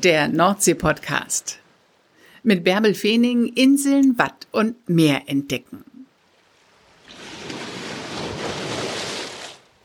der 0.00 0.28
Nordsee-Podcast. 0.28 1.58
Mit 2.42 2.64
Bärbel 2.64 2.94
Feening 2.94 3.46
Inseln, 3.46 4.18
Watt 4.18 4.46
und 4.52 4.88
Meer 4.88 5.22
entdecken. 5.26 5.84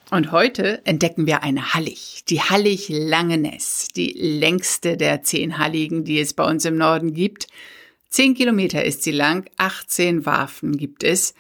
Und 0.10 0.34
heute 0.34 0.86
entdecken 0.86 1.26
wir 1.26 1.44
eine 1.44 1.74
Hallig, 1.74 2.24
die 2.28 2.42
Hallig 2.42 2.90
Langeness, 2.90 3.88
die 3.96 4.12
längste 4.12 4.98
der 4.98 5.24
zehn 5.24 5.58
Halligen, 5.58 6.04
die 6.04 6.20
es 6.20 6.34
bei 6.34 6.44
uns 6.44 6.66
im 6.66 6.76
Norden 6.76 7.14
gibt. 7.14 7.48
Zehn 8.10 8.36
Kilometer 8.36 8.84
ist 8.84 9.04
sie 9.04 9.12
lang, 9.12 9.50
18 9.56 10.26
Warfen 10.26 10.76
gibt 10.76 11.06
es. 11.06 11.34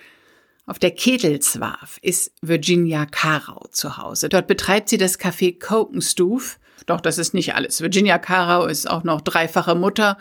Auf 0.65 0.79
der 0.79 0.92
Ketelswarf 0.92 1.97
ist 2.01 2.32
Virginia 2.42 3.06
Karau 3.06 3.68
zu 3.71 3.97
Hause. 3.97 4.29
Dort 4.29 4.47
betreibt 4.47 4.88
sie 4.88 4.97
das 4.97 5.19
Café 5.19 5.60
Kokenstuf 5.60 6.57
doch 6.86 7.02
das 7.02 7.18
ist 7.18 7.34
nicht 7.34 7.56
alles. 7.56 7.82
Virginia 7.82 8.18
Carau 8.18 8.66
ist 8.66 8.90
auch 8.90 9.04
noch 9.04 9.21
dreifache 9.21 9.76
Mutter 9.76 10.18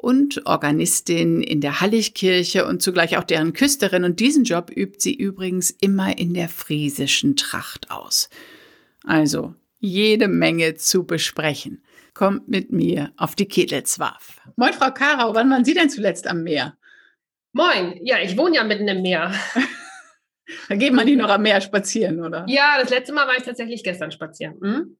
und 0.00 0.46
Organistin 0.46 1.42
in 1.42 1.60
der 1.60 1.80
Halligkirche 1.80 2.66
und 2.66 2.80
zugleich 2.80 3.18
auch 3.18 3.24
deren 3.24 3.52
Küsterin. 3.52 4.04
Und 4.04 4.18
diesen 4.18 4.44
Job 4.44 4.70
übt 4.74 4.98
sie 4.98 5.14
übrigens 5.14 5.70
immer 5.70 6.16
in 6.18 6.32
der 6.32 6.48
friesischen 6.48 7.36
Tracht 7.36 7.90
aus. 7.90 8.30
Also 9.04 9.54
jede 9.78 10.28
Menge 10.28 10.76
zu 10.76 11.04
besprechen. 11.04 11.82
Kommt 12.14 12.48
mit 12.48 12.72
mir 12.72 13.12
auf 13.16 13.34
die 13.34 13.46
Ketelswarf. 13.46 14.40
Moin, 14.56 14.72
Frau 14.72 14.90
Karau, 14.90 15.34
wann 15.34 15.50
waren 15.50 15.64
Sie 15.64 15.74
denn 15.74 15.90
zuletzt 15.90 16.26
am 16.26 16.42
Meer? 16.42 16.76
Moin, 17.52 17.98
ja, 18.02 18.18
ich 18.20 18.36
wohne 18.36 18.56
ja 18.56 18.64
mitten 18.64 18.88
im 18.88 19.02
Meer. 19.02 19.32
da 20.68 20.76
geht 20.76 20.92
man 20.92 21.04
nicht 21.04 21.18
noch 21.18 21.30
am 21.30 21.42
Meer 21.42 21.60
spazieren, 21.60 22.24
oder? 22.24 22.44
Ja, 22.48 22.78
das 22.80 22.90
letzte 22.90 23.12
Mal 23.12 23.26
war 23.26 23.36
ich 23.36 23.44
tatsächlich 23.44 23.84
gestern 23.84 24.10
spazieren. 24.10 24.60
Hm? 24.60 24.96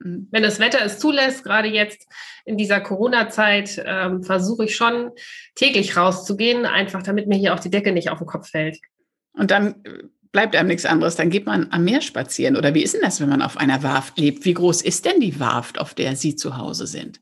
Mhm. 0.00 0.28
Wenn 0.30 0.42
das 0.42 0.60
Wetter 0.60 0.84
es 0.84 0.98
zulässt, 0.98 1.44
gerade 1.44 1.68
jetzt 1.68 2.06
in 2.44 2.56
dieser 2.56 2.80
Corona-Zeit, 2.80 3.82
ähm, 3.84 4.22
versuche 4.22 4.64
ich 4.64 4.76
schon 4.76 5.10
täglich 5.54 5.96
rauszugehen, 5.96 6.66
einfach 6.66 7.02
damit 7.02 7.26
mir 7.26 7.36
hier 7.36 7.54
auch 7.54 7.60
die 7.60 7.70
Decke 7.70 7.92
nicht 7.92 8.10
auf 8.10 8.18
den 8.18 8.26
Kopf 8.26 8.50
fällt. 8.50 8.78
Und 9.32 9.50
dann 9.50 9.76
äh, 9.84 10.04
bleibt 10.32 10.56
einem 10.56 10.68
nichts 10.68 10.84
anderes, 10.84 11.16
dann 11.16 11.30
geht 11.30 11.46
man 11.46 11.68
am 11.70 11.84
Meer 11.84 12.00
spazieren. 12.00 12.56
Oder 12.56 12.74
wie 12.74 12.82
ist 12.82 12.94
denn 12.94 13.02
das, 13.02 13.20
wenn 13.20 13.28
man 13.28 13.42
auf 13.42 13.56
einer 13.56 13.82
Warft 13.82 14.18
lebt? 14.18 14.44
Wie 14.44 14.54
groß 14.54 14.82
ist 14.82 15.04
denn 15.04 15.20
die 15.20 15.40
Warft, 15.40 15.78
auf 15.80 15.94
der 15.94 16.16
Sie 16.16 16.36
zu 16.36 16.56
Hause 16.56 16.86
sind? 16.86 17.20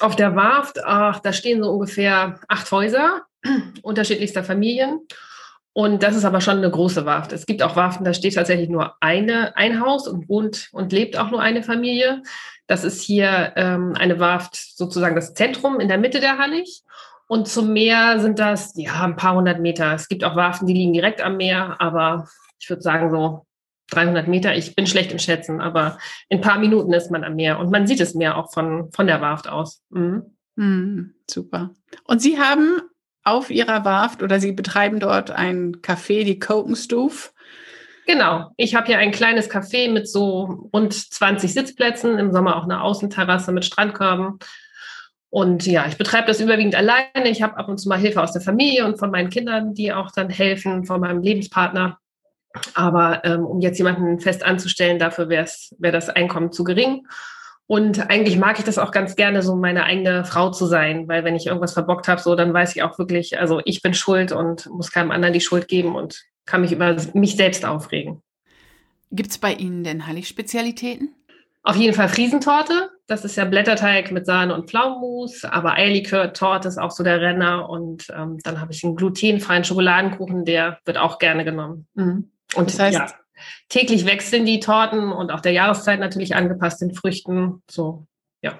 Auf 0.00 0.16
der 0.16 0.34
Warft, 0.34 0.84
ach, 0.84 1.20
da 1.20 1.32
stehen 1.32 1.62
so 1.62 1.70
ungefähr 1.70 2.40
acht 2.48 2.70
Häuser 2.70 3.22
unterschiedlichster 3.82 4.44
Familien. 4.44 5.00
Und 5.74 6.04
das 6.04 6.14
ist 6.14 6.24
aber 6.24 6.40
schon 6.40 6.58
eine 6.58 6.70
große 6.70 7.04
Warft. 7.04 7.32
Es 7.32 7.46
gibt 7.46 7.60
auch 7.60 7.74
Warften, 7.74 8.04
da 8.04 8.14
steht 8.14 8.36
tatsächlich 8.36 8.68
nur 8.68 8.94
eine, 9.00 9.56
ein 9.56 9.80
Haus 9.80 10.06
und 10.06 10.28
wohnt 10.28 10.68
und 10.72 10.92
lebt 10.92 11.18
auch 11.18 11.32
nur 11.32 11.42
eine 11.42 11.64
Familie. 11.64 12.22
Das 12.68 12.84
ist 12.84 13.02
hier 13.02 13.52
ähm, 13.56 13.92
eine 13.98 14.20
Warft, 14.20 14.54
sozusagen 14.54 15.16
das 15.16 15.34
Zentrum 15.34 15.80
in 15.80 15.88
der 15.88 15.98
Mitte 15.98 16.20
der 16.20 16.38
Hallig. 16.38 16.84
Und 17.26 17.48
zum 17.48 17.72
Meer 17.72 18.20
sind 18.20 18.38
das 18.38 18.74
ja 18.76 19.02
ein 19.02 19.16
paar 19.16 19.34
hundert 19.34 19.58
Meter. 19.58 19.92
Es 19.94 20.06
gibt 20.06 20.22
auch 20.22 20.36
Warften, 20.36 20.68
die 20.68 20.74
liegen 20.74 20.92
direkt 20.92 21.20
am 21.20 21.38
Meer, 21.38 21.76
aber 21.80 22.28
ich 22.60 22.70
würde 22.70 22.82
sagen 22.82 23.10
so 23.10 23.44
300 23.90 24.28
Meter. 24.28 24.54
Ich 24.54 24.76
bin 24.76 24.86
schlecht 24.86 25.10
im 25.10 25.18
Schätzen, 25.18 25.60
aber 25.60 25.98
in 26.28 26.38
ein 26.38 26.42
paar 26.42 26.60
Minuten 26.60 26.92
ist 26.92 27.10
man 27.10 27.24
am 27.24 27.34
Meer 27.34 27.58
und 27.58 27.72
man 27.72 27.88
sieht 27.88 27.98
das 27.98 28.14
Meer 28.14 28.36
auch 28.36 28.52
von, 28.52 28.92
von 28.92 29.08
der 29.08 29.20
Warft 29.20 29.48
aus. 29.48 29.82
Mhm. 29.90 30.36
Mhm, 30.54 31.14
super. 31.28 31.70
Und 32.04 32.22
Sie 32.22 32.38
haben 32.38 32.80
auf 33.24 33.50
ihrer 33.50 33.84
Warft 33.84 34.22
oder 34.22 34.38
Sie 34.38 34.52
betreiben 34.52 35.00
dort 35.00 35.30
ein 35.30 35.76
Café, 35.76 36.24
die 36.24 36.38
Kokenstuf. 36.38 37.32
Genau. 38.06 38.50
Ich 38.56 38.74
habe 38.74 38.86
hier 38.86 38.98
ein 38.98 39.12
kleines 39.12 39.50
Café 39.50 39.90
mit 39.90 40.08
so 40.08 40.68
rund 40.72 40.92
20 40.92 41.52
Sitzplätzen, 41.52 42.18
im 42.18 42.32
Sommer 42.32 42.56
auch 42.56 42.64
eine 42.64 42.82
Außenterrasse 42.82 43.50
mit 43.50 43.64
Strandkörben. 43.64 44.38
Und 45.30 45.66
ja, 45.66 45.86
ich 45.88 45.96
betreibe 45.96 46.28
das 46.28 46.40
überwiegend 46.40 46.76
alleine. 46.76 47.28
Ich 47.28 47.42
habe 47.42 47.56
ab 47.56 47.68
und 47.68 47.78
zu 47.78 47.88
mal 47.88 47.98
Hilfe 47.98 48.22
aus 48.22 48.32
der 48.32 48.42
Familie 48.42 48.84
und 48.84 48.98
von 48.98 49.10
meinen 49.10 49.30
Kindern, 49.30 49.74
die 49.74 49.92
auch 49.92 50.12
dann 50.12 50.30
helfen, 50.30 50.84
von 50.84 51.00
meinem 51.00 51.22
Lebenspartner. 51.22 51.98
Aber 52.74 53.24
ähm, 53.24 53.44
um 53.44 53.60
jetzt 53.60 53.78
jemanden 53.78 54.20
fest 54.20 54.44
anzustellen, 54.44 54.98
dafür 54.98 55.28
wäre 55.28 55.48
wär 55.78 55.90
das 55.90 56.08
Einkommen 56.08 56.52
zu 56.52 56.62
gering. 56.62 57.06
Und 57.66 58.10
eigentlich 58.10 58.36
mag 58.36 58.58
ich 58.58 58.64
das 58.64 58.78
auch 58.78 58.90
ganz 58.90 59.16
gerne, 59.16 59.42
so 59.42 59.56
meine 59.56 59.84
eigene 59.84 60.24
Frau 60.24 60.50
zu 60.50 60.66
sein, 60.66 61.08
weil 61.08 61.24
wenn 61.24 61.34
ich 61.34 61.46
irgendwas 61.46 61.72
verbockt 61.72 62.08
habe, 62.08 62.20
so 62.20 62.34
dann 62.34 62.52
weiß 62.52 62.76
ich 62.76 62.82
auch 62.82 62.98
wirklich, 62.98 63.38
also 63.38 63.60
ich 63.64 63.80
bin 63.80 63.94
schuld 63.94 64.32
und 64.32 64.66
muss 64.66 64.90
keinem 64.90 65.10
anderen 65.10 65.32
die 65.32 65.40
Schuld 65.40 65.66
geben 65.66 65.94
und 65.94 66.24
kann 66.44 66.60
mich 66.60 66.72
über 66.72 66.96
mich 67.14 67.36
selbst 67.36 67.64
aufregen. 67.64 68.22
Gibt 69.10 69.30
es 69.30 69.38
bei 69.38 69.52
Ihnen 69.52 69.82
denn 69.82 70.06
Hallig-Spezialitäten? 70.06 71.14
Auf 71.62 71.76
jeden 71.76 71.94
Fall 71.94 72.10
Friesentorte. 72.10 72.90
Das 73.06 73.24
ist 73.24 73.36
ja 73.36 73.46
Blätterteig 73.46 74.10
mit 74.10 74.26
Sahne 74.26 74.54
und 74.54 74.68
Pflaumenmus, 74.68 75.44
aber 75.44 75.74
Eierlikör-Torte 75.74 76.68
ist 76.68 76.78
auch 76.78 76.90
so 76.90 77.02
der 77.02 77.22
Renner. 77.22 77.70
Und 77.70 78.08
ähm, 78.14 78.38
dann 78.42 78.60
habe 78.60 78.72
ich 78.72 78.84
einen 78.84 78.96
glutenfreien 78.96 79.64
Schokoladenkuchen, 79.64 80.44
der 80.44 80.78
wird 80.84 80.98
auch 80.98 81.18
gerne 81.18 81.44
genommen. 81.44 81.86
Mhm. 81.94 82.30
Und 82.54 82.70
das 82.70 82.78
heißt, 82.78 82.98
ja, 82.98 83.06
täglich 83.68 84.06
wechseln 84.06 84.46
die 84.46 84.60
Torten 84.60 85.12
und 85.12 85.30
auch 85.30 85.40
der 85.40 85.52
Jahreszeit 85.52 86.00
natürlich 86.00 86.34
angepasst 86.36 86.80
den 86.80 86.94
Früchten. 86.94 87.62
So, 87.70 88.06
ja. 88.42 88.58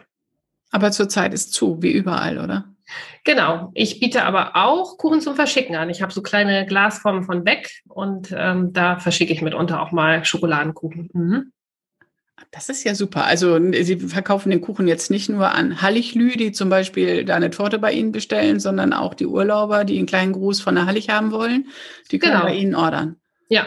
Aber 0.70 0.90
zurzeit 0.90 1.34
ist 1.34 1.52
zu, 1.52 1.82
wie 1.82 1.92
überall, 1.92 2.38
oder? 2.38 2.64
Genau. 3.24 3.70
Ich 3.74 4.00
biete 4.00 4.24
aber 4.24 4.56
auch 4.56 4.98
Kuchen 4.98 5.20
zum 5.20 5.34
Verschicken 5.34 5.76
an. 5.76 5.90
Ich 5.90 6.02
habe 6.02 6.12
so 6.12 6.22
kleine 6.22 6.66
Glasformen 6.66 7.22
von 7.22 7.44
weg 7.46 7.70
und 7.88 8.34
ähm, 8.36 8.72
da 8.72 8.98
verschicke 8.98 9.32
ich 9.32 9.42
mitunter 9.42 9.80
auch 9.80 9.92
mal 9.92 10.24
Schokoladenkuchen. 10.24 11.10
Mhm. 11.12 11.52
Das 12.50 12.68
ist 12.68 12.84
ja 12.84 12.94
super. 12.94 13.24
Also 13.24 13.58
Sie 13.72 13.96
verkaufen 13.96 14.50
den 14.50 14.60
Kuchen 14.60 14.86
jetzt 14.86 15.10
nicht 15.10 15.28
nur 15.28 15.52
an 15.52 15.80
Hallichlü, 15.80 16.36
die 16.36 16.52
zum 16.52 16.68
Beispiel 16.68 17.24
da 17.24 17.36
eine 17.36 17.50
Torte 17.50 17.78
bei 17.78 17.92
Ihnen 17.92 18.12
bestellen, 18.12 18.60
sondern 18.60 18.92
auch 18.92 19.14
die 19.14 19.26
Urlauber, 19.26 19.84
die 19.84 19.98
einen 19.98 20.06
kleinen 20.06 20.32
Gruß 20.32 20.60
von 20.60 20.74
der 20.74 20.86
Hallig 20.86 21.08
haben 21.08 21.30
wollen, 21.30 21.68
die 22.10 22.18
können 22.18 22.34
genau. 22.34 22.44
bei 22.44 22.54
Ihnen 22.54 22.74
ordern. 22.74 23.16
Ja, 23.48 23.66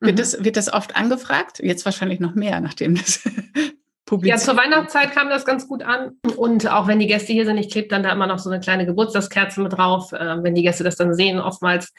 wird, 0.00 0.12
mhm. 0.12 0.16
das, 0.16 0.44
wird 0.44 0.56
das 0.56 0.72
oft 0.72 0.96
angefragt? 0.96 1.60
Jetzt 1.60 1.84
wahrscheinlich 1.84 2.20
noch 2.20 2.34
mehr, 2.34 2.60
nachdem 2.60 2.94
das 2.94 3.22
publiziert 4.06 4.38
Ja, 4.38 4.44
zur 4.44 4.56
Weihnachtszeit 4.56 5.12
kam 5.12 5.28
das 5.28 5.44
ganz 5.44 5.68
gut 5.68 5.82
an. 5.82 6.12
Und 6.36 6.70
auch 6.70 6.86
wenn 6.86 6.98
die 6.98 7.06
Gäste 7.06 7.32
hier 7.32 7.44
sind, 7.44 7.58
ich 7.58 7.70
klebe 7.70 7.88
dann 7.88 8.02
da 8.02 8.12
immer 8.12 8.26
noch 8.26 8.38
so 8.38 8.50
eine 8.50 8.60
kleine 8.60 8.86
Geburtstagskerze 8.86 9.60
mit 9.60 9.76
drauf. 9.76 10.12
Äh, 10.12 10.42
wenn 10.42 10.54
die 10.54 10.62
Gäste 10.62 10.84
das 10.84 10.96
dann 10.96 11.14
sehen, 11.14 11.40
oftmals, 11.40 11.92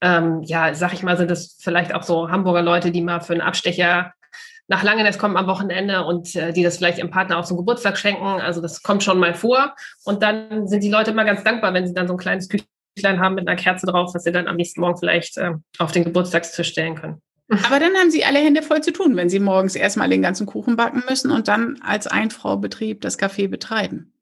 ähm, 0.00 0.42
ja, 0.42 0.74
sag 0.74 0.92
ich 0.92 1.02
mal, 1.02 1.16
sind 1.16 1.30
das 1.30 1.58
vielleicht 1.60 1.94
auch 1.94 2.02
so 2.02 2.30
Hamburger 2.30 2.62
Leute, 2.62 2.90
die 2.90 3.02
mal 3.02 3.20
für 3.20 3.34
einen 3.34 3.42
Abstecher 3.42 4.12
nach 4.70 4.84
Langeness 4.84 5.18
kommen 5.18 5.36
am 5.36 5.48
Wochenende 5.48 6.04
und 6.04 6.34
äh, 6.36 6.52
die 6.52 6.62
das 6.62 6.76
vielleicht 6.78 6.98
ihrem 6.98 7.10
Partner 7.10 7.38
auch 7.38 7.44
zum 7.44 7.56
Geburtstag 7.56 7.98
schenken. 7.98 8.24
Also 8.24 8.60
das 8.60 8.82
kommt 8.84 9.02
schon 9.02 9.18
mal 9.18 9.34
vor. 9.34 9.74
Und 10.04 10.22
dann 10.22 10.68
sind 10.68 10.84
die 10.84 10.90
Leute 10.90 11.10
immer 11.10 11.24
ganz 11.24 11.42
dankbar, 11.42 11.74
wenn 11.74 11.88
sie 11.88 11.92
dann 11.92 12.06
so 12.06 12.14
ein 12.14 12.18
kleines 12.18 12.48
Küchlein 12.48 13.18
haben 13.18 13.34
mit 13.34 13.48
einer 13.48 13.56
Kerze 13.56 13.86
drauf, 13.86 14.14
was 14.14 14.22
sie 14.22 14.30
dann 14.30 14.46
am 14.46 14.54
nächsten 14.54 14.80
Morgen 14.80 14.96
vielleicht 14.96 15.36
äh, 15.38 15.54
auf 15.78 15.90
den 15.90 16.04
Geburtstagstisch 16.04 16.68
stellen 16.68 16.94
können. 16.94 17.20
Aber 17.50 17.80
dann 17.80 17.94
haben 17.94 18.10
Sie 18.10 18.24
alle 18.24 18.38
Hände 18.38 18.62
voll 18.62 18.80
zu 18.80 18.92
tun, 18.92 19.16
wenn 19.16 19.28
Sie 19.28 19.40
morgens 19.40 19.74
erstmal 19.74 20.08
den 20.08 20.22
ganzen 20.22 20.46
Kuchen 20.46 20.76
backen 20.76 21.02
müssen 21.08 21.30
und 21.30 21.48
dann 21.48 21.78
als 21.84 22.06
Einfraubetrieb 22.06 23.00
das 23.00 23.18
Café 23.18 23.48
betreiben. 23.48 24.12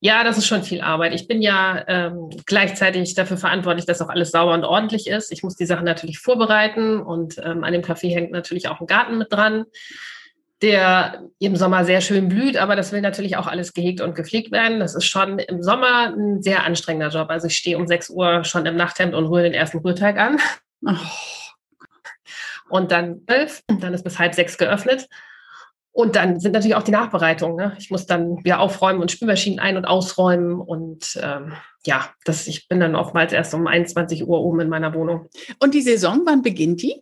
Ja, 0.00 0.22
das 0.22 0.36
ist 0.36 0.46
schon 0.46 0.62
viel 0.62 0.82
Arbeit. 0.82 1.14
Ich 1.14 1.26
bin 1.26 1.40
ja 1.40 1.82
ähm, 1.88 2.28
gleichzeitig 2.44 3.14
dafür 3.14 3.38
verantwortlich, 3.38 3.86
dass 3.86 4.02
auch 4.02 4.10
alles 4.10 4.32
sauber 4.32 4.52
und 4.52 4.64
ordentlich 4.64 5.06
ist. 5.06 5.32
Ich 5.32 5.42
muss 5.42 5.56
die 5.56 5.64
Sachen 5.64 5.86
natürlich 5.86 6.18
vorbereiten 6.18 7.00
und 7.00 7.38
ähm, 7.42 7.64
an 7.64 7.72
dem 7.72 7.80
Café 7.80 8.12
hängt 8.12 8.30
natürlich 8.30 8.68
auch 8.68 8.80
ein 8.80 8.86
Garten 8.86 9.16
mit 9.16 9.32
dran, 9.32 9.64
der 10.60 11.22
im 11.38 11.56
Sommer 11.56 11.86
sehr 11.86 12.02
schön 12.02 12.28
blüht, 12.28 12.58
aber 12.58 12.76
das 12.76 12.92
will 12.92 13.00
natürlich 13.00 13.38
auch 13.38 13.46
alles 13.46 13.72
gehegt 13.72 14.02
und 14.02 14.14
gepflegt 14.14 14.52
werden. 14.52 14.78
Das 14.78 14.94
ist 14.94 15.06
schon 15.06 15.38
im 15.38 15.62
Sommer 15.62 16.14
ein 16.14 16.42
sehr 16.42 16.64
anstrengender 16.64 17.08
Job. 17.08 17.30
Also 17.30 17.46
ich 17.46 17.56
stehe 17.56 17.78
um 17.78 17.86
6 17.86 18.10
Uhr 18.10 18.44
schon 18.44 18.66
im 18.66 18.76
Nachthemd 18.76 19.14
und 19.14 19.24
rühre 19.24 19.44
den 19.44 19.54
ersten 19.54 19.78
Rührteig 19.78 20.18
an. 20.18 20.38
Oh 20.86 20.92
und 22.74 22.90
dann 22.90 23.22
elf, 23.28 23.62
dann 23.68 23.94
ist 23.94 24.02
bis 24.02 24.18
halb 24.18 24.34
sechs 24.34 24.58
geöffnet. 24.58 25.08
Und 25.92 26.16
dann 26.16 26.40
sind 26.40 26.50
natürlich 26.50 26.74
auch 26.74 26.82
die 26.82 26.90
Nachbereitungen. 26.90 27.54
Ne? 27.54 27.76
Ich 27.78 27.88
muss 27.88 28.04
dann 28.04 28.44
wieder 28.44 28.58
aufräumen 28.58 29.00
und 29.00 29.12
Spülmaschinen 29.12 29.60
ein- 29.60 29.76
und 29.76 29.84
ausräumen. 29.84 30.60
Und 30.60 31.16
ähm, 31.22 31.52
ja, 31.86 32.10
das, 32.24 32.48
ich 32.48 32.66
bin 32.66 32.80
dann 32.80 32.96
oftmals 32.96 33.32
erst 33.32 33.54
um 33.54 33.68
21 33.68 34.26
Uhr 34.26 34.40
oben 34.40 34.58
in 34.58 34.68
meiner 34.68 34.92
Wohnung. 34.92 35.28
Und 35.60 35.72
die 35.72 35.82
Saison, 35.82 36.22
wann 36.24 36.42
beginnt 36.42 36.82
die? 36.82 37.00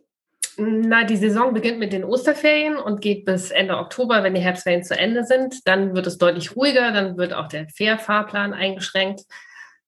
Na, 0.57 1.05
die 1.05 1.17
Saison 1.17 1.55
beginnt 1.55 1.79
mit 1.79 1.91
den 1.91 2.03
Osterferien 2.03 2.75
und 2.75 3.01
geht 3.01 3.25
bis 3.25 3.49
Ende 3.49 3.75
Oktober, 3.75 4.21
wenn 4.21 4.35
die 4.35 4.41
Herbstferien 4.41 4.83
zu 4.83 4.95
Ende 4.95 5.23
sind. 5.23 5.67
Dann 5.67 5.95
wird 5.95 6.05
es 6.05 6.19
deutlich 6.19 6.55
ruhiger, 6.55 6.91
dann 6.91 7.17
wird 7.17 7.33
auch 7.33 7.47
der 7.47 7.67
Fährfahrplan 7.69 8.53
eingeschränkt. 8.53 9.21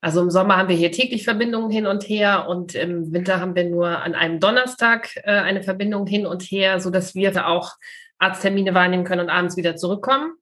Also 0.01 0.21
im 0.21 0.29
Sommer 0.29 0.57
haben 0.57 0.69
wir 0.69 0.75
hier 0.75 0.91
täglich 0.91 1.23
Verbindungen 1.23 1.71
hin 1.71 1.87
und 1.87 2.07
her 2.07 2.47
und 2.47 2.75
im 2.75 3.11
Winter 3.11 3.39
haben 3.39 3.55
wir 3.55 3.63
nur 3.65 3.87
an 3.87 4.13
einem 4.13 4.39
Donnerstag 4.39 5.15
äh, 5.23 5.31
eine 5.31 5.63
Verbindung 5.63 6.05
hin 6.05 6.25
und 6.25 6.43
her, 6.43 6.79
so 6.79 6.89
dass 6.89 7.15
wir 7.15 7.47
auch 7.47 7.73
Arzttermine 8.19 8.73
wahrnehmen 8.73 9.03
können 9.03 9.21
und 9.21 9.29
abends 9.29 9.57
wieder 9.57 9.75
zurückkommen. 9.75 10.33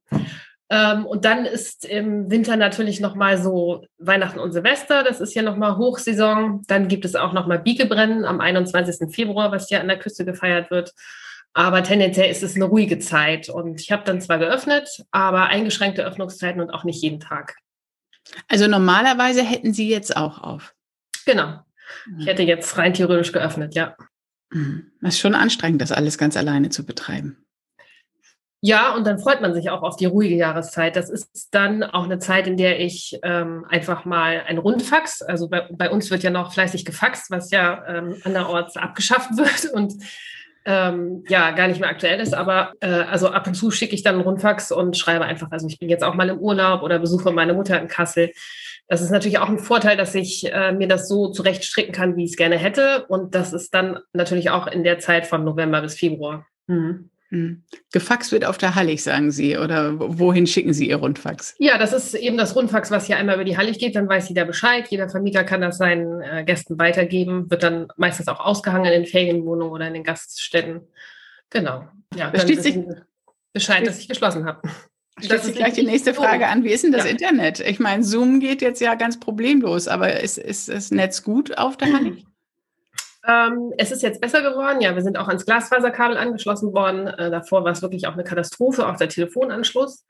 Ähm, 0.70 1.06
und 1.06 1.26
dann 1.26 1.46
ist 1.46 1.86
im 1.86 2.32
Winter 2.32 2.56
natürlich 2.56 3.00
nochmal 3.00 3.38
so 3.38 3.86
Weihnachten 4.00 4.40
und 4.40 4.54
Silvester. 4.54 5.04
Das 5.04 5.22
ist 5.22 5.36
ja 5.36 5.42
nochmal 5.42 5.78
Hochsaison. 5.78 6.64
Dann 6.68 6.88
gibt 6.88 7.06
es 7.06 7.16
auch 7.16 7.34
nochmal 7.34 7.60
Biegebrennen 7.60 8.26
am 8.26 8.40
21. 8.40 9.14
Februar, 9.14 9.52
was 9.52 9.68
hier 9.68 9.82
an 9.82 9.88
der 9.88 10.00
Küste 10.00 10.26
gefeiert 10.26 10.72
wird. 10.72 10.94
Aber 11.54 11.84
tendenziell 11.84 12.32
ist 12.32 12.42
es 12.42 12.56
eine 12.56 12.66
ruhige 12.66 12.98
Zeit. 13.00 13.50
Und 13.50 13.82
ich 13.82 13.92
habe 13.92 14.04
dann 14.04 14.22
zwar 14.22 14.40
geöffnet, 14.40 14.90
aber 15.12 15.48
eingeschränkte 15.48 16.04
Öffnungszeiten 16.04 16.62
und 16.62 16.72
auch 16.72 16.84
nicht 16.84 17.04
jeden 17.04 17.20
Tag. 17.20 17.56
Also 18.48 18.68
normalerweise 18.68 19.44
hätten 19.44 19.74
Sie 19.74 19.90
jetzt 19.90 20.16
auch 20.16 20.42
auf. 20.42 20.74
Genau. 21.25 21.60
Ich 22.18 22.25
hätte 22.25 22.44
jetzt 22.44 22.78
rein 22.78 22.94
theoretisch 22.94 23.31
geöffnet, 23.31 23.75
ja. 23.75 23.96
Mhm. 24.52 24.92
Das 25.02 25.16
ist 25.16 25.20
schon 25.20 25.36
anstrengend, 25.36 25.81
das 25.81 25.92
alles 25.92 26.18
ganz 26.18 26.38
alleine 26.38 26.70
zu 26.70 26.86
betreiben. 26.86 27.44
Ja, 28.66 28.96
und 28.96 29.06
dann 29.06 29.20
freut 29.20 29.42
man 29.42 29.54
sich 29.54 29.70
auch 29.70 29.81
auf 29.81 29.98
die 29.98 30.06
ruhige 30.06 30.36
Jahreszeit. 30.36 30.96
Das 30.96 31.10
ist 31.10 31.50
dann 31.52 31.84
auch 31.84 32.06
eine 32.06 32.20
Zeit, 32.20 32.48
in 32.48 32.56
der 32.56 32.80
ich 32.80 33.20
ähm, 33.22 33.66
einfach 33.68 34.06
mal 34.06 34.44
ein 34.48 34.58
Rundfax, 34.58 35.22
also 35.22 35.50
bei, 35.50 35.68
bei, 35.69 35.90
uns 35.90 36.10
wird 36.10 36.24
ja 36.24 36.30
noch 36.30 36.54
fleißig 36.54 36.86
gefaxt, 36.86 37.30
was 37.30 37.52
ja 37.52 37.86
ähm, 37.86 38.16
anderorts 38.24 38.78
abgeschafft 38.78 39.31
wird 39.36 39.74
und 39.74 39.94
ähm, 40.65 41.24
ja 41.27 41.51
gar 41.51 41.68
nicht 41.68 41.80
mehr 41.80 41.89
aktuell 41.89 42.19
ist. 42.19 42.33
Aber 42.33 42.74
äh, 42.80 42.88
also 42.88 43.30
ab 43.30 43.48
und 43.48 43.54
zu 43.54 43.71
schicke 43.71 43.95
ich 43.95 44.04
dann 44.04 44.15
einen 44.15 44.24
Rundfax 44.24 44.71
und 44.71 44.98
schreibe 44.98 45.25
einfach, 45.25 45.51
also 45.51 45.68
ich 45.68 45.80
bin 45.80 45.89
jetzt 45.89 46.04
auch 46.04 46.15
mal 46.15 46.30
im 46.30 46.39
Urlaub 46.39 46.83
oder 46.83 47.00
besuche 47.00 47.31
meine 47.31 47.54
Mutter 47.54 47.80
in 47.80 47.88
Kassel. 47.88 48.31
Das 48.88 49.01
ist 49.01 49.12
natürlich 49.12 49.39
auch 49.39 49.50
ein 49.50 49.60
Vorteil, 49.60 49.98
dass 49.98 50.13
ich 50.13 50.51
äh, 50.51 50.71
mir 50.71 50.88
das 50.88 51.07
so 51.07 51.30
zurechtstricken 51.30 51.94
kann, 51.94 52.15
wie 52.15 52.25
ich 52.25 52.31
es 52.31 52.38
gerne 52.38 52.57
hätte. 52.57 53.06
Und 53.07 53.36
das 53.36 53.54
ist 53.54 53.74
dann 53.74 54.00
natürlich 54.13 54.50
auch 54.50 54.68
in 54.68 54.83
der 54.83 55.00
Zeit 55.00 55.25
von 55.25 55.44
November 55.44 55.81
bis 55.81 55.95
Februar. 55.95 56.45
Mhm. 56.68 57.09
Mhm. 57.33 57.63
Gefaxt 57.91 58.31
wird 58.31 58.45
auf 58.45 58.59
der 58.59 58.75
Hallig, 58.75 59.01
sagen 59.01 59.31
Sie, 59.31 59.57
oder 59.57 59.95
wohin 59.97 60.45
schicken 60.45 60.71
Sie 60.71 60.88
Ihr 60.88 60.97
Rundfax? 60.97 61.56
Ja, 61.57 61.80
das 61.80 61.91
ist 61.91 62.13
eben 62.13 62.38
das 62.38 62.56
Rundfax, 62.56 62.91
was 62.91 63.07
hier 63.07 63.18
einmal 63.18 63.35
über 63.35 63.44
die 63.44 63.57
Hallig 63.57 63.80
geht, 63.80 63.95
dann 63.95 64.07
weiß 64.07 64.30
jeder 64.30 64.45
Bescheid. 64.45 64.88
Jeder 64.89 65.09
Vermieter 65.09 65.44
kann 65.44 65.62
das 65.62 65.80
seinen 65.80 66.21
äh, 66.21 66.44
Gästen 66.45 66.77
weitergeben, 66.77 67.50
wird 67.50 67.63
dann 67.63 67.88
meistens 67.97 68.27
auch 68.27 68.39
ausgehangen 68.39 68.85
in 68.85 69.01
den 69.01 69.07
Ferienwohnungen 69.07 69.74
oder 69.74 69.88
in 69.88 69.95
den 69.95 70.03
Gaststätten. 70.03 70.81
Genau. 71.50 71.88
Ja, 72.15 72.30
dann 72.30 72.47
sich 72.47 72.80
Bescheid, 73.51 73.88
dass 73.88 73.97
ich 73.97 74.07
geschlossen 74.07 74.45
habe. 74.45 74.62
Stellt 75.19 75.44
sich 75.44 75.56
gleich 75.56 75.74
die 75.74 75.85
nächste 75.85 76.13
Frage 76.13 76.47
an. 76.47 76.63
Wie 76.63 76.71
ist 76.71 76.83
denn 76.83 76.91
das 76.91 77.06
ja. 77.06 77.12
Internet? 77.12 77.59
Ich 77.62 77.80
meine, 77.80 78.03
Zoom 78.03 78.39
geht 78.39 78.62
jetzt 78.62 78.81
ja 78.81 78.94
ganz 78.94 79.19
problemlos, 79.19 79.88
aber 79.88 80.19
ist, 80.19 80.38
ist 80.38 80.69
das 80.69 80.91
Netz 80.91 81.24
gut 81.24 81.57
auf 81.57 81.77
der 81.77 81.94
Hallig? 81.94 82.25
Ähm, 83.25 83.74
es 83.78 83.92
ist 83.92 84.04
jetzt 84.04 84.22
besser 84.22 84.42
geworden. 84.42 84.81
Ja, 84.81 84.96
wir 84.96 85.02
sind 85.02 85.18
auch 85.18 85.28
ans 85.28 85.46
Glasfaserkabel 85.46 86.18
angeschlossen 86.18 86.74
worden. 86.74 87.08
Äh, 87.08 87.31
davor 87.31 87.64
war 87.64 87.72
es 87.72 87.81
wirklich 87.81 88.08
auch 88.08 88.14
eine 88.14 88.24
Katastrophe, 88.24 88.88
auch 88.88 88.98
der 88.98 89.10
Telefonanschluss. 89.10 90.06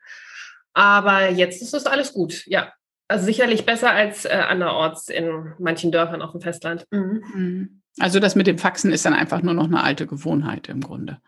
Aber 0.72 1.30
jetzt 1.30 1.62
ist 1.62 1.74
es 1.74 1.86
alles 1.86 2.12
gut. 2.12 2.44
Ja, 2.46 2.72
also 3.06 3.24
sicherlich 3.24 3.64
besser 3.64 3.90
als 3.90 4.24
äh, 4.24 4.30
anderorts 4.30 5.08
in 5.08 5.52
manchen 5.58 5.92
Dörfern 5.92 6.22
auf 6.22 6.32
dem 6.32 6.40
Festland. 6.40 6.86
Mhm. 6.90 7.22
mhm. 7.34 7.80
Also 8.00 8.18
das 8.18 8.34
mit 8.34 8.48
dem 8.48 8.58
Faxen 8.58 8.92
ist 8.92 9.06
dann 9.06 9.14
einfach 9.14 9.40
nur 9.40 9.54
noch 9.54 9.66
eine 9.66 9.80
alte 9.80 10.08
Gewohnheit 10.08 10.68
im 10.68 10.80
Grunde. 10.80 11.18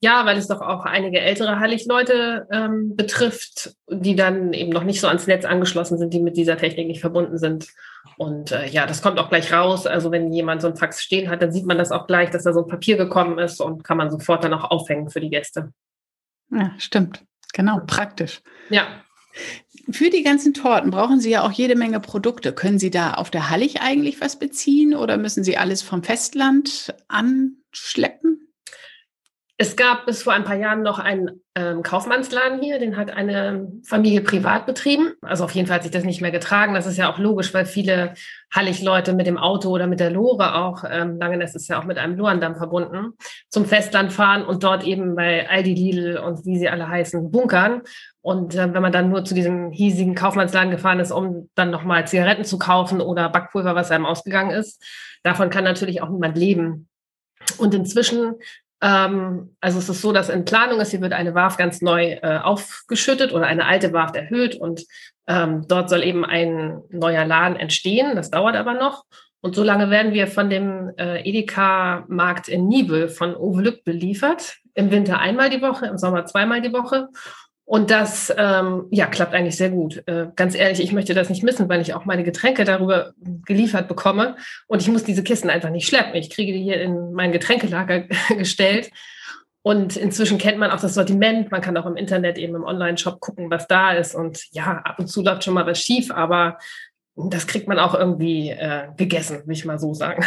Ja, 0.00 0.26
weil 0.26 0.36
es 0.36 0.46
doch 0.46 0.60
auch 0.60 0.84
einige 0.84 1.20
ältere 1.20 1.58
Heiligleute 1.58 2.46
ähm, 2.52 2.94
betrifft, 2.94 3.74
die 3.88 4.14
dann 4.14 4.52
eben 4.52 4.70
noch 4.70 4.84
nicht 4.84 5.00
so 5.00 5.08
ans 5.08 5.26
Netz 5.26 5.44
angeschlossen 5.44 5.98
sind, 5.98 6.14
die 6.14 6.20
mit 6.20 6.36
dieser 6.36 6.56
Technik 6.56 6.86
nicht 6.86 7.00
verbunden 7.00 7.38
sind. 7.38 7.66
Und 8.16 8.52
äh, 8.52 8.68
ja, 8.68 8.86
das 8.86 9.02
kommt 9.02 9.18
auch 9.18 9.28
gleich 9.28 9.52
raus. 9.52 9.86
Also 9.86 10.10
wenn 10.10 10.32
jemand 10.32 10.62
so 10.62 10.68
ein 10.68 10.76
Fax 10.76 11.02
stehen 11.02 11.30
hat, 11.30 11.42
dann 11.42 11.52
sieht 11.52 11.66
man 11.66 11.78
das 11.78 11.92
auch 11.92 12.06
gleich, 12.06 12.30
dass 12.30 12.44
da 12.44 12.52
so 12.52 12.62
ein 12.62 12.68
Papier 12.68 12.96
gekommen 12.96 13.38
ist 13.38 13.60
und 13.60 13.84
kann 13.84 13.96
man 13.96 14.10
sofort 14.10 14.44
dann 14.44 14.54
auch 14.54 14.70
aufhängen 14.70 15.10
für 15.10 15.20
die 15.20 15.30
Gäste. 15.30 15.72
Ja, 16.50 16.72
stimmt. 16.78 17.24
Genau, 17.52 17.80
praktisch. 17.86 18.42
Ja. 18.70 18.86
Für 19.90 20.10
die 20.10 20.22
ganzen 20.22 20.54
Torten 20.54 20.90
brauchen 20.90 21.20
Sie 21.20 21.30
ja 21.30 21.42
auch 21.42 21.52
jede 21.52 21.74
Menge 21.74 22.00
Produkte. 22.00 22.52
Können 22.52 22.78
Sie 22.78 22.90
da 22.90 23.14
auf 23.14 23.30
der 23.30 23.50
Hallig 23.50 23.80
eigentlich 23.80 24.20
was 24.20 24.38
beziehen 24.38 24.94
oder 24.94 25.16
müssen 25.16 25.42
Sie 25.42 25.56
alles 25.56 25.82
vom 25.82 26.02
Festland 26.02 26.94
anschleppen? 27.08 28.51
Es 29.62 29.76
gab 29.76 30.06
bis 30.06 30.24
vor 30.24 30.32
ein 30.32 30.42
paar 30.42 30.56
Jahren 30.56 30.82
noch 30.82 30.98
einen 30.98 31.40
ähm, 31.54 31.84
Kaufmannsladen 31.84 32.60
hier, 32.60 32.80
den 32.80 32.96
hat 32.96 33.12
eine 33.12 33.70
Familie 33.86 34.20
privat 34.20 34.66
betrieben. 34.66 35.12
Also 35.20 35.44
auf 35.44 35.52
jeden 35.52 35.68
Fall 35.68 35.76
hat 35.76 35.84
sich 35.84 35.92
das 35.92 36.02
nicht 36.02 36.20
mehr 36.20 36.32
getragen. 36.32 36.74
Das 36.74 36.84
ist 36.84 36.96
ja 36.96 37.08
auch 37.08 37.18
logisch, 37.18 37.54
weil 37.54 37.64
viele 37.64 38.14
Hallig-Leute 38.52 39.12
mit 39.12 39.28
dem 39.28 39.38
Auto 39.38 39.70
oder 39.70 39.86
mit 39.86 40.00
der 40.00 40.10
Lore 40.10 40.56
auch, 40.56 40.82
ähm, 40.90 41.16
Langeness 41.16 41.54
ist 41.54 41.68
ja 41.68 41.78
auch 41.78 41.84
mit 41.84 41.96
einem 41.96 42.16
Lorendamm 42.16 42.56
verbunden, 42.56 43.12
zum 43.50 43.64
Festland 43.64 44.12
fahren 44.12 44.44
und 44.44 44.64
dort 44.64 44.82
eben 44.82 45.14
bei 45.14 45.48
Aldi, 45.48 45.74
Lidl 45.74 46.16
und 46.18 46.44
wie 46.44 46.58
sie 46.58 46.68
alle 46.68 46.88
heißen, 46.88 47.30
bunkern. 47.30 47.82
Und 48.20 48.56
äh, 48.56 48.74
wenn 48.74 48.82
man 48.82 48.90
dann 48.90 49.10
nur 49.10 49.24
zu 49.24 49.32
diesem 49.32 49.70
hiesigen 49.70 50.16
Kaufmannsladen 50.16 50.72
gefahren 50.72 50.98
ist, 50.98 51.12
um 51.12 51.50
dann 51.54 51.70
nochmal 51.70 52.04
Zigaretten 52.08 52.44
zu 52.44 52.58
kaufen 52.58 53.00
oder 53.00 53.28
Backpulver, 53.28 53.76
was 53.76 53.92
einem 53.92 54.06
ausgegangen 54.06 54.50
ist, 54.50 54.82
davon 55.22 55.50
kann 55.50 55.62
natürlich 55.62 56.02
auch 56.02 56.08
niemand 56.08 56.36
leben. 56.36 56.88
Und 57.58 57.74
inzwischen 57.74 58.34
ähm, 58.82 59.54
also 59.60 59.78
es 59.78 59.88
ist 59.88 60.02
so, 60.02 60.12
dass 60.12 60.28
in 60.28 60.44
Planung 60.44 60.80
ist, 60.80 60.90
hier 60.90 61.00
wird 61.00 61.12
eine 61.12 61.34
Warf 61.34 61.56
ganz 61.56 61.80
neu 61.80 62.18
äh, 62.20 62.38
aufgeschüttet 62.42 63.32
oder 63.32 63.46
eine 63.46 63.64
alte 63.64 63.92
Warf 63.92 64.14
erhöht 64.14 64.56
und 64.56 64.84
ähm, 65.28 65.64
dort 65.68 65.88
soll 65.88 66.02
eben 66.02 66.24
ein 66.24 66.80
neuer 66.90 67.24
Laden 67.24 67.56
entstehen. 67.56 68.16
Das 68.16 68.30
dauert 68.30 68.56
aber 68.56 68.74
noch. 68.74 69.04
Und 69.40 69.54
solange 69.54 69.90
werden 69.90 70.12
wir 70.12 70.26
von 70.26 70.50
dem 70.50 70.92
äh, 70.98 71.20
Edeka-Markt 71.28 72.48
in 72.48 72.68
Nibel 72.68 73.08
von 73.08 73.36
Uwe 73.36 73.62
Lück 73.62 73.84
beliefert. 73.84 74.56
Im 74.74 74.90
Winter 74.90 75.20
einmal 75.20 75.50
die 75.50 75.62
Woche, 75.62 75.86
im 75.86 75.98
Sommer 75.98 76.26
zweimal 76.26 76.60
die 76.60 76.72
Woche. 76.72 77.08
Und 77.64 77.90
das 77.90 78.32
ähm, 78.36 78.86
ja, 78.90 79.06
klappt 79.06 79.34
eigentlich 79.34 79.56
sehr 79.56 79.70
gut. 79.70 80.02
Äh, 80.06 80.26
ganz 80.34 80.54
ehrlich, 80.54 80.82
ich 80.82 80.92
möchte 80.92 81.14
das 81.14 81.30
nicht 81.30 81.42
missen, 81.42 81.68
weil 81.68 81.80
ich 81.80 81.94
auch 81.94 82.04
meine 82.04 82.24
Getränke 82.24 82.64
darüber 82.64 83.12
geliefert 83.46 83.88
bekomme. 83.88 84.36
Und 84.66 84.82
ich 84.82 84.88
muss 84.88 85.04
diese 85.04 85.22
Kisten 85.22 85.48
einfach 85.48 85.70
nicht 85.70 85.86
schleppen. 85.86 86.14
Ich 86.14 86.30
kriege 86.30 86.52
die 86.52 86.62
hier 86.62 86.80
in 86.80 87.12
mein 87.12 87.32
Getränkelager 87.32 88.00
gestellt. 88.36 88.90
Und 89.62 89.96
inzwischen 89.96 90.38
kennt 90.38 90.58
man 90.58 90.72
auch 90.72 90.80
das 90.80 90.94
Sortiment. 90.94 91.52
Man 91.52 91.60
kann 91.60 91.76
auch 91.76 91.86
im 91.86 91.96
Internet 91.96 92.36
eben 92.36 92.56
im 92.56 92.64
Online-Shop 92.64 93.20
gucken, 93.20 93.50
was 93.50 93.68
da 93.68 93.92
ist. 93.92 94.14
Und 94.14 94.44
ja, 94.50 94.82
ab 94.84 94.98
und 94.98 95.06
zu 95.06 95.22
läuft 95.22 95.44
schon 95.44 95.54
mal 95.54 95.66
was 95.66 95.80
schief, 95.80 96.10
aber 96.10 96.58
das 97.14 97.46
kriegt 97.46 97.68
man 97.68 97.78
auch 97.78 97.94
irgendwie 97.94 98.50
äh, 98.50 98.88
gegessen, 98.96 99.42
will 99.46 99.54
ich 99.54 99.64
mal 99.64 99.78
so 99.78 99.94
sagen. 99.94 100.24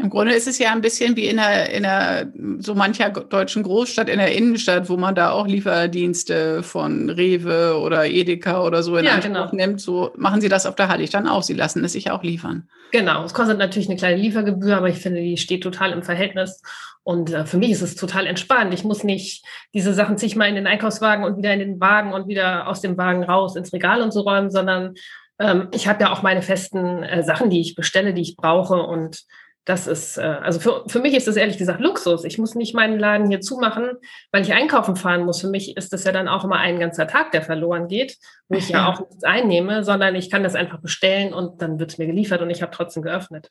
Im 0.00 0.08
Grunde 0.08 0.34
ist 0.34 0.48
es 0.48 0.58
ja 0.58 0.72
ein 0.72 0.80
bisschen 0.80 1.14
wie 1.16 1.26
in 1.26 1.38
einer, 1.38 1.68
in 1.68 1.84
einer 1.84 2.32
so 2.58 2.74
mancher 2.74 3.10
deutschen 3.10 3.62
Großstadt 3.62 4.08
in 4.08 4.18
der 4.18 4.34
Innenstadt, 4.34 4.88
wo 4.88 4.96
man 4.96 5.14
da 5.14 5.30
auch 5.30 5.46
Lieferdienste 5.46 6.62
von 6.62 7.10
Rewe 7.10 7.78
oder 7.78 8.06
Edeka 8.06 8.64
oder 8.64 8.82
so 8.82 8.96
in 8.96 9.04
ja, 9.04 9.12
Anspruch 9.12 9.50
genau. 9.50 9.54
nimmt. 9.54 9.80
So 9.80 10.12
machen 10.16 10.40
Sie 10.40 10.48
das 10.48 10.64
auf 10.64 10.74
der 10.74 10.88
Hallig 10.88 11.10
dann 11.10 11.28
auch. 11.28 11.42
Sie 11.42 11.52
lassen 11.52 11.84
es 11.84 11.92
sich 11.92 12.10
auch 12.10 12.22
liefern. 12.22 12.68
Genau. 12.92 13.24
Es 13.24 13.34
kostet 13.34 13.58
natürlich 13.58 13.88
eine 13.88 13.98
kleine 13.98 14.16
Liefergebühr, 14.16 14.76
aber 14.76 14.88
ich 14.88 14.98
finde, 14.98 15.20
die 15.20 15.36
steht 15.36 15.62
total 15.62 15.92
im 15.92 16.02
Verhältnis. 16.02 16.62
Und 17.02 17.32
äh, 17.32 17.44
für 17.44 17.58
mich 17.58 17.70
ist 17.70 17.82
es 17.82 17.94
total 17.94 18.26
entspannt. 18.26 18.72
Ich 18.72 18.84
muss 18.84 19.04
nicht 19.04 19.44
diese 19.74 19.92
Sachen 19.92 20.16
zigmal 20.16 20.48
in 20.48 20.54
den 20.54 20.66
Einkaufswagen 20.66 21.24
und 21.24 21.36
wieder 21.36 21.52
in 21.52 21.60
den 21.60 21.80
Wagen 21.80 22.14
und 22.14 22.26
wieder 22.26 22.68
aus 22.68 22.80
dem 22.80 22.96
Wagen 22.96 23.22
raus 23.22 23.54
ins 23.54 23.72
Regal 23.72 24.00
und 24.00 24.12
so 24.12 24.20
räumen, 24.20 24.50
sondern 24.50 24.94
ähm, 25.38 25.68
ich 25.72 25.88
habe 25.88 26.02
ja 26.02 26.12
auch 26.12 26.22
meine 26.22 26.42
festen 26.42 27.02
äh, 27.02 27.22
Sachen, 27.22 27.50
die 27.50 27.60
ich 27.60 27.74
bestelle, 27.74 28.14
die 28.14 28.22
ich 28.22 28.36
brauche 28.36 28.82
und 28.82 29.24
das 29.64 29.86
ist, 29.86 30.16
äh, 30.16 30.22
also 30.22 30.58
für, 30.58 30.84
für 30.88 31.00
mich 31.00 31.14
ist 31.14 31.26
das 31.26 31.36
ehrlich 31.36 31.58
gesagt 31.58 31.80
Luxus. 31.80 32.24
Ich 32.24 32.38
muss 32.38 32.54
nicht 32.54 32.74
meinen 32.74 32.98
Laden 32.98 33.28
hier 33.28 33.40
zumachen, 33.40 33.92
weil 34.32 34.42
ich 34.42 34.52
einkaufen 34.52 34.96
fahren 34.96 35.24
muss. 35.24 35.40
Für 35.40 35.48
mich 35.48 35.76
ist 35.76 35.92
das 35.92 36.04
ja 36.04 36.12
dann 36.12 36.28
auch 36.28 36.44
immer 36.44 36.56
ein 36.56 36.80
ganzer 36.80 37.06
Tag, 37.06 37.32
der 37.32 37.42
verloren 37.42 37.88
geht, 37.88 38.16
wo 38.48 38.56
ich 38.56 38.70
ja, 38.70 38.88
auch 38.88 39.00
nichts 39.00 39.24
einnehme, 39.24 39.84
sondern 39.84 40.14
ich 40.14 40.30
kann 40.30 40.42
das 40.42 40.54
einfach 40.54 40.80
bestellen 40.80 41.34
und 41.34 41.60
dann 41.62 41.78
wird 41.78 41.92
es 41.92 41.98
mir 41.98 42.06
geliefert 42.06 42.40
und 42.42 42.50
ich 42.50 42.62
habe 42.62 42.72
trotzdem 42.72 43.02
geöffnet. 43.02 43.50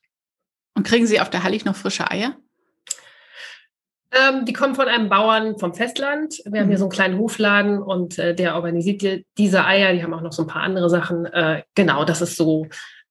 Und 0.75 0.85
kriegen 0.85 1.05
Sie 1.05 1.19
auf 1.19 1.29
der 1.29 1.43
Hallig 1.43 1.65
noch 1.65 1.75
frische 1.75 2.09
Eier? 2.09 2.35
Ähm, 4.11 4.45
die 4.45 4.53
kommen 4.53 4.73
von 4.73 4.87
einem 4.87 5.07
Bauern 5.07 5.59
vom 5.59 5.75
Festland. 5.75 6.39
Wir 6.43 6.51
mhm. 6.51 6.57
haben 6.57 6.67
hier 6.67 6.75
mhm. 6.75 6.79
so 6.79 6.85
einen 6.85 6.91
kleinen 6.91 7.19
Hofladen 7.19 7.81
und 7.81 8.17
äh, 8.17 8.33
der 8.33 8.55
organisiert 8.55 9.25
diese 9.37 9.65
Eier. 9.65 9.93
Die 9.93 10.01
haben 10.01 10.13
auch 10.13 10.21
noch 10.21 10.33
so 10.33 10.43
ein 10.43 10.47
paar 10.47 10.63
andere 10.63 10.89
Sachen. 10.89 11.25
Äh, 11.25 11.63
genau, 11.75 12.05
das 12.05 12.21
ist 12.21 12.35
so, 12.35 12.67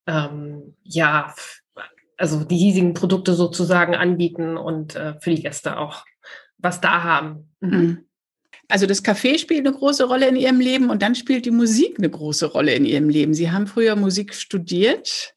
ähm, 0.07 0.77
ja, 0.83 1.35
also 2.19 2.45
die 2.45 2.57
hiesigen 2.57 2.95
Produkte 2.95 3.35
sozusagen 3.35 3.95
anbieten 3.95 4.57
und 4.57 4.97
äh, 4.97 5.15
für 5.21 5.31
die 5.31 5.43
Gäste 5.43 5.79
auch 5.79 6.05
was 6.59 6.81
da 6.81 7.03
haben. 7.03 7.55
Mhm. 7.61 7.71
mhm. 7.71 8.05
Also 8.71 8.85
das 8.85 9.03
Café 9.03 9.39
spielt 9.39 9.67
eine 9.67 9.75
große 9.75 10.05
Rolle 10.05 10.29
in 10.29 10.37
Ihrem 10.37 10.61
Leben 10.61 10.91
und 10.91 11.01
dann 11.01 11.15
spielt 11.15 11.47
die 11.47 11.51
Musik 11.51 11.95
eine 11.97 12.11
große 12.11 12.53
Rolle 12.53 12.75
in 12.75 12.85
Ihrem 12.85 13.09
Leben. 13.09 13.33
Sie 13.33 13.51
haben 13.51 13.67
früher 13.67 13.97
Musik 13.97 14.35
studiert. 14.35 15.33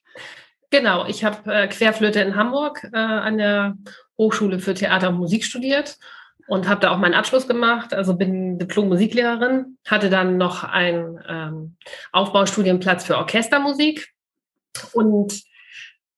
Genau, 0.70 1.06
ich 1.06 1.24
habe 1.24 1.54
äh, 1.54 1.68
Querflöte 1.68 2.20
in 2.20 2.36
Hamburg 2.36 2.90
äh, 2.92 2.98
an 2.98 3.38
der 3.38 3.78
Hochschule 4.18 4.60
für 4.60 4.74
Theater 4.74 5.10
und 5.10 5.16
Musik 5.16 5.46
studiert 5.46 5.98
und 6.48 6.68
habe 6.68 6.82
da 6.82 6.92
auch 6.92 6.98
meinen 6.98 7.14
Abschluss 7.14 7.48
gemacht. 7.48 7.94
Also 7.94 8.16
bin 8.18 8.60
Diplom-Musiklehrerin, 8.60 9.78
hatte 9.88 10.10
dann 10.10 10.38
noch 10.38 10.66
einen 10.66 11.18
ähm, 11.28 11.78
Aufbaustudienplatz 12.12 13.06
für 13.06 13.18
Orchestermusik 13.18 14.10
und 14.92 15.42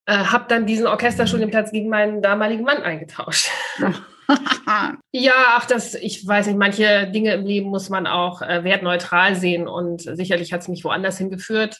äh, 0.05 0.17
habe 0.17 0.45
dann 0.48 0.65
diesen 0.65 0.88
Orchesterstudienplatz 0.88 1.72
gegen 1.72 1.89
meinen 1.89 2.22
damaligen 2.22 2.63
Mann 2.63 2.83
eingetauscht. 2.83 3.50
ja, 5.12 5.33
ach, 5.55 5.65
das, 5.65 5.95
ich 5.95 6.25
weiß 6.25 6.48
nicht, 6.48 6.57
manche 6.57 7.07
Dinge 7.07 7.33
im 7.33 7.45
Leben 7.45 7.69
muss 7.69 7.89
man 7.89 8.07
auch 8.07 8.41
äh, 8.41 8.63
wertneutral 8.63 9.36
sehen 9.36 9.67
und 9.67 10.01
sicherlich 10.01 10.53
hat 10.53 10.62
es 10.62 10.67
mich 10.67 10.83
woanders 10.83 11.17
hingeführt. 11.17 11.79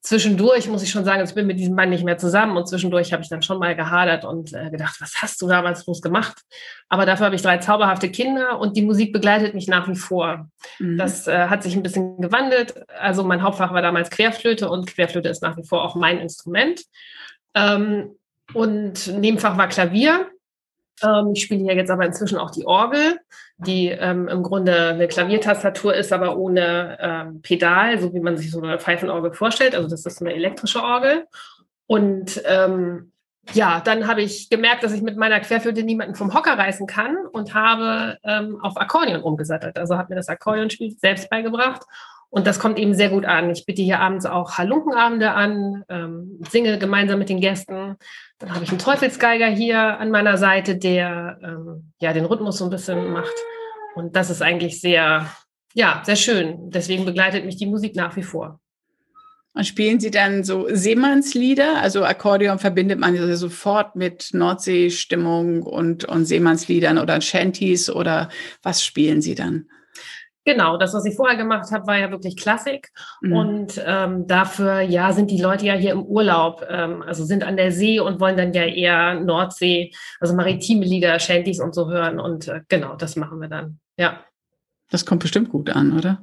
zwischendurch 0.00 0.68
muss 0.68 0.82
ich 0.82 0.90
schon 0.90 1.04
sagen, 1.06 1.24
ich 1.24 1.34
bin 1.34 1.46
mit 1.46 1.58
diesem 1.58 1.74
Mann 1.74 1.88
nicht 1.88 2.04
mehr 2.04 2.18
zusammen 2.18 2.56
und 2.56 2.68
zwischendurch 2.68 3.12
habe 3.14 3.22
ich 3.22 3.30
dann 3.30 3.40
schon 3.40 3.58
mal 3.58 3.74
gehadert 3.74 4.26
und 4.26 4.52
äh, 4.52 4.70
gedacht, 4.70 4.96
was 5.00 5.22
hast 5.22 5.40
du 5.40 5.48
damals 5.48 5.86
bloß 5.86 6.02
gemacht? 6.02 6.42
Aber 6.90 7.06
dafür 7.06 7.26
habe 7.26 7.36
ich 7.36 7.42
drei 7.42 7.58
zauberhafte 7.58 8.10
Kinder 8.10 8.58
und 8.58 8.76
die 8.76 8.82
Musik 8.82 9.12
begleitet 9.12 9.54
mich 9.54 9.68
nach 9.68 9.88
wie 9.88 9.96
vor. 9.96 10.48
Mhm. 10.78 10.98
Das 10.98 11.26
äh, 11.26 11.48
hat 11.48 11.62
sich 11.62 11.74
ein 11.74 11.82
bisschen 11.82 12.20
gewandelt. 12.20 12.74
Also 12.98 13.24
mein 13.24 13.42
Hauptfach 13.42 13.72
war 13.72 13.80
damals 13.80 14.10
Querflöte 14.10 14.68
und 14.68 14.86
Querflöte 14.86 15.30
ist 15.30 15.42
nach 15.42 15.56
wie 15.56 15.64
vor 15.64 15.82
auch 15.82 15.94
mein 15.94 16.18
Instrument. 16.18 16.82
Ähm, 17.54 18.16
und 18.52 19.06
Nebenfach 19.18 19.56
war 19.56 19.68
Klavier. 19.68 20.28
Ähm, 21.02 21.32
ich 21.34 21.42
spiele 21.42 21.64
hier 21.64 21.74
jetzt 21.74 21.90
aber 21.90 22.04
inzwischen 22.04 22.38
auch 22.38 22.50
die 22.50 22.66
Orgel, 22.66 23.18
die 23.58 23.88
ähm, 23.88 24.28
im 24.28 24.42
Grunde 24.42 24.90
eine 24.90 25.08
Klaviertastatur 25.08 25.94
ist, 25.94 26.12
aber 26.12 26.36
ohne 26.36 26.98
ähm, 27.00 27.42
Pedal, 27.42 27.98
so 27.98 28.12
wie 28.14 28.20
man 28.20 28.36
sich 28.36 28.50
so 28.50 28.60
eine 28.60 28.78
Pfeifenorgel 28.78 29.32
vorstellt. 29.32 29.74
Also 29.74 29.88
das 29.88 30.06
ist 30.06 30.20
eine 30.20 30.34
elektrische 30.34 30.82
Orgel. 30.82 31.26
Und 31.86 32.42
ähm, 32.46 33.12
ja, 33.52 33.80
dann 33.80 34.06
habe 34.06 34.22
ich 34.22 34.48
gemerkt, 34.48 34.84
dass 34.84 34.92
ich 34.92 35.02
mit 35.02 35.16
meiner 35.16 35.40
Querflöte 35.40 35.82
niemanden 35.82 36.14
vom 36.14 36.32
Hocker 36.32 36.56
reißen 36.56 36.86
kann 36.86 37.16
und 37.32 37.54
habe 37.54 38.18
ähm, 38.24 38.58
auf 38.62 38.76
Akkordeon 38.76 39.22
umgesattelt. 39.22 39.78
Also 39.78 39.98
habe 39.98 40.10
mir 40.10 40.16
das 40.16 40.28
Akkordeonspiel 40.28 40.96
selbst 40.98 41.28
beigebracht 41.28 41.82
und 42.34 42.48
das 42.48 42.58
kommt 42.58 42.80
eben 42.80 42.94
sehr 42.94 43.10
gut 43.10 43.24
an. 43.26 43.50
Ich 43.50 43.64
biete 43.64 43.80
hier 43.80 44.00
abends 44.00 44.26
auch 44.26 44.58
Halunkenabende 44.58 45.30
an, 45.30 45.84
ähm, 45.88 46.40
singe 46.50 46.80
gemeinsam 46.80 47.20
mit 47.20 47.28
den 47.28 47.40
Gästen. 47.40 47.94
Dann 48.40 48.52
habe 48.52 48.64
ich 48.64 48.70
einen 48.70 48.80
Teufelsgeiger 48.80 49.46
hier 49.46 50.00
an 50.00 50.10
meiner 50.10 50.36
Seite, 50.36 50.74
der 50.74 51.38
ähm, 51.44 51.92
ja 52.00 52.12
den 52.12 52.24
Rhythmus 52.24 52.58
so 52.58 52.64
ein 52.64 52.70
bisschen 52.70 53.12
macht. 53.12 53.34
Und 53.94 54.16
das 54.16 54.30
ist 54.30 54.42
eigentlich 54.42 54.80
sehr, 54.80 55.30
ja, 55.74 56.02
sehr 56.04 56.16
schön. 56.16 56.72
Deswegen 56.72 57.04
begleitet 57.04 57.44
mich 57.44 57.56
die 57.56 57.66
Musik 57.66 57.94
nach 57.94 58.16
wie 58.16 58.24
vor. 58.24 58.58
Und 59.52 59.64
spielen 59.64 60.00
Sie 60.00 60.10
dann 60.10 60.42
so 60.42 60.66
Seemannslieder? 60.68 61.80
Also 61.80 62.04
Akkordeon 62.04 62.58
verbindet 62.58 62.98
man 62.98 63.14
ja 63.14 63.36
sofort 63.36 63.94
mit 63.94 64.30
Nordseestimmung 64.32 65.62
und, 65.62 66.04
und 66.04 66.24
Seemannsliedern 66.24 66.98
oder 66.98 67.20
Shanties 67.20 67.88
oder 67.88 68.28
was 68.60 68.84
spielen 68.84 69.22
Sie 69.22 69.36
dann? 69.36 69.68
Genau, 70.44 70.76
das, 70.76 70.92
was 70.92 71.06
ich 71.06 71.16
vorher 71.16 71.36
gemacht 71.36 71.70
habe, 71.72 71.86
war 71.86 71.98
ja 71.98 72.10
wirklich 72.10 72.36
Klassik. 72.36 72.90
Mhm. 73.22 73.32
Und 73.32 73.82
ähm, 73.84 74.26
dafür, 74.26 74.80
ja, 74.80 75.12
sind 75.12 75.30
die 75.30 75.40
Leute 75.40 75.64
ja 75.64 75.74
hier 75.74 75.92
im 75.92 76.04
Urlaub, 76.04 76.66
ähm, 76.68 77.02
also 77.02 77.24
sind 77.24 77.44
an 77.44 77.56
der 77.56 77.72
See 77.72 77.98
und 77.98 78.20
wollen 78.20 78.36
dann 78.36 78.52
ja 78.52 78.64
eher 78.64 79.14
Nordsee, 79.20 79.92
also 80.20 80.34
maritime 80.34 80.84
Lieder, 80.84 81.18
Shanties 81.18 81.60
und 81.60 81.74
so 81.74 81.88
hören. 81.90 82.20
Und 82.20 82.48
äh, 82.48 82.60
genau, 82.68 82.94
das 82.96 83.16
machen 83.16 83.40
wir 83.40 83.48
dann, 83.48 83.78
ja. 83.96 84.20
Das 84.90 85.06
kommt 85.06 85.22
bestimmt 85.22 85.48
gut 85.48 85.70
an, 85.70 85.96
oder? 85.96 86.20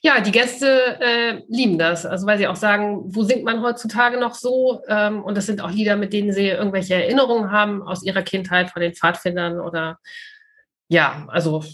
Ja, 0.00 0.20
die 0.20 0.30
Gäste 0.30 1.00
äh, 1.00 1.42
lieben 1.48 1.78
das. 1.78 2.06
Also 2.06 2.26
weil 2.26 2.38
sie 2.38 2.46
auch 2.46 2.56
sagen, 2.56 3.02
wo 3.06 3.22
singt 3.22 3.44
man 3.44 3.62
heutzutage 3.62 4.20
noch 4.20 4.34
so? 4.34 4.82
Ähm, 4.88 5.24
und 5.24 5.36
das 5.36 5.46
sind 5.46 5.60
auch 5.60 5.70
Lieder, 5.70 5.96
mit 5.96 6.12
denen 6.12 6.32
sie 6.32 6.48
irgendwelche 6.48 6.94
Erinnerungen 6.94 7.50
haben 7.50 7.82
aus 7.82 8.04
ihrer 8.04 8.22
Kindheit 8.22 8.70
von 8.70 8.82
den 8.82 8.94
Pfadfindern 8.94 9.58
oder 9.58 9.98
ja, 10.88 11.26
also 11.28 11.64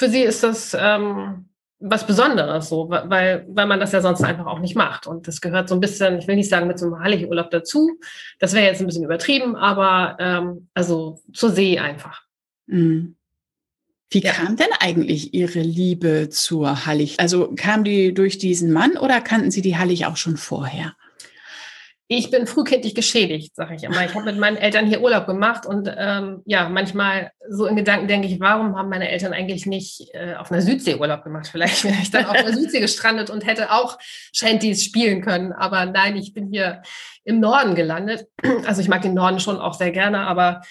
für 0.00 0.08
sie 0.08 0.22
ist 0.22 0.42
das 0.42 0.74
ähm, 0.80 1.44
was 1.78 2.06
Besonderes, 2.06 2.70
so, 2.70 2.88
weil, 2.88 3.44
weil 3.48 3.66
man 3.66 3.78
das 3.80 3.92
ja 3.92 4.00
sonst 4.00 4.22
einfach 4.22 4.46
auch 4.46 4.58
nicht 4.58 4.74
macht. 4.74 5.06
Und 5.06 5.28
das 5.28 5.42
gehört 5.42 5.68
so 5.68 5.74
ein 5.74 5.80
bisschen, 5.80 6.18
ich 6.18 6.26
will 6.26 6.36
nicht 6.36 6.48
sagen 6.48 6.66
mit 6.66 6.78
so 6.78 6.86
einem 6.86 7.00
Heiligurlaub 7.00 7.50
dazu. 7.50 7.98
Das 8.38 8.54
wäre 8.54 8.64
jetzt 8.64 8.80
ein 8.80 8.86
bisschen 8.86 9.04
übertrieben, 9.04 9.56
aber 9.56 10.16
ähm, 10.18 10.68
also 10.72 11.20
zur 11.34 11.50
See 11.50 11.78
einfach. 11.78 12.22
Mhm. 12.66 13.16
Wie 14.08 14.22
ja. 14.22 14.32
kam 14.32 14.56
denn 14.56 14.72
eigentlich 14.80 15.34
Ihre 15.34 15.60
Liebe 15.60 16.30
zur 16.30 16.86
Hallig? 16.86 17.20
Also 17.20 17.52
kam 17.54 17.84
die 17.84 18.14
durch 18.14 18.38
diesen 18.38 18.72
Mann 18.72 18.96
oder 18.96 19.20
kannten 19.20 19.50
Sie 19.50 19.60
die 19.60 19.76
Hallig 19.76 20.06
auch 20.06 20.16
schon 20.16 20.38
vorher? 20.38 20.94
Ich 22.12 22.28
bin 22.32 22.48
frühkindlich 22.48 22.96
geschädigt, 22.96 23.54
sage 23.54 23.76
ich 23.76 23.84
immer. 23.84 24.04
Ich 24.04 24.16
habe 24.16 24.24
mit 24.24 24.36
meinen 24.36 24.56
Eltern 24.56 24.84
hier 24.84 25.00
Urlaub 25.00 25.28
gemacht 25.28 25.64
und 25.64 25.88
ähm, 25.96 26.42
ja, 26.44 26.68
manchmal 26.68 27.30
so 27.48 27.66
in 27.66 27.76
Gedanken 27.76 28.08
denke 28.08 28.26
ich, 28.26 28.40
warum 28.40 28.76
haben 28.76 28.88
meine 28.88 29.08
Eltern 29.08 29.32
eigentlich 29.32 29.64
nicht 29.64 30.08
äh, 30.12 30.34
auf 30.34 30.50
einer 30.50 30.60
Südsee 30.60 30.96
Urlaub 30.96 31.22
gemacht? 31.22 31.46
Vielleicht 31.52 31.84
wäre 31.84 31.94
ich 32.02 32.10
dann 32.10 32.26
auf 32.26 32.32
der 32.32 32.52
Südsee 32.52 32.80
gestrandet 32.80 33.30
und 33.30 33.46
hätte 33.46 33.70
auch 33.70 33.96
Shanties 34.34 34.82
spielen 34.82 35.20
können. 35.22 35.52
Aber 35.52 35.86
nein, 35.86 36.16
ich 36.16 36.34
bin 36.34 36.48
hier 36.50 36.82
im 37.22 37.38
Norden 37.38 37.76
gelandet. 37.76 38.26
Also 38.66 38.80
ich 38.82 38.88
mag 38.88 39.02
den 39.02 39.14
Norden 39.14 39.38
schon 39.38 39.60
auch 39.60 39.74
sehr 39.74 39.92
gerne, 39.92 40.22
aber 40.26 40.62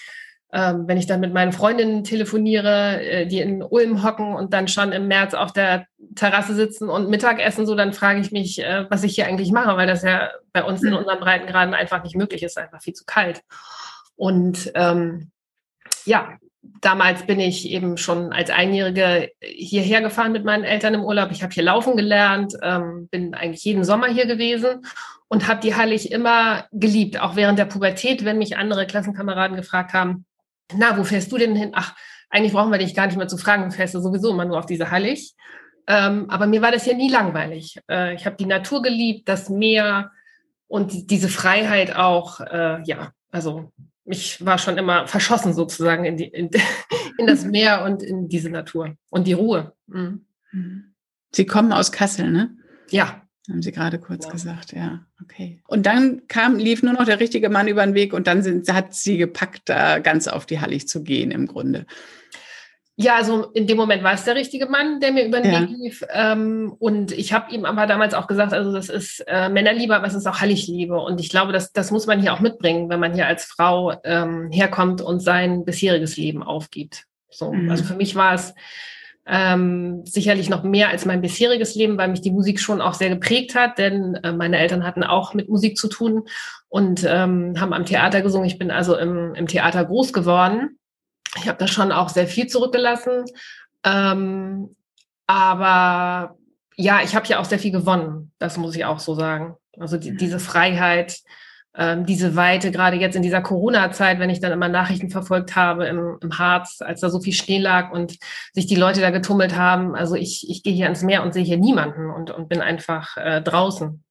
ähm, 0.52 0.88
wenn 0.88 0.98
ich 0.98 1.06
dann 1.06 1.20
mit 1.20 1.32
meinen 1.32 1.52
Freundinnen 1.52 2.02
telefoniere, 2.02 3.00
äh, 3.02 3.26
die 3.26 3.40
in 3.40 3.62
Ulm 3.62 4.02
hocken 4.02 4.34
und 4.34 4.52
dann 4.52 4.66
schon 4.66 4.90
im 4.92 5.06
März 5.06 5.34
auf 5.34 5.52
der 5.52 5.86
Terrasse 6.16 6.54
sitzen 6.54 6.88
und 6.88 7.08
Mittagessen, 7.08 7.66
so 7.66 7.76
dann 7.76 7.92
frage 7.92 8.20
ich 8.20 8.32
mich, 8.32 8.60
äh, 8.60 8.86
was 8.90 9.04
ich 9.04 9.14
hier 9.14 9.26
eigentlich 9.26 9.52
mache, 9.52 9.76
weil 9.76 9.86
das 9.86 10.02
ja 10.02 10.30
bei 10.52 10.64
uns 10.64 10.82
in 10.82 10.90
mhm. 10.90 10.96
unseren 10.96 11.20
Breitengraden 11.20 11.74
einfach 11.74 12.02
nicht 12.02 12.16
möglich 12.16 12.42
ist, 12.42 12.58
einfach 12.58 12.82
viel 12.82 12.94
zu 12.94 13.04
kalt. 13.04 13.42
Und 14.16 14.72
ähm, 14.74 15.30
ja, 16.04 16.36
damals 16.80 17.26
bin 17.26 17.38
ich 17.38 17.70
eben 17.70 17.96
schon 17.96 18.32
als 18.32 18.50
Einjährige 18.50 19.30
hierher 19.40 20.02
gefahren 20.02 20.32
mit 20.32 20.44
meinen 20.44 20.64
Eltern 20.64 20.94
im 20.94 21.04
Urlaub. 21.04 21.30
Ich 21.30 21.42
habe 21.42 21.54
hier 21.54 21.62
laufen 21.62 21.96
gelernt, 21.96 22.54
ähm, 22.62 23.08
bin 23.10 23.34
eigentlich 23.34 23.64
jeden 23.64 23.84
Sommer 23.84 24.08
hier 24.08 24.26
gewesen 24.26 24.84
und 25.28 25.46
habe 25.46 25.60
die 25.60 25.76
Hallig 25.76 26.10
immer 26.10 26.66
geliebt, 26.72 27.20
auch 27.20 27.36
während 27.36 27.58
der 27.58 27.66
Pubertät, 27.66 28.24
wenn 28.24 28.38
mich 28.38 28.56
andere 28.56 28.86
Klassenkameraden 28.86 29.56
gefragt 29.56 29.92
haben, 29.92 30.26
na, 30.76 30.96
wo 30.96 31.04
fährst 31.04 31.30
du 31.32 31.38
denn 31.38 31.56
hin? 31.56 31.70
Ach, 31.74 31.94
eigentlich 32.28 32.52
brauchen 32.52 32.70
wir 32.70 32.78
dich 32.78 32.94
gar 32.94 33.06
nicht 33.06 33.16
mehr 33.16 33.28
zu 33.28 33.36
fragen, 33.36 33.64
du 33.64 33.70
fährst 33.70 33.94
ja 33.94 34.00
sowieso 34.00 34.30
immer 34.30 34.44
nur 34.44 34.58
auf 34.58 34.66
diese 34.66 34.90
Hallig. 34.90 35.34
Ähm, 35.86 36.30
aber 36.30 36.46
mir 36.46 36.62
war 36.62 36.70
das 36.70 36.86
ja 36.86 36.94
nie 36.94 37.10
langweilig. 37.10 37.80
Äh, 37.90 38.14
ich 38.14 38.26
habe 38.26 38.36
die 38.36 38.46
Natur 38.46 38.82
geliebt, 38.82 39.28
das 39.28 39.48
Meer 39.48 40.12
und 40.68 40.92
die, 40.92 41.06
diese 41.06 41.28
Freiheit 41.28 41.96
auch. 41.96 42.40
Äh, 42.40 42.82
ja, 42.84 43.12
also 43.32 43.72
ich 44.04 44.44
war 44.44 44.58
schon 44.58 44.78
immer 44.78 45.06
verschossen 45.06 45.52
sozusagen 45.52 46.04
in, 46.04 46.16
die, 46.16 46.28
in, 46.28 46.50
in, 47.18 47.26
das 47.26 47.44
Meer 47.44 47.84
und 47.84 48.02
in 48.02 48.28
diese 48.28 48.50
Natur 48.50 48.94
und 49.10 49.26
die 49.26 49.32
Ruhe. 49.32 49.72
Mhm. 49.86 50.24
Sie 51.32 51.46
kommen 51.46 51.72
aus 51.72 51.92
Kassel, 51.92 52.30
ne? 52.30 52.56
Ja. 52.90 53.19
Haben 53.50 53.62
Sie 53.62 53.72
gerade 53.72 53.98
kurz 53.98 54.26
ja. 54.26 54.32
gesagt, 54.32 54.72
ja, 54.72 55.00
okay. 55.20 55.60
Und 55.66 55.84
dann 55.84 56.22
kam, 56.28 56.56
lief 56.56 56.82
nur 56.82 56.92
noch 56.92 57.04
der 57.04 57.18
richtige 57.18 57.48
Mann 57.48 57.66
über 57.66 57.84
den 57.84 57.94
Weg 57.94 58.12
und 58.12 58.26
dann 58.28 58.42
sind, 58.42 58.72
hat 58.72 58.94
sie 58.94 59.18
gepackt, 59.18 59.62
da 59.64 59.98
ganz 59.98 60.28
auf 60.28 60.46
die 60.46 60.60
Hallig 60.60 60.86
zu 60.86 61.02
gehen 61.02 61.32
im 61.32 61.46
Grunde. 61.46 61.84
Ja, 62.96 63.16
also 63.16 63.46
in 63.54 63.66
dem 63.66 63.78
Moment 63.78 64.02
war 64.02 64.12
es 64.12 64.24
der 64.24 64.36
richtige 64.36 64.66
Mann, 64.66 65.00
der 65.00 65.12
mir 65.12 65.24
über 65.24 65.40
den 65.40 65.52
ja. 65.52 65.62
Weg 65.62 65.70
lief. 65.70 66.04
Ähm, 66.12 66.76
und 66.78 67.12
ich 67.12 67.32
habe 67.32 67.50
ihm 67.52 67.64
aber 67.64 67.86
damals 67.86 68.12
auch 68.12 68.26
gesagt, 68.26 68.52
also 68.52 68.72
das 68.72 68.90
ist 68.90 69.24
äh, 69.26 69.48
Männerliebe, 69.48 69.96
aber 69.96 70.06
es 70.06 70.14
ist 70.14 70.26
auch 70.26 70.40
Halligliebe. 70.40 71.00
Und 71.00 71.18
ich 71.18 71.30
glaube, 71.30 71.52
das, 71.52 71.72
das 71.72 71.90
muss 71.90 72.06
man 72.06 72.20
hier 72.20 72.34
auch 72.34 72.40
mitbringen, 72.40 72.90
wenn 72.90 73.00
man 73.00 73.14
hier 73.14 73.26
als 73.26 73.44
Frau 73.44 73.94
ähm, 74.04 74.50
herkommt 74.52 75.00
und 75.00 75.20
sein 75.20 75.64
bisheriges 75.64 76.18
Leben 76.18 76.42
aufgibt. 76.42 77.06
So, 77.30 77.52
mhm. 77.52 77.70
also 77.70 77.84
für 77.84 77.94
mich 77.94 78.16
war 78.16 78.34
es 78.34 78.54
ähm, 79.32 80.04
sicherlich 80.06 80.50
noch 80.50 80.64
mehr 80.64 80.88
als 80.88 81.04
mein 81.06 81.20
bisheriges 81.20 81.76
Leben, 81.76 81.96
weil 81.96 82.08
mich 82.08 82.20
die 82.20 82.32
Musik 82.32 82.58
schon 82.58 82.80
auch 82.80 82.94
sehr 82.94 83.10
geprägt 83.10 83.54
hat, 83.54 83.78
denn 83.78 84.16
äh, 84.16 84.32
meine 84.32 84.58
Eltern 84.58 84.84
hatten 84.84 85.04
auch 85.04 85.34
mit 85.34 85.48
Musik 85.48 85.76
zu 85.76 85.86
tun 85.86 86.24
und 86.68 87.04
ähm, 87.08 87.54
haben 87.60 87.72
am 87.72 87.84
Theater 87.86 88.22
gesungen. 88.22 88.48
Ich 88.48 88.58
bin 88.58 88.72
also 88.72 88.96
im, 88.96 89.36
im 89.36 89.46
Theater 89.46 89.84
groß 89.84 90.12
geworden. 90.12 90.80
Ich 91.36 91.46
habe 91.46 91.58
da 91.58 91.68
schon 91.68 91.92
auch 91.92 92.08
sehr 92.08 92.26
viel 92.26 92.48
zurückgelassen. 92.48 93.24
Ähm, 93.84 94.74
aber 95.28 96.36
ja, 96.74 97.00
ich 97.04 97.14
habe 97.14 97.28
ja 97.28 97.38
auch 97.38 97.44
sehr 97.44 97.60
viel 97.60 97.70
gewonnen, 97.70 98.32
das 98.40 98.56
muss 98.56 98.74
ich 98.74 98.84
auch 98.84 98.98
so 98.98 99.14
sagen. 99.14 99.54
Also 99.78 99.96
die, 99.96 100.16
diese 100.16 100.40
Freiheit, 100.40 101.20
ähm, 101.74 102.04
diese 102.04 102.34
Weite, 102.34 102.70
gerade 102.70 102.96
jetzt 102.96 103.14
in 103.16 103.22
dieser 103.22 103.42
Corona-Zeit, 103.42 104.18
wenn 104.18 104.30
ich 104.30 104.40
dann 104.40 104.52
immer 104.52 104.68
Nachrichten 104.68 105.10
verfolgt 105.10 105.54
habe 105.54 105.86
im, 105.86 106.18
im 106.20 106.38
Harz, 106.38 106.78
als 106.80 107.00
da 107.00 107.10
so 107.10 107.20
viel 107.20 107.32
Schnee 107.32 107.58
lag 107.58 107.92
und 107.92 108.16
sich 108.52 108.66
die 108.66 108.76
Leute 108.76 109.00
da 109.00 109.10
getummelt 109.10 109.56
haben. 109.56 109.94
Also 109.94 110.16
ich, 110.16 110.48
ich 110.50 110.62
gehe 110.62 110.74
hier 110.74 110.86
ans 110.86 111.02
Meer 111.02 111.22
und 111.22 111.32
sehe 111.32 111.44
hier 111.44 111.58
niemanden 111.58 112.10
und, 112.10 112.30
und 112.30 112.48
bin 112.48 112.60
einfach 112.60 113.16
äh, 113.16 113.40
draußen. 113.40 114.02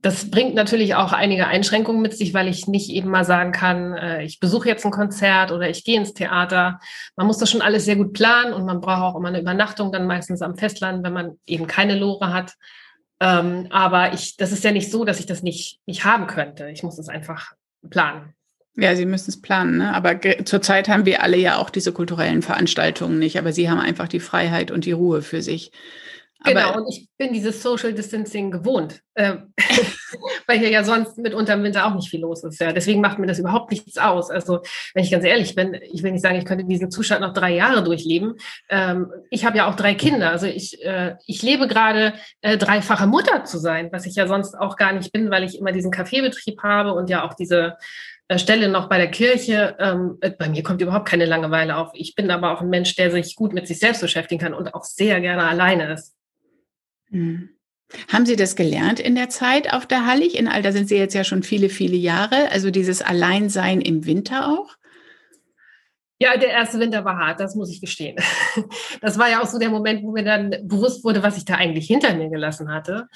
Das 0.00 0.30
bringt 0.30 0.56
natürlich 0.56 0.96
auch 0.96 1.12
einige 1.12 1.46
Einschränkungen 1.46 2.02
mit 2.02 2.16
sich, 2.16 2.34
weil 2.34 2.48
ich 2.48 2.66
nicht 2.66 2.90
eben 2.90 3.08
mal 3.08 3.24
sagen 3.24 3.52
kann, 3.52 3.94
äh, 3.94 4.24
ich 4.24 4.40
besuche 4.40 4.68
jetzt 4.68 4.84
ein 4.84 4.90
Konzert 4.90 5.52
oder 5.52 5.68
ich 5.68 5.84
gehe 5.84 5.96
ins 5.96 6.12
Theater. 6.12 6.80
Man 7.14 7.28
muss 7.28 7.38
das 7.38 7.50
schon 7.50 7.62
alles 7.62 7.84
sehr 7.84 7.96
gut 7.96 8.12
planen 8.12 8.52
und 8.52 8.64
man 8.64 8.80
braucht 8.80 9.02
auch 9.02 9.16
immer 9.16 9.28
eine 9.28 9.40
Übernachtung 9.40 9.92
dann 9.92 10.06
meistens 10.06 10.42
am 10.42 10.56
Festland, 10.56 11.04
wenn 11.04 11.12
man 11.12 11.38
eben 11.46 11.68
keine 11.68 11.96
Lore 11.96 12.32
hat. 12.32 12.54
Ähm, 13.22 13.68
aber 13.70 14.14
ich, 14.14 14.36
das 14.36 14.50
ist 14.50 14.64
ja 14.64 14.72
nicht 14.72 14.90
so, 14.90 15.04
dass 15.04 15.20
ich 15.20 15.26
das 15.26 15.44
nicht, 15.44 15.78
nicht 15.86 16.04
haben 16.04 16.26
könnte. 16.26 16.68
Ich 16.70 16.82
muss 16.82 16.98
es 16.98 17.08
einfach 17.08 17.52
planen. 17.88 18.34
Ja, 18.74 18.96
Sie 18.96 19.06
müssen 19.06 19.30
es 19.30 19.40
planen, 19.40 19.76
ne? 19.76 19.94
aber 19.94 20.18
zurzeit 20.44 20.88
haben 20.88 21.06
wir 21.06 21.22
alle 21.22 21.36
ja 21.36 21.58
auch 21.58 21.70
diese 21.70 21.92
kulturellen 21.92 22.42
Veranstaltungen 22.42 23.20
nicht, 23.20 23.38
aber 23.38 23.52
Sie 23.52 23.70
haben 23.70 23.78
einfach 23.78 24.08
die 24.08 24.18
Freiheit 24.18 24.72
und 24.72 24.86
die 24.86 24.92
Ruhe 24.92 25.22
für 25.22 25.40
sich. 25.40 25.70
Genau, 26.44 26.76
und 26.76 26.88
ich 26.88 27.08
bin 27.16 27.32
dieses 27.32 27.62
Social 27.62 27.92
Distancing 27.92 28.50
gewohnt, 28.50 29.00
äh, 29.14 29.36
weil 30.46 30.58
hier 30.58 30.70
ja 30.70 30.84
sonst 30.84 31.18
mitunter 31.18 31.54
im 31.54 31.62
Winter 31.62 31.86
auch 31.86 31.94
nicht 31.94 32.08
viel 32.08 32.20
los 32.20 32.44
ist. 32.44 32.60
Ja. 32.60 32.72
Deswegen 32.72 33.00
macht 33.00 33.18
mir 33.18 33.26
das 33.26 33.38
überhaupt 33.38 33.70
nichts 33.70 33.98
aus. 33.98 34.30
Also, 34.30 34.60
wenn 34.94 35.04
ich 35.04 35.10
ganz 35.10 35.24
ehrlich 35.24 35.54
bin, 35.54 35.74
ich 35.74 36.02
will 36.02 36.12
nicht 36.12 36.22
sagen, 36.22 36.36
ich 36.36 36.44
könnte 36.44 36.64
diesen 36.64 36.90
Zustand 36.90 37.20
noch 37.20 37.32
drei 37.32 37.54
Jahre 37.54 37.82
durchleben. 37.82 38.34
Ähm, 38.68 39.10
ich 39.30 39.44
habe 39.44 39.56
ja 39.56 39.68
auch 39.68 39.76
drei 39.76 39.94
Kinder. 39.94 40.30
Also 40.30 40.46
ich, 40.46 40.82
äh, 40.84 41.16
ich 41.26 41.42
lebe 41.42 41.66
gerade 41.66 42.14
äh, 42.40 42.58
dreifache 42.58 43.06
Mutter 43.06 43.44
zu 43.44 43.58
sein, 43.58 43.88
was 43.92 44.06
ich 44.06 44.14
ja 44.14 44.26
sonst 44.26 44.54
auch 44.54 44.76
gar 44.76 44.92
nicht 44.92 45.12
bin, 45.12 45.30
weil 45.30 45.44
ich 45.44 45.58
immer 45.58 45.72
diesen 45.72 45.90
Kaffeebetrieb 45.90 46.62
habe 46.62 46.92
und 46.94 47.10
ja 47.10 47.24
auch 47.24 47.34
diese 47.34 47.76
äh, 48.32 48.38
Stelle 48.38 48.68
noch 48.68 48.88
bei 48.88 48.98
der 48.98 49.10
Kirche. 49.10 49.76
Ähm, 49.78 50.18
äh, 50.20 50.30
bei 50.30 50.48
mir 50.48 50.62
kommt 50.62 50.80
überhaupt 50.80 51.08
keine 51.08 51.26
Langeweile 51.26 51.76
auf. 51.76 51.90
Ich 51.94 52.14
bin 52.14 52.30
aber 52.30 52.52
auch 52.52 52.60
ein 52.60 52.70
Mensch, 52.70 52.94
der 52.94 53.10
sich 53.10 53.36
gut 53.36 53.52
mit 53.52 53.66
sich 53.66 53.78
selbst 53.78 54.00
beschäftigen 54.00 54.40
kann 54.40 54.54
und 54.54 54.74
auch 54.74 54.84
sehr 54.84 55.20
gerne 55.20 55.44
alleine 55.44 55.92
ist. 55.92 56.14
Mhm. 57.12 57.50
Haben 58.10 58.26
Sie 58.26 58.36
das 58.36 58.56
gelernt 58.56 59.00
in 59.00 59.14
der 59.14 59.28
Zeit 59.28 59.72
auf 59.72 59.86
der 59.86 60.06
Hallig? 60.06 60.38
In 60.38 60.48
Alter 60.48 60.72
sind 60.72 60.88
Sie 60.88 60.96
jetzt 60.96 61.14
ja 61.14 61.24
schon 61.24 61.42
viele, 61.42 61.68
viele 61.68 61.96
Jahre. 61.96 62.50
Also 62.50 62.70
dieses 62.70 63.02
Alleinsein 63.02 63.80
im 63.80 64.06
Winter 64.06 64.48
auch? 64.48 64.76
Ja, 66.18 66.36
der 66.36 66.50
erste 66.50 66.78
Winter 66.78 67.04
war 67.04 67.18
hart, 67.18 67.40
das 67.40 67.56
muss 67.56 67.70
ich 67.70 67.80
gestehen. 67.80 68.16
Das 69.00 69.18
war 69.18 69.28
ja 69.28 69.42
auch 69.42 69.46
so 69.46 69.58
der 69.58 69.70
Moment, 69.70 70.04
wo 70.04 70.12
mir 70.12 70.22
dann 70.22 70.50
bewusst 70.62 71.02
wurde, 71.02 71.22
was 71.24 71.36
ich 71.36 71.44
da 71.44 71.54
eigentlich 71.54 71.88
hinter 71.88 72.14
mir 72.14 72.30
gelassen 72.30 72.70
hatte. 72.72 73.08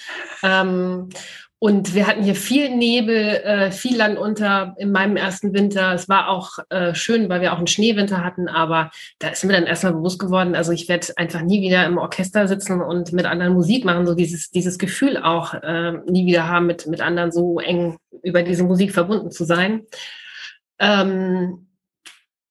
Ähm, 0.42 1.10
und 1.58 1.94
wir 1.94 2.06
hatten 2.06 2.22
hier 2.22 2.34
viel 2.34 2.74
Nebel, 2.74 3.16
äh, 3.16 3.70
viel 3.70 3.96
Land 3.96 4.18
unter 4.18 4.74
in 4.78 4.92
meinem 4.92 5.16
ersten 5.16 5.54
Winter. 5.54 5.94
Es 5.94 6.06
war 6.08 6.28
auch 6.28 6.58
äh, 6.68 6.94
schön, 6.94 7.30
weil 7.30 7.40
wir 7.40 7.54
auch 7.54 7.58
einen 7.58 7.66
Schneewinter 7.66 8.22
hatten, 8.22 8.48
aber 8.48 8.90
da 9.18 9.28
ist 9.28 9.42
mir 9.42 9.54
dann 9.54 9.64
erstmal 9.64 9.94
bewusst 9.94 10.18
geworden, 10.18 10.54
also 10.54 10.72
ich 10.72 10.88
werde 10.88 11.06
einfach 11.16 11.40
nie 11.40 11.62
wieder 11.62 11.86
im 11.86 11.96
Orchester 11.96 12.46
sitzen 12.46 12.82
und 12.82 13.12
mit 13.12 13.24
anderen 13.24 13.54
Musik 13.54 13.84
machen, 13.86 14.06
so 14.06 14.14
dieses, 14.14 14.50
dieses 14.50 14.78
Gefühl 14.78 15.16
auch 15.16 15.54
äh, 15.54 15.92
nie 16.06 16.26
wieder 16.26 16.46
haben, 16.46 16.66
mit, 16.66 16.86
mit 16.86 17.00
anderen 17.00 17.32
so 17.32 17.58
eng 17.58 17.96
über 18.22 18.42
diese 18.42 18.64
Musik 18.64 18.92
verbunden 18.92 19.30
zu 19.30 19.44
sein. 19.44 19.82
Ähm, 20.78 21.66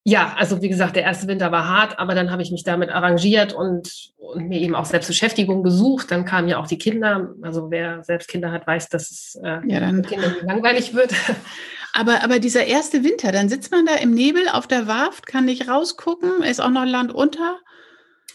ja, 0.08 0.34
also 0.38 0.62
wie 0.62 0.68
gesagt, 0.68 0.94
der 0.94 1.02
erste 1.02 1.26
Winter 1.26 1.50
war 1.50 1.66
hart, 1.66 1.98
aber 1.98 2.14
dann 2.14 2.30
habe 2.30 2.40
ich 2.40 2.52
mich 2.52 2.62
damit 2.62 2.90
arrangiert 2.90 3.52
und, 3.52 4.12
und, 4.16 4.46
mir 4.46 4.60
eben 4.60 4.76
auch 4.76 4.84
Selbstbeschäftigung 4.84 5.64
gesucht. 5.64 6.12
Dann 6.12 6.24
kamen 6.24 6.46
ja 6.46 6.58
auch 6.58 6.68
die 6.68 6.78
Kinder. 6.78 7.34
Also 7.42 7.72
wer 7.72 8.04
selbst 8.04 8.28
Kinder 8.28 8.52
hat, 8.52 8.68
weiß, 8.68 8.88
dass 8.88 9.10
es 9.10 9.40
äh, 9.42 9.58
ja, 9.66 9.80
dann. 9.80 10.02
Kinder 10.02 10.32
langweilig 10.42 10.94
wird. 10.94 11.12
Aber, 11.92 12.22
aber 12.22 12.40
dieser 12.40 12.66
erste 12.66 13.04
Winter, 13.04 13.32
dann 13.32 13.48
sitzt 13.48 13.70
man 13.70 13.86
da 13.86 13.94
im 13.94 14.10
Nebel 14.10 14.50
auf 14.50 14.66
der 14.66 14.86
Warft, 14.86 15.26
kann 15.26 15.46
nicht 15.46 15.66
rausgucken, 15.66 16.42
ist 16.42 16.60
auch 16.60 16.68
noch 16.68 16.84
Land 16.84 17.10
unter. 17.10 17.58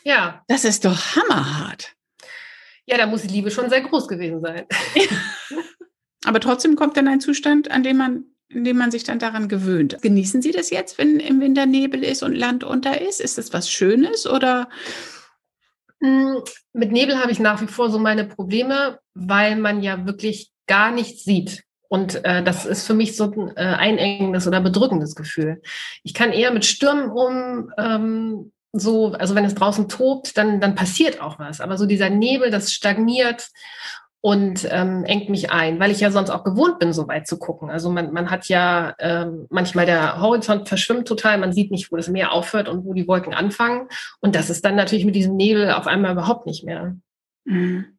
Ja. 0.03 0.43
Das 0.47 0.65
ist 0.65 0.83
doch 0.83 1.15
hammerhart. 1.15 1.93
Ja, 2.87 2.97
da 2.97 3.05
muss 3.05 3.21
die 3.21 3.27
Liebe 3.27 3.51
schon 3.51 3.69
sehr 3.69 3.81
groß 3.81 4.07
gewesen 4.07 4.41
sein. 4.41 4.65
aber 6.25 6.39
trotzdem 6.39 6.75
kommt 6.75 6.97
dann 6.97 7.07
ein 7.07 7.21
Zustand, 7.21 7.69
an 7.69 7.83
dem 7.83 7.97
man 7.97 8.30
indem 8.53 8.77
man 8.77 8.91
sich 8.91 9.03
dann 9.03 9.19
daran 9.19 9.47
gewöhnt. 9.47 10.01
Genießen 10.01 10.41
Sie 10.41 10.51
das 10.51 10.69
jetzt, 10.69 10.97
wenn 10.97 11.19
im 11.19 11.39
Winter 11.41 11.65
Nebel 11.65 12.03
ist 12.03 12.23
und 12.23 12.35
Land 12.35 12.63
unter 12.63 13.01
ist? 13.01 13.19
Ist 13.21 13.37
das 13.37 13.53
was 13.53 13.69
Schönes 13.69 14.27
oder? 14.27 14.69
Mm, 15.99 16.37
mit 16.73 16.91
Nebel 16.91 17.19
habe 17.19 17.31
ich 17.31 17.39
nach 17.39 17.61
wie 17.61 17.67
vor 17.67 17.89
so 17.89 17.99
meine 17.99 18.25
Probleme, 18.25 18.99
weil 19.13 19.55
man 19.55 19.81
ja 19.81 20.05
wirklich 20.05 20.51
gar 20.67 20.91
nichts 20.91 21.23
sieht. 21.23 21.63
Und 21.87 22.23
äh, 22.23 22.41
das 22.43 22.65
ist 22.65 22.87
für 22.87 22.93
mich 22.93 23.17
so 23.17 23.31
ein 23.31 23.55
äh, 23.57 23.75
einengendes 23.77 24.47
oder 24.47 24.61
bedrückendes 24.61 25.15
Gefühl. 25.15 25.61
Ich 26.03 26.13
kann 26.13 26.31
eher 26.31 26.51
mit 26.51 26.63
Stürmen 26.65 27.09
um 27.11 27.71
ähm, 27.77 28.51
so, 28.73 29.11
also 29.11 29.35
wenn 29.35 29.43
es 29.43 29.55
draußen 29.55 29.89
tobt, 29.89 30.37
dann, 30.37 30.61
dann 30.61 30.75
passiert 30.75 31.19
auch 31.19 31.39
was. 31.39 31.59
Aber 31.59 31.77
so 31.77 31.85
dieser 31.85 32.09
Nebel, 32.09 32.49
das 32.49 32.71
stagniert 32.71 33.49
und 34.21 34.67
ähm, 34.69 35.03
engt 35.03 35.29
mich 35.29 35.51
ein, 35.51 35.79
weil 35.79 35.89
ich 35.89 35.99
ja 35.99 36.11
sonst 36.11 36.29
auch 36.29 36.43
gewohnt 36.43 36.77
bin, 36.77 36.93
so 36.93 37.07
weit 37.07 37.27
zu 37.27 37.37
gucken. 37.37 37.71
Also 37.71 37.89
man, 37.89 38.13
man 38.13 38.29
hat 38.29 38.47
ja 38.47 38.93
ähm, 38.99 39.47
manchmal 39.49 39.87
der 39.87 40.21
Horizont 40.21 40.69
verschwimmt 40.69 41.07
total, 41.07 41.39
man 41.39 41.53
sieht 41.53 41.71
nicht, 41.71 41.91
wo 41.91 41.97
das 41.97 42.07
Meer 42.07 42.31
aufhört 42.31 42.69
und 42.69 42.85
wo 42.85 42.93
die 42.93 43.07
Wolken 43.07 43.33
anfangen. 43.33 43.87
Und 44.19 44.35
das 44.35 44.51
ist 44.51 44.63
dann 44.63 44.75
natürlich 44.75 45.05
mit 45.05 45.15
diesem 45.15 45.35
Nebel 45.35 45.71
auf 45.71 45.87
einmal 45.87 46.11
überhaupt 46.11 46.45
nicht 46.45 46.63
mehr. 46.63 46.95
Mhm. 47.45 47.97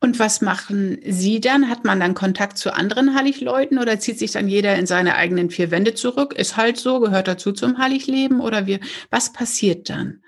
Und 0.00 0.18
was 0.18 0.40
machen 0.40 0.98
Sie 1.06 1.40
dann? 1.40 1.68
Hat 1.68 1.84
man 1.84 2.00
dann 2.00 2.14
Kontakt 2.14 2.58
zu 2.58 2.74
anderen 2.74 3.14
Halligleuten 3.14 3.78
oder 3.78 4.00
zieht 4.00 4.18
sich 4.18 4.32
dann 4.32 4.48
jeder 4.48 4.74
in 4.74 4.86
seine 4.86 5.14
eigenen 5.14 5.50
vier 5.50 5.70
Wände 5.70 5.94
zurück? 5.94 6.34
Ist 6.34 6.56
halt 6.56 6.76
so, 6.76 6.98
gehört 6.98 7.28
dazu 7.28 7.52
zum 7.52 7.78
Halligleben 7.78 8.40
oder 8.40 8.66
wie, 8.66 8.80
was 9.10 9.32
passiert 9.32 9.88
dann? 9.88 10.22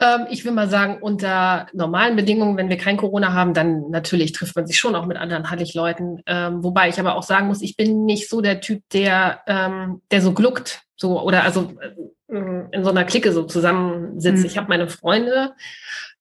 Ähm, 0.00 0.26
ich 0.30 0.44
will 0.44 0.52
mal 0.52 0.68
sagen, 0.68 0.98
unter 1.00 1.66
normalen 1.72 2.16
Bedingungen, 2.16 2.56
wenn 2.56 2.68
wir 2.68 2.76
kein 2.76 2.96
Corona 2.96 3.32
haben, 3.32 3.54
dann 3.54 3.90
natürlich 3.90 4.32
trifft 4.32 4.56
man 4.56 4.66
sich 4.66 4.78
schon 4.78 4.96
auch 4.96 5.06
mit 5.06 5.16
anderen 5.16 5.50
Hallig-Leuten. 5.50 6.22
Ähm, 6.26 6.64
wobei 6.64 6.88
ich 6.88 6.98
aber 6.98 7.14
auch 7.14 7.22
sagen 7.22 7.46
muss, 7.46 7.62
ich 7.62 7.76
bin 7.76 8.04
nicht 8.04 8.28
so 8.28 8.40
der 8.40 8.60
Typ, 8.60 8.82
der, 8.92 9.40
ähm, 9.46 10.02
der 10.10 10.20
so 10.20 10.32
gluckt, 10.32 10.82
so 10.96 11.20
oder 11.20 11.44
also 11.44 11.72
äh, 11.80 12.34
in 12.72 12.82
so 12.82 12.90
einer 12.90 13.04
Clique 13.04 13.32
so 13.32 13.44
zusammensitzt. 13.44 14.40
Mhm. 14.40 14.46
Ich 14.46 14.58
habe 14.58 14.68
meine 14.68 14.88
Freunde. 14.88 15.52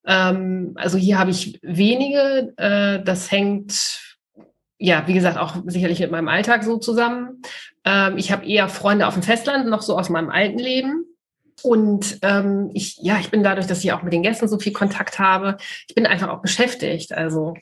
Ähm, 0.06 0.74
also 0.76 0.98
hier 0.98 1.18
habe 1.18 1.32
ich 1.32 1.60
wenige. 1.64 2.54
Äh, 2.58 3.04
das 3.04 3.32
hängt 3.32 4.00
ja, 4.78 5.08
wie 5.08 5.14
gesagt, 5.14 5.38
auch 5.38 5.56
sicherlich 5.66 6.02
mit 6.02 6.12
meinem 6.12 6.28
Alltag 6.28 6.64
so 6.66 6.76
zusammen. 6.76 7.42
Ähm, 7.86 8.18
ich 8.18 8.34
habe 8.34 8.46
eher 8.46 8.68
Freunde 8.68 9.08
auf 9.08 9.14
dem 9.14 9.24
Festland, 9.24 9.68
noch 9.68 9.82
so 9.82 9.98
aus 9.98 10.10
meinem 10.10 10.30
alten 10.30 10.60
Leben. 10.60 11.06
Und 11.64 12.20
ähm, 12.22 12.72
ich, 12.74 12.98
ja, 13.02 13.18
ich 13.20 13.32
bin 13.32 13.44
dadurch, 13.44 13.68
dass 13.68 13.84
ich 13.84 13.94
auch 13.94 14.04
mit 14.04 14.14
den 14.14 14.24
Gästen 14.24 14.48
so 14.48 14.60
viel 14.60 14.74
Kontakt 14.74 15.18
habe, 15.18 15.58
ich 15.88 15.96
bin 15.96 16.06
einfach 16.06 16.30
auch 16.30 16.42
beschäftigt. 16.42 17.14
Also 17.14 17.56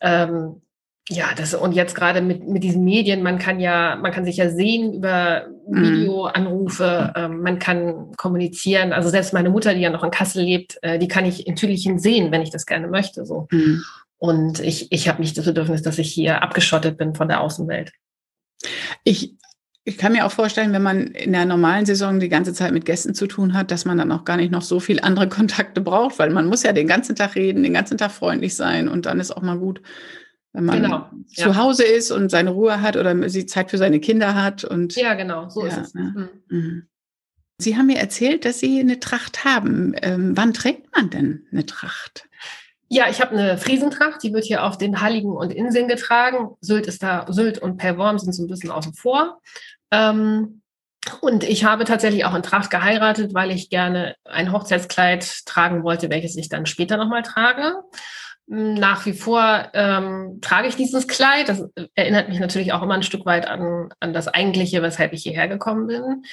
ähm, 0.00 0.62
ja, 1.08 1.34
das 1.36 1.54
und 1.54 1.72
jetzt 1.72 1.94
gerade 1.94 2.20
mit, 2.20 2.48
mit 2.48 2.62
diesen 2.62 2.84
Medien, 2.84 3.22
man 3.22 3.38
kann 3.38 3.60
ja, 3.60 3.96
man 3.96 4.12
kann 4.12 4.24
sich 4.24 4.36
ja 4.36 4.48
sehen 4.48 4.94
über 4.94 5.48
mhm. 5.68 5.82
Videoanrufe, 5.82 7.12
ähm, 7.16 7.42
man 7.42 7.58
kann 7.58 8.12
kommunizieren. 8.16 8.92
Also 8.92 9.08
selbst 9.08 9.32
meine 9.32 9.50
Mutter, 9.50 9.74
die 9.74 9.80
ja 9.80 9.90
noch 9.90 10.04
in 10.04 10.10
Kassel 10.10 10.44
lebt, 10.44 10.78
äh, 10.82 10.98
die 10.98 11.08
kann 11.08 11.24
ich 11.24 11.46
in 11.46 11.56
Tüdelchen 11.56 11.98
sehen, 11.98 12.30
wenn 12.30 12.42
ich 12.42 12.50
das 12.50 12.66
gerne 12.66 12.86
möchte. 12.86 13.26
So. 13.26 13.48
Mhm. 13.50 13.82
Und 14.18 14.60
ich, 14.60 14.92
ich 14.92 15.08
habe 15.08 15.20
nicht 15.20 15.36
das 15.36 15.44
Bedürfnis, 15.44 15.82
dass 15.82 15.98
ich 15.98 16.12
hier 16.12 16.42
abgeschottet 16.42 16.96
bin 16.96 17.14
von 17.14 17.28
der 17.28 17.40
Außenwelt. 17.40 17.92
Ich 19.02 19.34
ich 19.84 19.98
kann 19.98 20.12
mir 20.12 20.24
auch 20.24 20.32
vorstellen, 20.32 20.72
wenn 20.72 20.82
man 20.82 21.08
in 21.08 21.32
der 21.32 21.44
normalen 21.44 21.86
Saison 21.86 22.20
die 22.20 22.28
ganze 22.28 22.52
Zeit 22.52 22.72
mit 22.72 22.84
Gästen 22.84 23.14
zu 23.14 23.26
tun 23.26 23.52
hat, 23.54 23.70
dass 23.70 23.84
man 23.84 23.98
dann 23.98 24.12
auch 24.12 24.24
gar 24.24 24.36
nicht 24.36 24.52
noch 24.52 24.62
so 24.62 24.78
viel 24.78 25.00
andere 25.00 25.28
Kontakte 25.28 25.80
braucht, 25.80 26.18
weil 26.18 26.30
man 26.30 26.46
muss 26.46 26.62
ja 26.62 26.72
den 26.72 26.86
ganzen 26.86 27.16
Tag 27.16 27.34
reden, 27.34 27.62
den 27.62 27.74
ganzen 27.74 27.98
Tag 27.98 28.12
freundlich 28.12 28.54
sein 28.54 28.88
und 28.88 29.06
dann 29.06 29.18
ist 29.18 29.32
auch 29.32 29.42
mal 29.42 29.58
gut, 29.58 29.82
wenn 30.52 30.66
man 30.66 30.82
genau, 30.82 31.10
zu 31.26 31.48
ja. 31.48 31.56
Hause 31.56 31.84
ist 31.84 32.10
und 32.10 32.30
seine 32.30 32.50
Ruhe 32.50 32.80
hat 32.80 32.96
oder 32.96 33.28
sie 33.28 33.46
Zeit 33.46 33.70
für 33.70 33.78
seine 33.78 34.00
Kinder 34.00 34.34
hat. 34.34 34.64
Und, 34.64 34.94
ja, 34.94 35.14
genau, 35.14 35.48
so 35.48 35.62
ja, 35.62 35.68
ist 35.68 35.78
es. 35.78 35.94
Ne? 35.94 36.30
Mhm. 36.48 36.58
mhm. 36.58 36.82
Sie 37.58 37.76
haben 37.76 37.86
mir 37.86 37.98
erzählt, 37.98 38.44
dass 38.44 38.58
Sie 38.58 38.80
eine 38.80 38.98
Tracht 38.98 39.44
haben. 39.44 39.94
Ähm, 40.02 40.36
wann 40.36 40.52
trägt 40.52 40.94
man 40.96 41.10
denn 41.10 41.46
eine 41.52 41.64
Tracht? 41.64 42.28
Ja, 42.94 43.08
ich 43.08 43.22
habe 43.22 43.30
eine 43.30 43.56
Friesentracht, 43.56 44.22
die 44.22 44.34
wird 44.34 44.44
hier 44.44 44.64
auf 44.64 44.76
den 44.76 45.00
Heiligen 45.00 45.32
und 45.32 45.50
Inseln 45.50 45.88
getragen. 45.88 46.50
Sylt 46.60 46.86
ist 46.86 47.02
da, 47.02 47.24
Sylt 47.30 47.56
und 47.56 47.78
Perworm 47.78 48.18
sind 48.18 48.34
so 48.34 48.42
ein 48.42 48.48
bisschen 48.48 48.70
außen 48.70 48.92
vor. 48.92 49.40
Ähm, 49.90 50.60
und 51.22 51.42
ich 51.42 51.64
habe 51.64 51.86
tatsächlich 51.86 52.26
auch 52.26 52.34
in 52.34 52.42
Tracht 52.42 52.68
geheiratet, 52.68 53.32
weil 53.32 53.50
ich 53.50 53.70
gerne 53.70 54.14
ein 54.26 54.52
Hochzeitskleid 54.52 55.46
tragen 55.46 55.84
wollte, 55.84 56.10
welches 56.10 56.36
ich 56.36 56.50
dann 56.50 56.66
später 56.66 56.98
nochmal 56.98 57.22
trage. 57.22 57.76
Nach 58.46 59.06
wie 59.06 59.12
vor 59.12 59.68
ähm, 59.72 60.38
trage 60.42 60.68
ich 60.68 60.76
dieses 60.76 61.06
Kleid. 61.06 61.48
Das 61.48 61.64
erinnert 61.94 62.28
mich 62.28 62.40
natürlich 62.40 62.72
auch 62.72 62.82
immer 62.82 62.94
ein 62.94 63.02
Stück 63.02 63.24
weit 63.24 63.46
an, 63.46 63.88
an 64.00 64.12
das 64.12 64.28
Eigentliche, 64.28 64.82
weshalb 64.82 65.12
ich 65.12 65.22
hierher 65.22 65.48
gekommen 65.48 65.86
bin. 65.86 66.24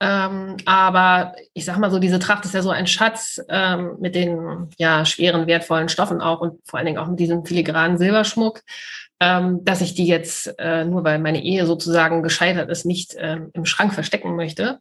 Ähm, 0.00 0.56
aber 0.64 1.34
ich 1.54 1.64
sag 1.64 1.78
mal 1.78 1.90
so, 1.90 1.98
diese 1.98 2.18
Tracht 2.18 2.44
ist 2.44 2.54
ja 2.54 2.62
so 2.62 2.70
ein 2.70 2.86
Schatz 2.86 3.40
ähm, 3.48 3.96
mit 4.00 4.14
den 4.14 4.68
ja 4.78 5.04
schweren, 5.04 5.46
wertvollen 5.46 5.88
Stoffen 5.88 6.20
auch 6.20 6.40
und 6.40 6.60
vor 6.64 6.78
allen 6.78 6.86
Dingen 6.86 6.98
auch 6.98 7.08
mit 7.08 7.20
diesem 7.20 7.44
filigranen 7.44 7.98
Silberschmuck 7.98 8.62
ähm, 9.20 9.64
dass 9.64 9.80
ich 9.80 9.94
die 9.94 10.06
jetzt, 10.06 10.54
äh, 10.58 10.84
nur 10.84 11.04
weil 11.04 11.18
meine 11.18 11.42
Ehe 11.42 11.66
sozusagen 11.66 12.22
gescheitert 12.22 12.70
ist, 12.70 12.84
nicht 12.84 13.16
ähm, 13.18 13.50
im 13.52 13.64
Schrank 13.64 13.92
verstecken 13.92 14.36
möchte. 14.36 14.80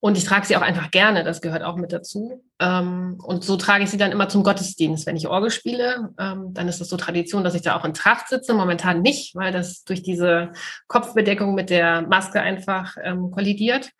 Und 0.00 0.18
ich 0.18 0.24
trage 0.24 0.46
sie 0.46 0.56
auch 0.56 0.62
einfach 0.62 0.90
gerne, 0.90 1.24
das 1.24 1.40
gehört 1.40 1.62
auch 1.62 1.76
mit 1.76 1.92
dazu. 1.92 2.44
Ähm, 2.60 3.18
und 3.24 3.44
so 3.44 3.56
trage 3.56 3.84
ich 3.84 3.90
sie 3.90 3.96
dann 3.96 4.12
immer 4.12 4.28
zum 4.28 4.42
Gottesdienst. 4.42 5.06
Wenn 5.06 5.16
ich 5.16 5.26
Orgel 5.26 5.50
spiele, 5.50 6.10
ähm, 6.18 6.52
dann 6.52 6.68
ist 6.68 6.80
das 6.80 6.88
so 6.88 6.96
Tradition, 6.96 7.42
dass 7.42 7.54
ich 7.54 7.62
da 7.62 7.76
auch 7.76 7.84
in 7.84 7.94
Tracht 7.94 8.28
sitze. 8.28 8.54
Momentan 8.54 9.00
nicht, 9.02 9.34
weil 9.34 9.52
das 9.52 9.84
durch 9.84 10.02
diese 10.02 10.52
Kopfbedeckung 10.86 11.54
mit 11.54 11.70
der 11.70 12.02
Maske 12.02 12.40
einfach 12.40 12.96
ähm, 13.02 13.30
kollidiert. 13.30 13.90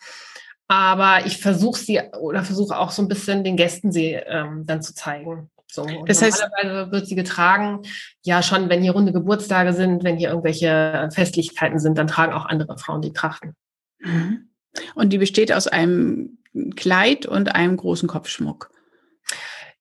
Aber 0.68 1.24
ich 1.26 1.38
versuche 1.38 1.80
sie 1.80 2.00
oder 2.20 2.42
versuche 2.44 2.78
auch 2.78 2.90
so 2.90 3.00
ein 3.00 3.08
bisschen 3.08 3.44
den 3.44 3.56
Gästen 3.56 3.92
sie 3.92 4.20
dann 4.64 4.82
zu 4.82 4.94
zeigen. 4.94 5.48
So, 5.70 5.86
das 6.06 6.22
heißt, 6.22 6.42
normalerweise 6.42 6.92
wird 6.92 7.06
sie 7.06 7.14
getragen, 7.14 7.82
ja 8.24 8.42
schon, 8.42 8.68
wenn 8.68 8.82
hier 8.82 8.92
runde 8.92 9.12
Geburtstage 9.12 9.72
sind, 9.74 10.04
wenn 10.04 10.16
hier 10.16 10.30
irgendwelche 10.30 11.08
Festlichkeiten 11.12 11.78
sind, 11.78 11.98
dann 11.98 12.06
tragen 12.06 12.32
auch 12.32 12.46
andere 12.46 12.78
Frauen 12.78 13.02
die 13.02 13.12
Trachten. 13.12 13.54
Mhm. 14.00 14.45
Und 14.94 15.12
die 15.12 15.18
besteht 15.18 15.52
aus 15.52 15.66
einem 15.66 16.38
Kleid 16.74 17.26
und 17.26 17.54
einem 17.54 17.76
großen 17.76 18.08
Kopfschmuck. 18.08 18.70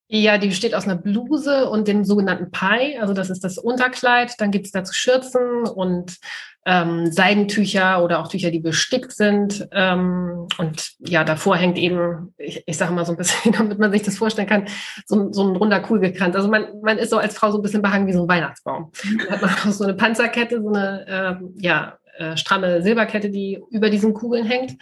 Ja, 0.08 0.38
die 0.38 0.47
besteht 0.47 0.75
aus 0.75 0.86
einer 0.86 0.97
Bluse 0.97 1.67
und 1.67 1.88
dem 1.88 2.03
sogenannten 2.05 2.51
Pai, 2.51 2.99
also 3.01 3.13
das 3.13 3.31
ist 3.31 3.43
das 3.43 3.58
Unterkleid. 3.58 4.34
Dann 4.38 4.51
gibt 4.51 4.67
es 4.67 4.71
dazu 4.71 4.93
Schürzen 4.93 5.63
und 5.67 6.17
ähm, 6.65 7.12
Seidentücher 7.12 8.03
oder 8.03 8.19
auch 8.19 8.27
Tücher, 8.27 8.51
die 8.51 8.60
bestickt 8.60 9.12
sind. 9.12 9.67
Ähm, 9.71 10.47
und 10.60 10.93
ja, 10.99 11.23
davor 11.23 11.58
hängt 11.58 11.77
eben, 11.79 12.34
ich, 12.38 12.63
ich 12.67 12.77
sage 12.77 12.93
mal 12.93 13.05
so 13.05 13.13
ein 13.13 13.17
bisschen, 13.17 13.51
damit 13.58 13.79
man 13.79 13.91
sich 13.91 14.03
das 14.03 14.17
vorstellen 14.17 14.47
kann, 14.47 14.67
so, 15.08 15.31
so 15.31 15.47
ein 15.47 15.55
runder 15.55 15.79
Kugelkranz. 15.79 16.36
Also 16.36 16.49
man, 16.49 16.65
man 16.81 16.99
ist 16.99 17.10
so 17.10 17.17
als 17.17 17.36
Frau 17.36 17.51
so 17.51 17.58
ein 17.58 17.63
bisschen 17.63 17.81
behangen 17.81 18.08
wie 18.08 18.13
so 18.13 18.23
ein 18.23 18.29
Weihnachtsbaum. 18.29 18.91
Dann 19.03 19.29
hat 19.29 19.41
man 19.41 19.51
auch 19.51 19.71
so 19.71 19.84
eine 19.84 19.95
Panzerkette, 19.95 20.62
so 20.62 20.69
eine 20.69 21.39
äh, 21.41 21.63
ja, 21.63 21.97
äh, 22.17 22.38
stramme 22.38 22.82
Silberkette, 22.82 23.30
die 23.30 23.62
über 23.69 23.89
diesen 23.89 24.13
Kugeln 24.13 24.45
hängt. 24.45 24.78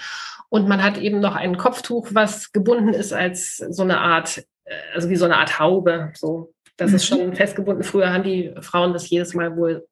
Und 0.50 0.67
man 0.67 0.84
hat 0.84 0.98
eben 0.98 1.19
noch 1.19 1.36
ein 1.36 1.58
Kopftuch, 1.58 2.10
was 2.12 2.52
gebunden 2.52 2.93
ist 2.93 3.13
als 3.13 3.58
so 3.58 3.84
eine 3.84 4.00
Art, 4.00 4.38
äh, 4.65 4.76
also 4.93 5.10
wie 5.10 5.15
so 5.15 5.26
eine 5.26 5.38
Art 5.38 5.60
Haube. 5.60 6.12
So, 6.15 6.54
das 6.78 6.93
ist 6.93 7.12
mhm. 7.12 7.17
schon 7.17 7.36
festgebunden. 7.36 7.84
Früher 7.84 8.13
haben 8.13 8.24
die 8.24 8.54
Frauen 8.62 8.93
das 8.93 9.10
jedes 9.10 9.34
Mal 9.34 9.56
wohl 9.58 9.88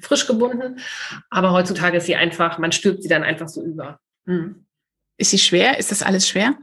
frisch 0.00 0.26
gebunden. 0.26 0.78
Aber 1.30 1.52
heutzutage 1.52 1.98
ist 1.98 2.06
sie 2.06 2.16
einfach, 2.16 2.58
man 2.58 2.72
stülpt 2.72 3.02
sie 3.02 3.08
dann 3.08 3.22
einfach 3.22 3.48
so 3.48 3.62
über. 3.62 4.00
Hm. 4.26 4.66
Ist 5.18 5.30
sie 5.30 5.38
schwer? 5.38 5.78
Ist 5.78 5.90
das 5.90 6.02
alles 6.02 6.28
schwer? 6.28 6.54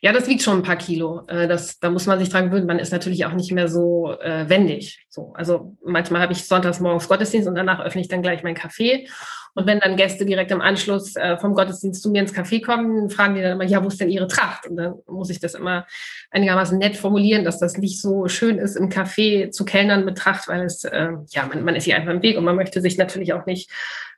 Ja, 0.00 0.12
das 0.12 0.28
wiegt 0.28 0.42
schon 0.42 0.58
ein 0.58 0.62
paar 0.62 0.76
Kilo. 0.76 1.22
Äh, 1.28 1.48
das, 1.48 1.78
da 1.78 1.90
muss 1.90 2.06
man 2.06 2.18
sich 2.18 2.28
dran 2.28 2.46
gewöhnen. 2.46 2.66
Man 2.66 2.78
ist 2.78 2.92
natürlich 2.92 3.24
auch 3.26 3.32
nicht 3.32 3.52
mehr 3.52 3.68
so 3.68 4.16
äh, 4.20 4.48
wendig. 4.48 5.04
So, 5.08 5.32
also 5.34 5.76
manchmal 5.84 6.22
habe 6.22 6.32
ich 6.32 6.46
sonntags 6.46 6.80
morgens 6.80 7.08
Gottesdienst 7.08 7.48
und 7.48 7.54
danach 7.54 7.80
öffne 7.80 8.00
ich 8.00 8.08
dann 8.08 8.22
gleich 8.22 8.42
mein 8.42 8.56
Café. 8.56 9.08
Und 9.54 9.66
wenn 9.66 9.80
dann 9.80 9.96
Gäste 9.96 10.24
direkt 10.24 10.50
im 10.50 10.62
Anschluss 10.62 11.14
äh, 11.16 11.36
vom 11.36 11.54
Gottesdienst 11.54 12.02
zu 12.02 12.10
mir 12.10 12.22
ins 12.22 12.34
Café 12.34 12.64
kommen, 12.64 13.10
fragen 13.10 13.34
die 13.34 13.42
dann 13.42 13.52
immer, 13.52 13.64
ja, 13.64 13.84
wo 13.84 13.88
ist 13.88 14.00
denn 14.00 14.08
ihre 14.08 14.26
Tracht? 14.26 14.66
Und 14.66 14.76
dann 14.76 14.94
muss 15.06 15.28
ich 15.28 15.40
das 15.40 15.54
immer 15.54 15.86
einigermaßen 16.30 16.78
nett 16.78 16.96
formulieren, 16.96 17.44
dass 17.44 17.58
das 17.58 17.76
nicht 17.76 18.00
so 18.00 18.28
schön 18.28 18.58
ist, 18.58 18.76
im 18.76 18.88
Café 18.88 19.50
zu 19.50 19.64
kellnern 19.64 20.04
mit 20.04 20.16
Tracht, 20.16 20.48
weil 20.48 20.62
es, 20.62 20.84
äh, 20.84 21.10
ja, 21.28 21.46
man, 21.46 21.64
man 21.64 21.76
ist 21.76 21.84
hier 21.84 21.96
einfach 21.96 22.12
im 22.12 22.22
Weg 22.22 22.38
und 22.38 22.44
man 22.44 22.56
möchte 22.56 22.80
sich 22.80 22.96
natürlich 22.96 23.34
auch 23.34 23.44
nicht 23.44 23.70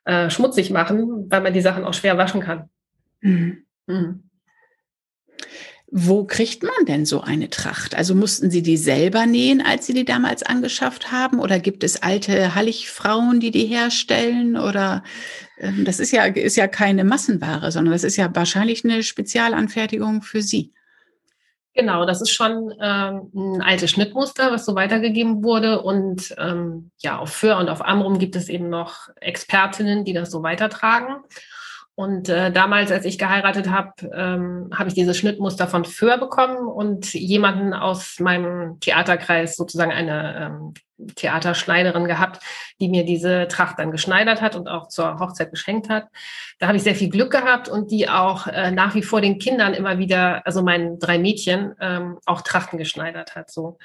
äh, 0.05 0.31
schmutzig 0.31 0.71
machen, 0.71 1.27
weil 1.29 1.41
man 1.41 1.53
die 1.53 1.61
Sachen 1.61 1.85
auch 1.85 1.95
schwer 1.95 2.17
waschen 2.17 2.41
kann. 2.41 2.69
Mhm. 3.21 3.65
Mhm. 3.87 4.24
Wo 5.97 6.25
kriegt 6.25 6.65
man 6.65 6.87
denn 6.89 7.07
so 7.07 7.21
eine 7.21 7.51
Tracht? 7.51 7.95
Also 7.95 8.17
mussten 8.17 8.51
Sie 8.51 8.63
die 8.63 8.77
selber 8.77 9.27
nähen, 9.27 9.61
als 9.65 9.87
Sie 9.87 9.95
die 9.95 10.05
damals 10.05 10.43
angeschafft 10.43 11.13
haben? 11.13 11.39
Oder 11.39 11.61
gibt 11.61 11.85
es 11.85 12.03
alte 12.03 12.57
Halligfrauen, 12.57 13.39
die 13.39 13.53
die 13.53 13.67
herstellen? 13.67 14.57
Oder 14.57 15.05
ähm, 15.57 15.85
das 15.85 16.01
ist 16.01 16.11
ja, 16.11 16.25
ist 16.25 16.57
ja 16.57 16.67
keine 16.67 17.05
Massenware, 17.05 17.71
sondern 17.71 17.93
das 17.93 18.03
ist 18.03 18.17
ja 18.17 18.29
wahrscheinlich 18.35 18.85
eine 18.85 19.05
Spezialanfertigung 19.05 20.23
für 20.23 20.43
Sie. 20.43 20.73
Genau, 21.75 22.05
das 22.05 22.21
ist 22.21 22.31
schon 22.31 22.75
ähm, 22.81 23.31
ein 23.33 23.63
altes 23.63 23.93
Schnittmuster, 23.93 24.51
was 24.51 24.67
so 24.67 24.75
weitergegeben 24.75 25.45
wurde. 25.45 25.81
Und 25.81 26.35
ähm, 26.39 26.91
ja, 26.99 27.21
auf 27.21 27.31
Föhr 27.31 27.59
und 27.59 27.69
auf 27.69 27.85
Amrum 27.85 28.19
gibt 28.19 28.35
es 28.35 28.49
eben 28.49 28.69
noch 28.69 29.11
Expertinnen, 29.21 30.05
die 30.05 30.13
das 30.13 30.33
so 30.33 30.43
weitertragen. 30.43 31.23
Und 31.97 32.29
äh, 32.29 32.51
damals, 32.51 32.91
als 32.91 33.05
ich 33.05 33.19
geheiratet 33.19 33.71
habe, 33.71 33.93
ähm, 34.13 34.71
habe 34.75 34.89
ich 34.89 34.95
dieses 34.95 35.17
Schnittmuster 35.17 35.69
von 35.69 35.85
Föhr 35.85 36.19
bekommen 36.19 36.67
und 36.67 37.15
jemanden 37.15 37.73
aus 37.73 38.19
meinem 38.19 38.81
Theaterkreis, 38.81 39.55
sozusagen 39.55 39.93
eine 39.93 40.37
ähm, 40.37 40.75
Theaterschneiderin 41.15 42.07
gehabt, 42.07 42.43
die 42.81 42.89
mir 42.89 43.05
diese 43.05 43.47
Tracht 43.47 43.79
dann 43.79 43.93
geschneidert 43.93 44.41
hat 44.41 44.57
und 44.57 44.69
auch 44.69 44.89
zur 44.89 45.21
Hochzeit 45.21 45.51
geschenkt 45.51 45.89
hat. 45.89 46.09
Da 46.59 46.67
habe 46.67 46.77
ich 46.77 46.83
sehr 46.83 46.95
viel 46.97 47.11
Glück 47.11 47.31
gehabt 47.31 47.69
und 47.69 47.93
die 47.93 48.09
auch 48.09 48.49
äh, 48.49 48.73
nach 48.73 48.95
wie 48.97 49.03
vor 49.03 49.21
den 49.21 49.39
Kindern 49.39 49.75
immer 49.75 49.99
wieder, 49.99 50.45
also 50.47 50.63
meinen 50.63 50.99
drei 50.99 51.19
Mädchen, 51.19 51.75
ähm, 51.81 52.19
auch 52.27 52.41
Trachten 52.41 52.79
geschneidert 52.79 53.37
hat. 53.37 53.51
So 53.51 53.79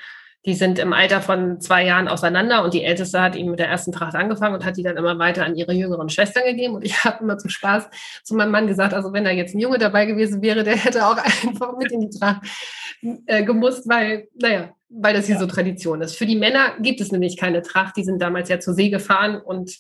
die 0.45 0.53
sind 0.53 0.79
im 0.79 0.93
Alter 0.93 1.21
von 1.21 1.59
zwei 1.59 1.85
Jahren 1.85 2.07
auseinander 2.07 2.63
und 2.63 2.73
die 2.73 2.83
Älteste 2.83 3.21
hat 3.21 3.35
eben 3.35 3.51
mit 3.51 3.59
der 3.59 3.67
ersten 3.67 3.91
Tracht 3.91 4.15
angefangen 4.15 4.55
und 4.55 4.63
hat 4.63 4.77
die 4.77 4.83
dann 4.83 4.95
immer 4.95 5.19
weiter 5.19 5.45
an 5.45 5.55
ihre 5.55 5.73
jüngeren 5.73 6.09
Schwestern 6.09 6.45
gegeben. 6.45 6.75
Und 6.75 6.85
ich 6.85 7.03
habe 7.03 7.23
immer 7.23 7.37
zum 7.37 7.49
Spaß 7.49 7.89
zu 8.23 8.35
meinem 8.35 8.51
Mann 8.51 8.67
gesagt, 8.67 8.93
also 8.93 9.11
wenn 9.11 9.25
da 9.25 9.31
jetzt 9.31 9.53
ein 9.53 9.59
Junge 9.59 9.77
dabei 9.77 10.05
gewesen 10.05 10.41
wäre, 10.41 10.63
der 10.63 10.77
hätte 10.77 11.05
auch 11.05 11.17
einfach 11.47 11.77
mit 11.77 11.91
in 11.91 12.01
die 12.01 12.17
Tracht 12.17 12.41
äh, 13.25 13.43
gemusst, 13.43 13.89
weil, 13.89 14.27
naja, 14.41 14.73
weil 14.89 15.13
das 15.13 15.25
hier 15.25 15.35
ja. 15.35 15.41
so 15.41 15.47
Tradition 15.47 16.01
ist. 16.01 16.17
Für 16.17 16.25
die 16.25 16.37
Männer 16.37 16.77
gibt 16.79 17.01
es 17.01 17.11
nämlich 17.11 17.35
keine 17.35 17.61
Tracht. 17.61 17.97
Die 17.97 18.03
sind 18.03 18.21
damals 18.21 18.47
ja 18.47 18.59
zur 18.59 18.73
See 18.73 18.89
gefahren 18.89 19.41
und 19.41 19.75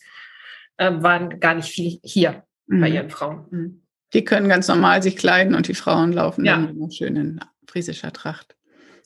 äh, 0.77 0.91
waren 0.91 1.39
gar 1.39 1.55
nicht 1.55 1.69
viel 1.69 1.99
hier 2.03 2.43
mhm. 2.67 2.81
bei 2.81 2.89
ihren 2.89 3.09
Frauen. 3.09 3.45
Mhm. 3.49 3.81
Die 4.13 4.25
können 4.25 4.49
ganz 4.49 4.67
normal 4.67 5.01
sich 5.03 5.15
kleiden 5.15 5.55
und 5.55 5.67
die 5.67 5.73
Frauen 5.73 6.11
laufen 6.11 6.43
ja. 6.43 6.57
dann 6.57 6.89
in 6.89 7.39
friesischer 7.67 8.11
Tracht. 8.11 8.55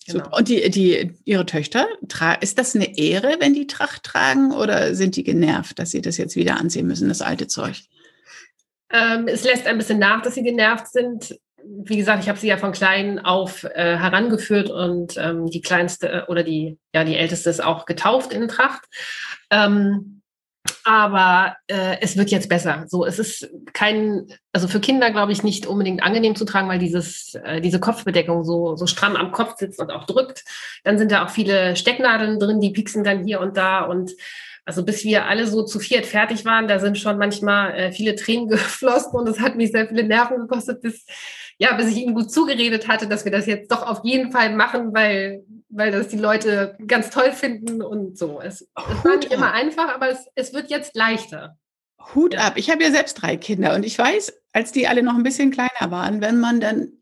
Genau. 0.05 0.25
Super. 0.25 0.37
Und 0.37 0.47
die, 0.47 0.69
die, 0.69 1.13
ihre 1.25 1.45
Töchter, 1.45 1.87
ist 2.41 2.57
das 2.57 2.75
eine 2.75 2.97
Ehre, 2.97 3.37
wenn 3.39 3.53
die 3.53 3.67
Tracht 3.67 4.03
tragen 4.03 4.51
oder 4.51 4.95
sind 4.95 5.15
die 5.15 5.23
genervt, 5.23 5.79
dass 5.79 5.91
sie 5.91 6.01
das 6.01 6.17
jetzt 6.17 6.35
wieder 6.35 6.57
anziehen 6.57 6.87
müssen, 6.87 7.09
das 7.09 7.21
alte 7.21 7.47
Zeug? 7.47 7.81
Ähm, 8.91 9.27
es 9.27 9.43
lässt 9.43 9.65
ein 9.65 9.77
bisschen 9.77 9.99
nach, 9.99 10.21
dass 10.21 10.35
sie 10.35 10.43
genervt 10.43 10.87
sind. 10.87 11.37
Wie 11.65 11.95
gesagt, 11.95 12.23
ich 12.23 12.29
habe 12.29 12.37
sie 12.37 12.47
ja 12.47 12.57
von 12.57 12.73
klein 12.73 13.19
auf 13.19 13.63
äh, 13.63 13.97
herangeführt 13.97 14.69
und 14.69 15.17
ähm, 15.17 15.47
die 15.47 15.61
kleinste 15.61 16.09
äh, 16.09 16.21
oder 16.27 16.43
die, 16.43 16.77
ja, 16.93 17.03
die 17.03 17.15
älteste 17.15 17.49
ist 17.49 17.63
auch 17.63 17.85
getauft 17.85 18.33
in 18.33 18.47
Tracht. 18.47 18.83
Ähm, 19.49 20.21
aber 20.83 21.55
äh, 21.67 21.97
es 22.01 22.17
wird 22.17 22.29
jetzt 22.29 22.49
besser. 22.49 22.85
So, 22.87 23.05
es 23.05 23.19
ist 23.19 23.49
kein, 23.73 24.27
also 24.51 24.67
für 24.67 24.79
Kinder 24.79 25.11
glaube 25.11 25.31
ich 25.31 25.43
nicht 25.43 25.65
unbedingt 25.65 26.03
angenehm 26.03 26.35
zu 26.35 26.45
tragen, 26.45 26.69
weil 26.69 26.79
dieses, 26.79 27.35
äh, 27.43 27.61
diese 27.61 27.79
Kopfbedeckung 27.79 28.43
so, 28.43 28.75
so 28.75 28.87
stramm 28.87 29.15
am 29.15 29.31
Kopf 29.31 29.57
sitzt 29.57 29.79
und 29.79 29.91
auch 29.91 30.05
drückt. 30.05 30.43
Dann 30.83 30.97
sind 30.97 31.11
da 31.11 31.25
auch 31.25 31.29
viele 31.29 31.75
Stecknadeln 31.75 32.39
drin, 32.39 32.61
die 32.61 32.71
pieksen 32.71 33.03
dann 33.03 33.25
hier 33.25 33.39
und 33.39 33.57
da 33.57 33.81
und 33.81 34.11
also 34.65 34.85
bis 34.85 35.03
wir 35.03 35.25
alle 35.25 35.45
so 35.47 35.63
zu 35.63 35.79
viert 35.79 36.05
fertig 36.05 36.45
waren, 36.45 36.69
da 36.69 36.79
sind 36.79 36.97
schon 36.97 37.17
manchmal 37.17 37.73
äh, 37.73 37.91
viele 37.91 38.15
Tränen 38.15 38.47
geflossen 38.49 39.19
und 39.19 39.27
es 39.27 39.39
hat 39.39 39.55
mich 39.55 39.71
sehr 39.71 39.87
viele 39.87 40.03
Nerven 40.03 40.37
gekostet, 40.37 40.81
bis, 40.81 41.05
ja, 41.57 41.73
bis 41.73 41.87
ich 41.87 41.97
ihm 41.97 42.13
gut 42.13 42.31
zugeredet 42.31 42.87
hatte, 42.87 43.07
dass 43.07 43.25
wir 43.25 43.31
das 43.31 43.45
jetzt 43.45 43.71
doch 43.71 43.85
auf 43.85 44.03
jeden 44.03 44.31
Fall 44.31 44.55
machen, 44.55 44.93
weil, 44.93 45.43
weil 45.69 45.91
das 45.91 46.07
die 46.07 46.17
Leute 46.17 46.77
ganz 46.87 47.09
toll 47.09 47.31
finden 47.31 47.81
und 47.81 48.17
so. 48.17 48.41
Es, 48.41 48.61
es 48.61 49.05
war 49.05 49.17
nicht 49.17 49.31
immer 49.31 49.53
einfach, 49.53 49.93
aber 49.93 50.09
es, 50.09 50.27
es 50.35 50.53
wird 50.53 50.69
jetzt 50.69 50.95
leichter. 50.95 51.57
Hut 52.15 52.33
ja. 52.33 52.41
ab. 52.41 52.53
Ich 52.57 52.69
habe 52.69 52.83
ja 52.83 52.91
selbst 52.91 53.15
drei 53.15 53.37
Kinder 53.37 53.75
und 53.75 53.85
ich 53.85 53.97
weiß, 53.97 54.33
als 54.51 54.71
die 54.71 54.87
alle 54.87 55.03
noch 55.03 55.15
ein 55.15 55.23
bisschen 55.23 55.51
kleiner 55.51 55.89
waren, 55.91 56.21
wenn 56.21 56.39
man 56.39 56.59
dann 56.59 56.93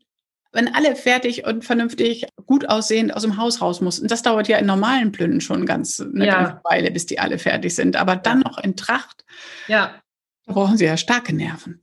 wenn 0.52 0.74
alle 0.74 0.94
fertig 0.94 1.46
und 1.46 1.64
vernünftig 1.64 2.26
gut 2.46 2.68
aussehend 2.68 3.14
aus 3.16 3.22
dem 3.22 3.38
Haus 3.38 3.60
raus 3.62 3.80
mussten. 3.80 4.06
Das 4.06 4.22
dauert 4.22 4.48
ja 4.48 4.58
in 4.58 4.66
normalen 4.66 5.10
Plünnen 5.10 5.40
schon 5.40 5.64
ganz 5.66 5.98
eine 5.98 6.26
ja. 6.26 6.42
ganze 6.42 6.60
Weile, 6.64 6.90
bis 6.90 7.06
die 7.06 7.18
alle 7.18 7.38
fertig 7.38 7.74
sind. 7.74 7.96
Aber 7.96 8.16
dann 8.16 8.40
noch 8.40 8.58
in 8.58 8.76
Tracht, 8.76 9.24
ja. 9.66 9.94
da 10.44 10.52
brauchen 10.52 10.76
sie 10.76 10.84
ja 10.84 10.96
starke 10.96 11.34
Nerven. 11.34 11.82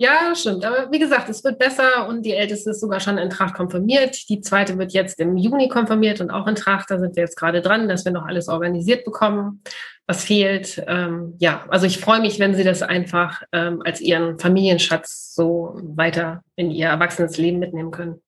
Ja, 0.00 0.34
stimmt. 0.34 0.64
Aber 0.64 0.90
wie 0.90 0.98
gesagt, 0.98 1.28
es 1.28 1.44
wird 1.44 1.58
besser 1.58 2.08
und 2.08 2.24
die 2.24 2.32
älteste 2.32 2.70
ist 2.70 2.80
sogar 2.80 3.00
schon 3.00 3.18
in 3.18 3.28
Tracht 3.28 3.52
konfirmiert. 3.52 4.30
Die 4.30 4.40
zweite 4.40 4.78
wird 4.78 4.92
jetzt 4.94 5.20
im 5.20 5.36
Juni 5.36 5.68
konfirmiert 5.68 6.22
und 6.22 6.30
auch 6.30 6.46
in 6.46 6.54
Tracht. 6.54 6.90
Da 6.90 6.98
sind 6.98 7.16
wir 7.16 7.22
jetzt 7.22 7.36
gerade 7.36 7.60
dran, 7.60 7.86
dass 7.86 8.06
wir 8.06 8.12
noch 8.12 8.24
alles 8.24 8.48
organisiert 8.48 9.04
bekommen, 9.04 9.62
was 10.06 10.24
fehlt. 10.24 10.82
Ähm, 10.86 11.34
ja, 11.38 11.66
also 11.68 11.84
ich 11.84 11.98
freue 11.98 12.22
mich, 12.22 12.38
wenn 12.38 12.54
Sie 12.54 12.64
das 12.64 12.80
einfach 12.80 13.42
ähm, 13.52 13.82
als 13.84 14.00
Ihren 14.00 14.38
Familienschatz 14.38 15.34
so 15.34 15.78
weiter 15.82 16.42
in 16.56 16.70
Ihr 16.70 16.86
erwachsenes 16.86 17.36
Leben 17.36 17.58
mitnehmen 17.58 17.90
können. 17.90 18.22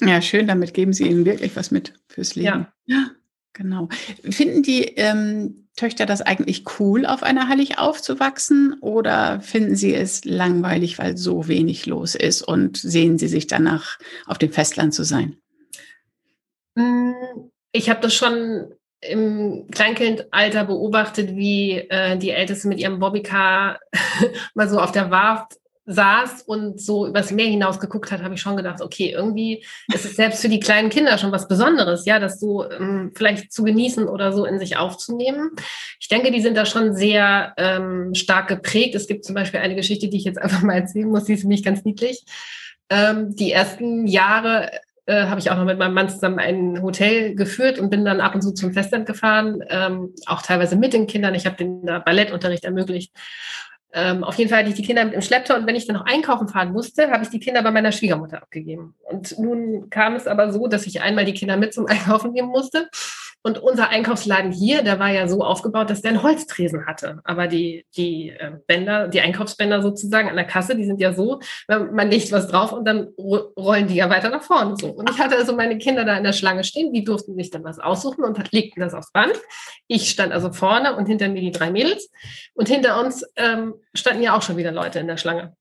Ja, 0.00 0.22
schön. 0.22 0.46
Damit 0.46 0.72
geben 0.72 0.92
Sie 0.92 1.08
ihnen 1.08 1.24
wirklich 1.24 1.56
was 1.56 1.72
mit 1.72 1.94
fürs 2.06 2.36
Leben. 2.36 2.68
Ja. 2.86 3.10
Genau. 3.58 3.88
Finden 4.30 4.62
die 4.62 4.84
ähm, 4.96 5.68
Töchter 5.76 6.06
das 6.06 6.22
eigentlich 6.22 6.64
cool, 6.78 7.04
auf 7.04 7.22
einer 7.22 7.48
Hallig 7.48 7.78
aufzuwachsen 7.78 8.76
oder 8.80 9.40
finden 9.40 9.76
sie 9.76 9.94
es 9.94 10.24
langweilig, 10.24 10.98
weil 10.98 11.16
so 11.16 11.46
wenig 11.48 11.86
los 11.86 12.14
ist 12.14 12.42
und 12.42 12.78
sehen 12.78 13.18
sie 13.18 13.28
sich 13.28 13.46
danach, 13.46 13.98
auf 14.26 14.38
dem 14.38 14.50
Festland 14.50 14.94
zu 14.94 15.04
sein? 15.04 15.36
Mm, 16.74 17.12
ich 17.72 17.90
habe 17.90 18.00
das 18.00 18.14
schon 18.14 18.72
im 19.00 19.68
Kleinkindalter 19.70 20.64
beobachtet, 20.64 21.36
wie 21.36 21.72
äh, 21.72 22.16
die 22.16 22.30
Älteste 22.30 22.66
mit 22.66 22.80
ihrem 22.80 22.98
Bobbycar 22.98 23.78
mal 24.54 24.68
so 24.68 24.80
auf 24.80 24.92
der 24.92 25.10
Warft 25.10 25.58
saß 25.88 26.42
und 26.42 26.80
so 26.80 27.06
übers 27.06 27.32
Meer 27.32 27.46
hinaus 27.46 27.80
geguckt 27.80 28.12
hat, 28.12 28.22
habe 28.22 28.34
ich 28.34 28.40
schon 28.40 28.56
gedacht, 28.56 28.82
okay, 28.82 29.10
irgendwie 29.10 29.64
ist 29.92 30.04
es 30.04 30.16
selbst 30.16 30.42
für 30.42 30.50
die 30.50 30.60
kleinen 30.60 30.90
Kinder 30.90 31.16
schon 31.16 31.32
was 31.32 31.48
Besonderes, 31.48 32.04
ja, 32.04 32.18
das 32.18 32.38
so 32.38 32.70
ähm, 32.70 33.12
vielleicht 33.16 33.52
zu 33.52 33.64
genießen 33.64 34.06
oder 34.06 34.32
so 34.32 34.44
in 34.44 34.58
sich 34.58 34.76
aufzunehmen. 34.76 35.50
Ich 35.98 36.08
denke, 36.08 36.30
die 36.30 36.42
sind 36.42 36.56
da 36.56 36.66
schon 36.66 36.94
sehr 36.94 37.54
ähm, 37.56 38.14
stark 38.14 38.48
geprägt. 38.48 38.94
Es 38.94 39.06
gibt 39.06 39.24
zum 39.24 39.34
Beispiel 39.34 39.60
eine 39.60 39.74
Geschichte, 39.74 40.08
die 40.08 40.18
ich 40.18 40.24
jetzt 40.24 40.40
einfach 40.40 40.62
mal 40.62 40.74
erzählen 40.74 41.08
muss, 41.08 41.24
die 41.24 41.32
ist 41.32 41.44
nämlich 41.44 41.64
ganz 41.64 41.84
niedlich. 41.84 42.22
Ähm, 42.90 43.34
die 43.34 43.50
ersten 43.50 44.06
Jahre 44.06 44.70
äh, 45.06 45.24
habe 45.24 45.40
ich 45.40 45.50
auch 45.50 45.56
noch 45.56 45.64
mit 45.64 45.78
meinem 45.78 45.94
Mann 45.94 46.10
zusammen 46.10 46.38
ein 46.38 46.82
Hotel 46.82 47.34
geführt 47.34 47.78
und 47.78 47.88
bin 47.88 48.04
dann 48.04 48.20
ab 48.20 48.34
und 48.34 48.42
zu 48.42 48.52
zum 48.52 48.74
Festland 48.74 49.06
gefahren, 49.06 49.64
ähm, 49.70 50.14
auch 50.26 50.42
teilweise 50.42 50.76
mit 50.76 50.92
den 50.92 51.06
Kindern. 51.06 51.34
Ich 51.34 51.46
habe 51.46 51.56
den 51.56 51.82
Ballettunterricht 51.82 52.64
ermöglicht. 52.64 53.10
Ähm, 53.92 54.22
auf 54.22 54.36
jeden 54.36 54.50
Fall 54.50 54.60
hatte 54.60 54.68
ich 54.70 54.76
die 54.76 54.84
Kinder 54.84 55.04
mit 55.04 55.14
im 55.14 55.22
Schlepptau 55.22 55.54
und 55.54 55.66
wenn 55.66 55.76
ich 55.76 55.86
dann 55.86 55.96
noch 55.96 56.04
einkaufen 56.04 56.48
fahren 56.48 56.72
musste, 56.72 57.10
habe 57.10 57.24
ich 57.24 57.30
die 57.30 57.40
Kinder 57.40 57.62
bei 57.62 57.70
meiner 57.70 57.90
Schwiegermutter 57.90 58.42
abgegeben. 58.42 58.94
Und 59.02 59.38
nun 59.38 59.88
kam 59.88 60.14
es 60.14 60.26
aber 60.26 60.52
so, 60.52 60.66
dass 60.66 60.86
ich 60.86 61.00
einmal 61.00 61.24
die 61.24 61.32
Kinder 61.32 61.56
mit 61.56 61.72
zum 61.72 61.86
Einkaufen 61.86 62.32
nehmen 62.32 62.48
musste 62.48 62.90
und 63.42 63.58
unser 63.58 63.88
Einkaufsladen 63.88 64.50
hier, 64.50 64.82
der 64.82 64.98
war 64.98 65.10
ja 65.10 65.28
so 65.28 65.42
aufgebaut, 65.44 65.90
dass 65.90 66.02
der 66.02 66.10
einen 66.10 66.22
Holztresen 66.22 66.86
hatte. 66.86 67.20
Aber 67.24 67.46
die, 67.46 67.86
die 67.96 68.30
äh, 68.30 68.52
Bänder, 68.66 69.08
die 69.08 69.20
Einkaufsbänder 69.20 69.80
sozusagen 69.80 70.28
an 70.28 70.36
der 70.36 70.44
Kasse, 70.44 70.76
die 70.76 70.84
sind 70.84 71.00
ja 71.00 71.12
so, 71.12 71.40
man 71.68 72.10
legt 72.10 72.32
was 72.32 72.48
drauf 72.48 72.72
und 72.72 72.84
dann 72.84 73.08
rollen 73.16 73.86
die 73.86 73.94
ja 73.94 74.10
weiter 74.10 74.30
nach 74.30 74.42
vorne. 74.42 74.76
So. 74.76 74.88
Und 74.88 75.08
ich 75.08 75.18
hatte 75.18 75.36
also 75.36 75.54
meine 75.54 75.78
Kinder 75.78 76.04
da 76.04 76.16
in 76.16 76.24
der 76.24 76.32
Schlange 76.32 76.64
stehen, 76.64 76.92
die 76.92 77.04
durften 77.04 77.36
sich 77.36 77.50
dann 77.50 77.64
was 77.64 77.78
aussuchen 77.78 78.24
und 78.24 78.52
legten 78.52 78.80
das 78.80 78.94
aufs 78.94 79.12
Band. 79.12 79.34
Ich 79.86 80.10
stand 80.10 80.32
also 80.32 80.52
vorne 80.52 80.96
und 80.96 81.06
hinter 81.06 81.28
mir 81.28 81.40
die 81.40 81.52
drei 81.52 81.70
Mädels. 81.70 82.10
Und 82.54 82.68
hinter 82.68 83.00
uns 83.00 83.24
ähm, 83.36 83.74
standen 83.94 84.22
ja 84.22 84.36
auch 84.36 84.42
schon 84.42 84.56
wieder 84.56 84.72
Leute 84.72 84.98
in 84.98 85.06
der 85.06 85.16
Schlange. 85.16 85.54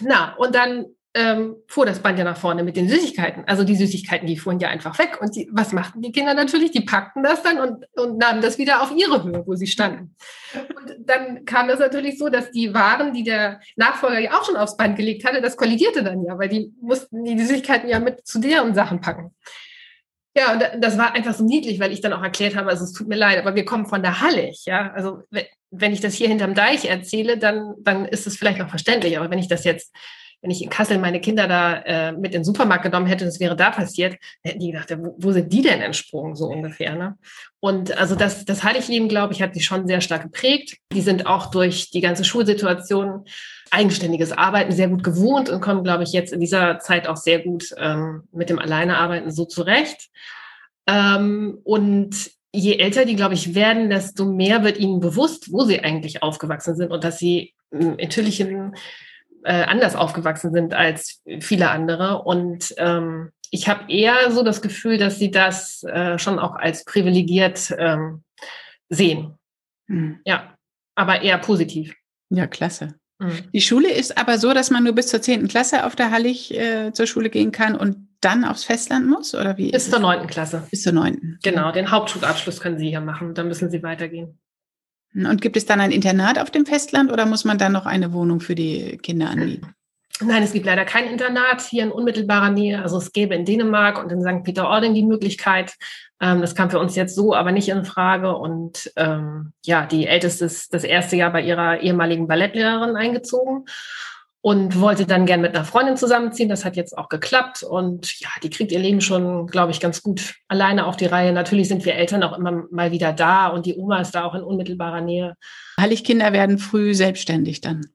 Na, 0.00 0.34
und 0.36 0.54
dann 0.54 0.86
ähm, 1.16 1.56
fuhr 1.66 1.86
das 1.86 2.00
Band 2.00 2.18
ja 2.18 2.24
nach 2.24 2.36
vorne 2.36 2.62
mit 2.62 2.76
den 2.76 2.88
Süßigkeiten. 2.88 3.44
Also 3.46 3.64
die 3.64 3.74
Süßigkeiten, 3.74 4.26
die 4.26 4.36
fuhren 4.36 4.60
ja 4.60 4.68
einfach 4.68 4.98
weg. 4.98 5.18
Und 5.20 5.34
die, 5.34 5.48
was 5.50 5.72
machten 5.72 6.02
die 6.02 6.12
Kinder 6.12 6.34
natürlich? 6.34 6.72
Die 6.72 6.82
packten 6.82 7.22
das 7.22 7.42
dann 7.42 7.58
und, 7.58 7.86
und 7.98 8.18
nahmen 8.18 8.42
das 8.42 8.58
wieder 8.58 8.82
auf 8.82 8.92
ihre 8.94 9.24
Höhe, 9.24 9.42
wo 9.46 9.54
sie 9.54 9.66
standen. 9.66 10.14
Und 10.54 10.96
dann 10.98 11.46
kam 11.46 11.68
das 11.68 11.78
natürlich 11.78 12.18
so, 12.18 12.28
dass 12.28 12.50
die 12.50 12.74
Waren, 12.74 13.14
die 13.14 13.24
der 13.24 13.60
Nachfolger 13.76 14.18
ja 14.18 14.38
auch 14.38 14.44
schon 14.44 14.56
aufs 14.56 14.76
Band 14.76 14.96
gelegt 14.96 15.24
hatte, 15.24 15.40
das 15.40 15.56
kollidierte 15.56 16.04
dann 16.04 16.22
ja, 16.22 16.38
weil 16.38 16.50
die 16.50 16.72
mussten 16.80 17.24
die 17.24 17.38
Süßigkeiten 17.38 17.88
ja 17.88 17.98
mit 17.98 18.26
zu 18.26 18.38
deren 18.38 18.74
Sachen 18.74 19.00
packen. 19.00 19.34
Ja, 20.36 20.52
und 20.52 20.62
das 20.84 20.98
war 20.98 21.14
einfach 21.14 21.32
so 21.32 21.44
niedlich, 21.44 21.80
weil 21.80 21.92
ich 21.92 22.02
dann 22.02 22.12
auch 22.12 22.22
erklärt 22.22 22.56
habe, 22.56 22.68
also 22.68 22.84
es 22.84 22.92
tut 22.92 23.08
mir 23.08 23.16
leid, 23.16 23.38
aber 23.38 23.54
wir 23.54 23.64
kommen 23.64 23.86
von 23.86 24.02
der 24.02 24.20
Hallig, 24.20 24.66
ja. 24.66 24.92
Also 24.92 25.22
wenn 25.70 25.94
ich 25.94 26.00
das 26.00 26.12
hier 26.12 26.28
hinterm 26.28 26.54
Deich 26.54 26.84
erzähle, 26.84 27.38
dann, 27.38 27.74
dann 27.78 28.04
ist 28.04 28.26
es 28.26 28.36
vielleicht 28.36 28.58
noch 28.58 28.68
verständlich. 28.68 29.16
Aber 29.18 29.30
wenn 29.30 29.38
ich 29.38 29.48
das 29.48 29.64
jetzt 29.64 29.94
wenn 30.42 30.50
ich 30.50 30.62
in 30.62 30.70
Kassel 30.70 30.98
meine 30.98 31.20
Kinder 31.20 31.48
da 31.48 31.78
äh, 31.78 32.12
mit 32.12 32.26
in 32.26 32.40
den 32.40 32.44
Supermarkt 32.44 32.84
genommen 32.84 33.06
hätte, 33.06 33.24
das 33.24 33.40
wäre 33.40 33.56
da 33.56 33.70
passiert, 33.70 34.16
hätten 34.42 34.60
die 34.60 34.70
gedacht, 34.70 34.96
wo, 35.16 35.32
sind 35.32 35.52
die 35.52 35.62
denn 35.62 35.80
entsprungen, 35.80 36.36
so 36.36 36.46
ungefähr. 36.46 36.94
Ne? 36.94 37.16
Und 37.60 37.96
also 37.98 38.14
das, 38.14 38.44
das 38.44 38.62
Heiligleben, 38.62 39.08
glaube 39.08 39.32
ich, 39.32 39.42
hat 39.42 39.56
die 39.56 39.60
schon 39.60 39.86
sehr 39.86 40.00
stark 40.00 40.22
geprägt. 40.22 40.76
Die 40.92 41.00
sind 41.00 41.26
auch 41.26 41.50
durch 41.50 41.90
die 41.90 42.00
ganze 42.00 42.24
Schulsituation 42.24 43.24
eigenständiges 43.70 44.32
Arbeiten 44.32 44.72
sehr 44.72 44.88
gut 44.88 45.02
gewohnt 45.02 45.48
und 45.48 45.60
kommen, 45.60 45.82
glaube 45.82 46.04
ich, 46.04 46.12
jetzt 46.12 46.32
in 46.32 46.40
dieser 46.40 46.78
Zeit 46.78 47.08
auch 47.08 47.16
sehr 47.16 47.40
gut 47.40 47.74
ähm, 47.78 48.24
mit 48.30 48.50
dem 48.50 48.58
Alleinearbeiten 48.58 49.30
so 49.30 49.46
zurecht. 49.46 50.08
Ähm, 50.86 51.58
und 51.64 52.30
je 52.52 52.76
älter 52.78 53.04
die, 53.04 53.16
glaube 53.16 53.34
ich, 53.34 53.54
werden, 53.54 53.90
desto 53.90 54.24
mehr 54.24 54.62
wird 54.62 54.78
ihnen 54.78 55.00
bewusst, 55.00 55.52
wo 55.52 55.64
sie 55.64 55.80
eigentlich 55.80 56.22
aufgewachsen 56.22 56.76
sind 56.76 56.90
und 56.92 57.04
dass 57.04 57.18
sie 57.18 57.54
in 57.70 57.96
natürlichen 57.96 58.76
äh, 59.46 59.62
anders 59.62 59.94
aufgewachsen 59.94 60.52
sind 60.52 60.74
als 60.74 61.22
viele 61.40 61.70
andere. 61.70 62.22
Und 62.22 62.74
ähm, 62.78 63.30
ich 63.50 63.68
habe 63.68 63.90
eher 63.90 64.30
so 64.32 64.42
das 64.42 64.60
Gefühl, 64.60 64.98
dass 64.98 65.18
sie 65.18 65.30
das 65.30 65.84
äh, 65.84 66.18
schon 66.18 66.38
auch 66.38 66.56
als 66.56 66.84
privilegiert 66.84 67.72
ähm, 67.78 68.24
sehen. 68.88 69.38
Mhm. 69.86 70.20
Ja, 70.24 70.56
aber 70.96 71.22
eher 71.22 71.38
positiv. 71.38 71.94
Ja, 72.28 72.48
klasse. 72.48 72.96
Mhm. 73.18 73.50
Die 73.52 73.60
Schule 73.60 73.90
ist 73.90 74.18
aber 74.18 74.38
so, 74.38 74.52
dass 74.52 74.70
man 74.70 74.82
nur 74.82 74.94
bis 74.94 75.06
zur 75.06 75.22
10. 75.22 75.46
Klasse 75.46 75.86
auf 75.86 75.94
der 75.94 76.10
Hallig 76.10 76.52
äh, 76.52 76.92
zur 76.92 77.06
Schule 77.06 77.30
gehen 77.30 77.52
kann 77.52 77.76
und 77.76 78.08
dann 78.20 78.44
aufs 78.44 78.64
Festland 78.64 79.06
muss? 79.06 79.34
Oder 79.34 79.56
wie? 79.56 79.70
Bis 79.70 79.90
zur 79.90 80.00
9. 80.00 80.26
Klasse. 80.26 80.66
Bis 80.70 80.82
zur 80.82 80.92
9. 80.92 81.38
Genau, 81.42 81.70
den 81.70 81.90
Hauptschulabschluss 81.90 82.60
können 82.60 82.78
Sie 82.78 82.88
hier 82.88 83.00
machen. 83.00 83.34
Dann 83.34 83.46
müssen 83.46 83.70
Sie 83.70 83.82
weitergehen. 83.82 84.38
Und 85.24 85.40
gibt 85.40 85.56
es 85.56 85.64
dann 85.64 85.80
ein 85.80 85.92
Internat 85.92 86.38
auf 86.38 86.50
dem 86.50 86.66
Festland 86.66 87.10
oder 87.10 87.24
muss 87.24 87.44
man 87.44 87.56
dann 87.56 87.72
noch 87.72 87.86
eine 87.86 88.12
Wohnung 88.12 88.40
für 88.40 88.54
die 88.54 88.98
Kinder 88.98 89.30
anbieten? 89.30 89.74
Nein, 90.20 90.42
es 90.42 90.52
gibt 90.52 90.64
leider 90.64 90.84
kein 90.86 91.08
Internat 91.08 91.60
hier 91.60 91.82
in 91.82 91.92
unmittelbarer 91.92 92.50
Nähe. 92.50 92.82
Also 92.82 92.96
es 92.96 93.12
gäbe 93.12 93.34
in 93.34 93.44
Dänemark 93.44 94.02
und 94.02 94.10
in 94.10 94.22
St. 94.22 94.44
Peter-Ording 94.44 94.94
die 94.94 95.04
Möglichkeit. 95.04 95.74
Ähm, 96.20 96.40
das 96.40 96.54
kam 96.54 96.70
für 96.70 96.78
uns 96.78 96.96
jetzt 96.96 97.14
so 97.14 97.34
aber 97.34 97.52
nicht 97.52 97.68
in 97.68 97.84
Frage. 97.84 98.34
Und 98.36 98.90
ähm, 98.96 99.52
ja, 99.64 99.84
die 99.84 100.06
Älteste 100.06 100.46
ist 100.46 100.72
das 100.72 100.84
erste 100.84 101.16
Jahr 101.16 101.32
bei 101.32 101.42
ihrer 101.42 101.80
ehemaligen 101.80 102.26
Ballettlehrerin 102.26 102.96
eingezogen 102.96 103.66
und 104.46 104.80
wollte 104.80 105.06
dann 105.06 105.26
gern 105.26 105.40
mit 105.40 105.56
einer 105.56 105.64
Freundin 105.64 105.96
zusammenziehen. 105.96 106.48
Das 106.48 106.64
hat 106.64 106.76
jetzt 106.76 106.96
auch 106.96 107.08
geklappt 107.08 107.64
und 107.64 108.20
ja, 108.20 108.28
die 108.44 108.48
kriegt 108.48 108.70
ihr 108.70 108.78
Leben 108.78 109.00
schon, 109.00 109.48
glaube 109.48 109.72
ich, 109.72 109.80
ganz 109.80 110.04
gut 110.04 110.36
alleine 110.46 110.86
auf 110.86 110.96
die 110.96 111.06
Reihe. 111.06 111.32
Natürlich 111.32 111.66
sind 111.66 111.84
wir 111.84 111.96
Eltern 111.96 112.22
auch 112.22 112.38
immer 112.38 112.64
mal 112.70 112.92
wieder 112.92 113.12
da 113.12 113.48
und 113.48 113.66
die 113.66 113.74
Oma 113.74 114.00
ist 114.00 114.12
da 114.12 114.22
auch 114.22 114.36
in 114.36 114.44
unmittelbarer 114.44 115.00
Nähe. 115.00 115.34
Heiligkinder 115.80 116.32
werden 116.32 116.58
früh 116.58 116.94
selbstständig 116.94 117.60
dann. 117.60 117.86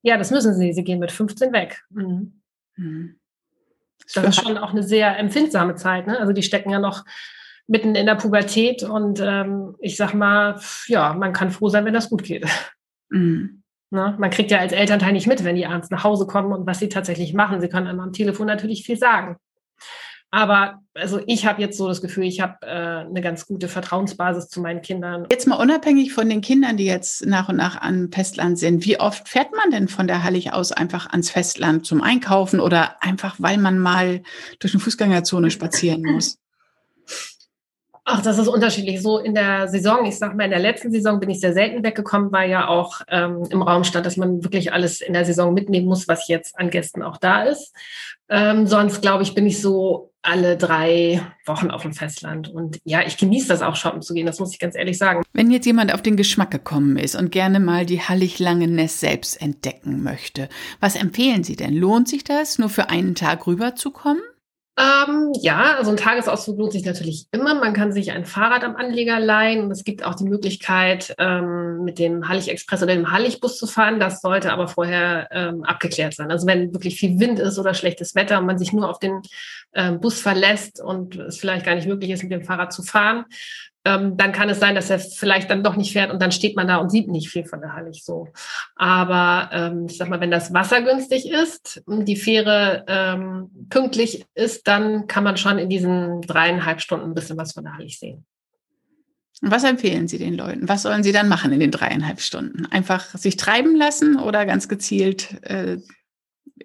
Ja, 0.00 0.16
das 0.16 0.30
müssen 0.30 0.54
sie. 0.54 0.72
Sie 0.72 0.84
gehen 0.84 1.00
mit 1.00 1.12
15 1.12 1.52
weg. 1.52 1.84
Mhm. 1.90 2.40
Mhm. 2.76 3.16
Das 4.14 4.24
ist 4.24 4.42
schon 4.42 4.56
auch 4.56 4.70
eine 4.70 4.82
sehr 4.82 5.18
empfindsame 5.18 5.74
Zeit. 5.74 6.06
Ne? 6.06 6.18
Also 6.18 6.32
die 6.32 6.42
stecken 6.42 6.70
ja 6.70 6.78
noch 6.78 7.04
mitten 7.66 7.94
in 7.94 8.06
der 8.06 8.14
Pubertät 8.14 8.84
und 8.84 9.20
ähm, 9.22 9.76
ich 9.80 9.98
sag 9.98 10.14
mal, 10.14 10.58
ja, 10.86 11.12
man 11.12 11.34
kann 11.34 11.50
froh 11.50 11.68
sein, 11.68 11.84
wenn 11.84 11.92
das 11.92 12.08
gut 12.08 12.22
geht. 12.22 12.46
Mhm. 13.10 13.59
Ne? 13.90 14.16
Man 14.18 14.30
kriegt 14.30 14.50
ja 14.50 14.58
als 14.58 14.72
Elternteil 14.72 15.12
nicht 15.12 15.26
mit, 15.26 15.42
wenn 15.44 15.56
die 15.56 15.66
abends 15.66 15.90
nach 15.90 16.04
Hause 16.04 16.26
kommen 16.26 16.52
und 16.52 16.66
was 16.66 16.78
sie 16.78 16.88
tatsächlich 16.88 17.34
machen. 17.34 17.60
Sie 17.60 17.68
können 17.68 17.88
einem 17.88 18.00
am 18.00 18.12
Telefon 18.12 18.46
natürlich 18.46 18.84
viel 18.84 18.96
sagen. 18.96 19.36
Aber 20.32 20.78
also 20.94 21.20
ich 21.26 21.44
habe 21.44 21.60
jetzt 21.60 21.76
so 21.76 21.88
das 21.88 22.00
Gefühl, 22.00 22.24
ich 22.24 22.40
habe 22.40 22.58
äh, 22.62 22.68
eine 22.68 23.20
ganz 23.20 23.46
gute 23.46 23.66
Vertrauensbasis 23.66 24.48
zu 24.48 24.60
meinen 24.60 24.80
Kindern. 24.80 25.26
Jetzt 25.28 25.48
mal 25.48 25.56
unabhängig 25.56 26.12
von 26.12 26.28
den 26.28 26.40
Kindern, 26.40 26.76
die 26.76 26.84
jetzt 26.84 27.26
nach 27.26 27.48
und 27.48 27.56
nach 27.56 27.80
am 27.80 28.12
Festland 28.12 28.56
sind, 28.56 28.84
wie 28.86 29.00
oft 29.00 29.28
fährt 29.28 29.50
man 29.56 29.72
denn 29.72 29.88
von 29.88 30.06
der 30.06 30.22
Hallig 30.22 30.52
aus 30.52 30.70
einfach 30.70 31.10
ans 31.10 31.30
Festland 31.30 31.84
zum 31.84 32.00
Einkaufen 32.00 32.60
oder 32.60 33.02
einfach, 33.02 33.36
weil 33.38 33.58
man 33.58 33.80
mal 33.80 34.22
durch 34.60 34.72
eine 34.72 34.80
Fußgängerzone 34.80 35.50
spazieren 35.50 36.02
muss? 36.02 36.38
Ach, 38.12 38.22
das 38.22 38.38
ist 38.38 38.48
unterschiedlich. 38.48 39.00
So 39.02 39.18
in 39.18 39.34
der 39.34 39.68
Saison, 39.68 40.04
ich 40.04 40.18
sag 40.18 40.36
mal, 40.36 40.44
in 40.44 40.50
der 40.50 40.58
letzten 40.58 40.90
Saison 40.90 41.20
bin 41.20 41.30
ich 41.30 41.38
sehr 41.38 41.52
selten 41.52 41.84
weggekommen, 41.84 42.32
weil 42.32 42.50
ja 42.50 42.66
auch 42.66 43.02
ähm, 43.06 43.46
im 43.50 43.62
Raum 43.62 43.84
stand, 43.84 44.04
dass 44.04 44.16
man 44.16 44.42
wirklich 44.42 44.72
alles 44.72 45.00
in 45.00 45.12
der 45.12 45.24
Saison 45.24 45.54
mitnehmen 45.54 45.86
muss, 45.86 46.08
was 46.08 46.26
jetzt 46.26 46.58
an 46.58 46.70
Gästen 46.70 47.02
auch 47.02 47.18
da 47.18 47.44
ist. 47.44 47.72
Ähm, 48.28 48.66
sonst, 48.66 49.00
glaube 49.00 49.22
ich, 49.22 49.34
bin 49.34 49.46
ich 49.46 49.60
so 49.60 50.10
alle 50.22 50.56
drei 50.56 51.22
Wochen 51.46 51.70
auf 51.70 51.82
dem 51.82 51.92
Festland. 51.92 52.48
Und 52.48 52.80
ja, 52.82 53.06
ich 53.06 53.16
genieße 53.16 53.46
das 53.46 53.62
auch, 53.62 53.76
shoppen 53.76 54.02
zu 54.02 54.12
gehen, 54.12 54.26
das 54.26 54.40
muss 54.40 54.52
ich 54.52 54.58
ganz 54.58 54.74
ehrlich 54.74 54.98
sagen. 54.98 55.22
Wenn 55.32 55.52
jetzt 55.52 55.66
jemand 55.66 55.94
auf 55.94 56.02
den 56.02 56.16
Geschmack 56.16 56.50
gekommen 56.50 56.96
ist 56.96 57.14
und 57.14 57.30
gerne 57.30 57.60
mal 57.60 57.86
die 57.86 58.00
Hallig-Lange-Ness 58.00 58.98
selbst 58.98 59.40
entdecken 59.40 60.02
möchte, 60.02 60.48
was 60.80 60.96
empfehlen 60.96 61.44
Sie 61.44 61.54
denn? 61.54 61.74
Lohnt 61.74 62.08
sich 62.08 62.24
das, 62.24 62.58
nur 62.58 62.70
für 62.70 62.90
einen 62.90 63.14
Tag 63.14 63.46
rüberzukommen? 63.46 64.22
Ähm, 64.78 65.32
ja, 65.40 65.76
also 65.76 65.90
ein 65.90 65.96
Tagesausflug 65.96 66.58
lohnt 66.58 66.72
sich 66.72 66.84
natürlich 66.84 67.26
immer. 67.32 67.54
Man 67.54 67.74
kann 67.74 67.92
sich 67.92 68.12
ein 68.12 68.24
Fahrrad 68.24 68.64
am 68.64 68.76
Anleger 68.76 69.20
leihen 69.20 69.64
und 69.64 69.70
es 69.70 69.84
gibt 69.84 70.04
auch 70.04 70.14
die 70.14 70.24
Möglichkeit, 70.24 71.14
ähm, 71.18 71.84
mit 71.84 71.98
dem 71.98 72.28
Hallig 72.28 72.48
Express 72.48 72.82
oder 72.82 72.94
dem 72.94 73.10
Hallig-Bus 73.10 73.58
zu 73.58 73.66
fahren. 73.66 74.00
Das 74.00 74.20
sollte 74.22 74.52
aber 74.52 74.68
vorher 74.68 75.28
ähm, 75.32 75.64
abgeklärt 75.64 76.14
sein. 76.14 76.30
Also 76.30 76.46
wenn 76.46 76.72
wirklich 76.72 76.98
viel 76.98 77.18
Wind 77.18 77.40
ist 77.40 77.58
oder 77.58 77.74
schlechtes 77.74 78.14
Wetter 78.14 78.38
und 78.38 78.46
man 78.46 78.58
sich 78.58 78.72
nur 78.72 78.88
auf 78.88 78.98
den 78.98 79.20
ähm, 79.74 80.00
Bus 80.00 80.20
verlässt 80.20 80.80
und 80.80 81.16
es 81.16 81.38
vielleicht 81.38 81.66
gar 81.66 81.74
nicht 81.74 81.88
möglich 81.88 82.10
ist, 82.10 82.22
mit 82.22 82.32
dem 82.32 82.44
Fahrrad 82.44 82.72
zu 82.72 82.82
fahren, 82.82 83.24
ähm, 83.84 84.16
dann 84.16 84.32
kann 84.32 84.50
es 84.50 84.60
sein, 84.60 84.74
dass 84.74 84.90
er 84.90 84.98
vielleicht 84.98 85.50
dann 85.50 85.64
doch 85.64 85.76
nicht 85.76 85.92
fährt 85.92 86.12
und 86.12 86.20
dann 86.20 86.32
steht 86.32 86.56
man 86.56 86.68
da 86.68 86.76
und 86.76 86.90
sieht 86.90 87.08
nicht 87.08 87.30
viel 87.30 87.46
von 87.46 87.60
der 87.60 87.74
Hallig 87.74 88.04
so. 88.04 88.28
Aber 88.76 89.50
ähm, 89.52 89.86
ich 89.88 89.96
sag 89.96 90.08
mal, 90.08 90.20
wenn 90.20 90.30
das 90.30 90.52
Wasser 90.52 90.82
günstig 90.82 91.30
ist 91.30 91.82
und 91.86 92.04
die 92.06 92.16
Fähre 92.16 92.84
ähm, 92.88 93.50
pünktlich 93.70 94.26
ist, 94.34 94.68
dann 94.68 95.06
kann 95.06 95.24
man 95.24 95.36
schon 95.36 95.58
in 95.58 95.70
diesen 95.70 96.20
dreieinhalb 96.22 96.80
Stunden 96.80 97.06
ein 97.06 97.14
bisschen 97.14 97.38
was 97.38 97.52
von 97.52 97.64
der 97.64 97.74
Hallig 97.74 97.98
sehen. 97.98 98.26
Was 99.42 99.64
empfehlen 99.64 100.06
Sie 100.06 100.18
den 100.18 100.34
Leuten? 100.34 100.68
Was 100.68 100.82
sollen 100.82 101.02
sie 101.02 101.12
dann 101.12 101.28
machen 101.28 101.50
in 101.52 101.60
den 101.60 101.70
dreieinhalb 101.70 102.20
Stunden? 102.20 102.66
Einfach 102.66 103.06
sich 103.16 103.36
treiben 103.36 103.74
lassen 103.74 104.18
oder 104.18 104.44
ganz 104.44 104.68
gezielt 104.68 105.42
äh, 105.44 105.78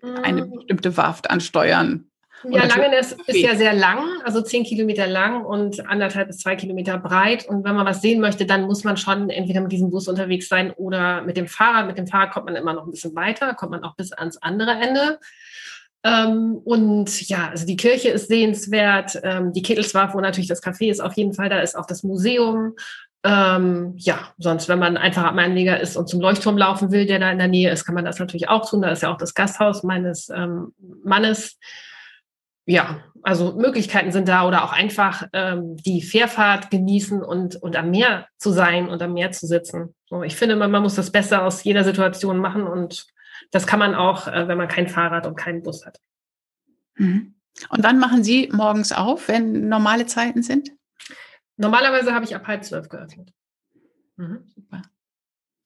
eine 0.02 0.46
mm. 0.46 0.52
bestimmte 0.52 0.98
Warft 0.98 1.30
ansteuern? 1.30 2.10
Ja, 2.50 2.66
Langenes 2.66 3.14
ist 3.28 3.40
ja 3.40 3.56
sehr 3.56 3.74
lang, 3.74 4.00
also 4.24 4.42
zehn 4.42 4.64
Kilometer 4.64 5.08
lang 5.08 5.44
und 5.46 5.88
anderthalb 5.88 6.28
bis 6.28 6.40
zwei 6.40 6.56
Kilometer 6.56 6.98
breit. 6.98 7.48
Und 7.48 7.64
wenn 7.64 7.76
man 7.76 7.86
was 7.86 8.02
sehen 8.02 8.20
möchte, 8.20 8.46
dann 8.46 8.66
muss 8.66 8.84
man 8.84 8.98
schon 8.98 9.30
entweder 9.30 9.62
mit 9.62 9.72
diesem 9.72 9.90
Bus 9.90 10.08
unterwegs 10.08 10.48
sein 10.48 10.72
oder 10.72 11.22
mit 11.22 11.38
dem 11.38 11.48
Fahrrad. 11.48 11.88
Mit 11.88 11.98
dem 11.98 12.08
Fahrrad 12.08 12.32
kommt 12.32 12.46
man 12.46 12.56
immer 12.56 12.74
noch 12.74 12.86
ein 12.86 12.92
bisschen 12.92 13.16
weiter, 13.16 13.54
kommt 13.54 13.72
man 13.72 13.84
auch 13.84 13.96
bis 13.96 14.12
ans 14.12 14.38
andere 14.38 14.72
Ende. 14.72 15.20
Ähm, 16.04 16.62
und 16.64 17.28
ja, 17.28 17.50
also 17.50 17.66
die 17.66 17.78
Kirche 17.78 18.10
ist 18.10 18.28
sehenswert. 18.28 19.20
Ähm, 19.24 19.54
die 19.54 19.64
Kettelswarf, 19.64 20.14
wo 20.14 20.20
natürlich 20.20 20.48
das 20.48 20.62
Café 20.62 20.92
ist, 20.92 21.02
auf 21.02 21.14
jeden 21.14 21.34
Fall, 21.34 21.50
da 21.50 21.60
ist 21.60 21.76
auch 21.76 21.88
das 21.88 22.04
Museum. 22.04 22.76
Ähm, 23.24 23.96
ja, 23.98 24.20
sonst, 24.38 24.70
wenn 24.70 24.78
man 24.78 24.98
einfach 24.98 25.24
am 25.24 25.40
Anleger 25.40 25.80
ist 25.80 25.98
und 25.98 26.08
zum 26.08 26.22
Leuchtturm 26.22 26.60
laufen 26.60 26.92
will, 26.92 27.08
der 27.08 27.18
da 27.18 27.32
in 27.32 27.40
der 27.40 27.48
Nähe 27.48 27.72
ist, 27.72 27.84
kann 27.84 27.96
man 27.96 28.06
das 28.06 28.20
natürlich 28.20 28.50
auch 28.50 28.70
tun. 28.70 28.84
Da 28.84 28.90
ist 28.92 29.02
ja 29.02 29.12
auch 29.12 29.18
das 29.18 29.34
Gasthaus 29.34 29.82
meines 29.82 30.30
ähm, 30.30 30.74
Mannes. 31.04 31.58
Ja, 32.66 33.04
also 33.22 33.54
Möglichkeiten 33.54 34.12
sind 34.12 34.28
da 34.28 34.48
oder 34.48 34.64
auch 34.64 34.72
einfach 34.72 35.28
ähm, 35.34 35.78
die 35.78 36.02
Fährfahrt 36.02 36.70
genießen 36.70 37.24
und, 37.24 37.56
und 37.56 37.76
am 37.76 37.90
Meer 37.92 38.28
zu 38.38 38.52
sein 38.52 38.88
und 38.90 39.02
am 39.02 39.14
Meer 39.14 39.32
zu 39.32 39.48
sitzen. 39.48 39.96
So, 40.06 40.24
ich 40.24 40.36
finde, 40.36 40.56
man, 40.56 40.72
man 40.72 40.84
muss 40.84 40.96
das 40.96 41.12
Beste 41.12 41.42
aus 41.42 41.64
jeder 41.64 41.84
Situation 41.84 42.38
machen 42.38 42.68
und 42.68 43.08
das 43.52 43.68
kann 43.68 43.80
man 43.80 43.96
auch, 43.96 44.28
äh, 44.28 44.48
wenn 44.48 44.58
man 44.58 44.68
kein 44.68 44.88
Fahrrad 44.88 45.26
und 45.26 45.36
keinen 45.36 45.64
Bus 45.64 45.86
hat. 45.86 46.00
Mhm. 46.96 47.36
Und 47.70 47.84
wann 47.84 48.00
machen 48.00 48.24
Sie 48.24 48.50
morgens 48.52 48.92
auf, 48.92 49.28
wenn 49.28 49.70
normale 49.70 50.06
Zeiten 50.06 50.44
sind? 50.44 50.72
Normalerweise 51.58 52.14
habe 52.14 52.26
ich 52.26 52.36
ab 52.36 52.48
halb 52.48 52.64
zwölf 52.64 52.90
geöffnet. 52.90 53.32
Mhm. 54.18 54.46
Super. 54.54 54.82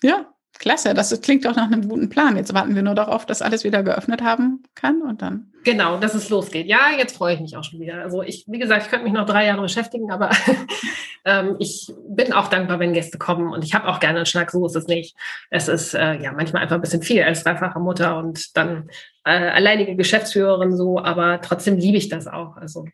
Ja, 0.01 0.33
Klasse, 0.59 0.93
das 0.93 1.19
klingt 1.21 1.45
doch 1.45 1.55
nach 1.55 1.71
einem 1.71 1.87
guten 1.87 2.09
Plan. 2.09 2.35
Jetzt 2.35 2.53
warten 2.53 2.75
wir 2.75 2.81
nur 2.81 2.93
darauf, 2.93 3.25
dass 3.25 3.41
alles 3.41 3.63
wieder 3.63 3.81
geöffnet 3.81 4.21
haben 4.21 4.61
kann 4.75 5.01
und 5.01 5.21
dann. 5.21 5.53
Genau, 5.63 5.97
dass 5.97 6.13
es 6.15 6.29
losgeht. 6.29 6.67
Ja, 6.67 6.91
jetzt 6.97 7.15
freue 7.15 7.35
ich 7.35 7.39
mich 7.39 7.55
auch 7.55 7.63
schon 7.63 7.79
wieder. 7.79 8.01
Also 8.01 8.23
ich, 8.23 8.43
wie 8.47 8.59
gesagt, 8.59 8.83
ich 8.83 8.89
könnte 8.89 9.05
mich 9.05 9.13
noch 9.13 9.25
drei 9.25 9.45
Jahre 9.45 9.61
beschäftigen, 9.61 10.11
aber 10.11 10.29
ähm, 11.25 11.55
ich 11.59 11.93
bin 12.09 12.33
auch 12.33 12.49
dankbar, 12.49 12.79
wenn 12.79 12.91
Gäste 12.91 13.17
kommen 13.17 13.53
und 13.53 13.63
ich 13.63 13.73
habe 13.73 13.87
auch 13.87 14.01
gerne 14.01 14.17
einen 14.17 14.25
Schnack, 14.25 14.51
so 14.51 14.65
ist 14.65 14.75
es 14.75 14.87
nicht. 14.87 15.15
Es 15.49 15.69
ist 15.69 15.93
äh, 15.93 16.21
ja 16.21 16.33
manchmal 16.33 16.63
einfach 16.63 16.75
ein 16.75 16.81
bisschen 16.81 17.03
viel 17.03 17.23
als 17.23 17.43
dreifache 17.43 17.79
Mutter 17.79 18.17
und 18.17 18.57
dann 18.57 18.89
äh, 19.23 19.31
alleinige 19.31 19.95
Geschäftsführerin 19.95 20.75
so, 20.75 20.99
aber 20.99 21.39
trotzdem 21.41 21.77
liebe 21.77 21.97
ich 21.97 22.09
das 22.09 22.27
auch. 22.27 22.57
Also 22.57 22.85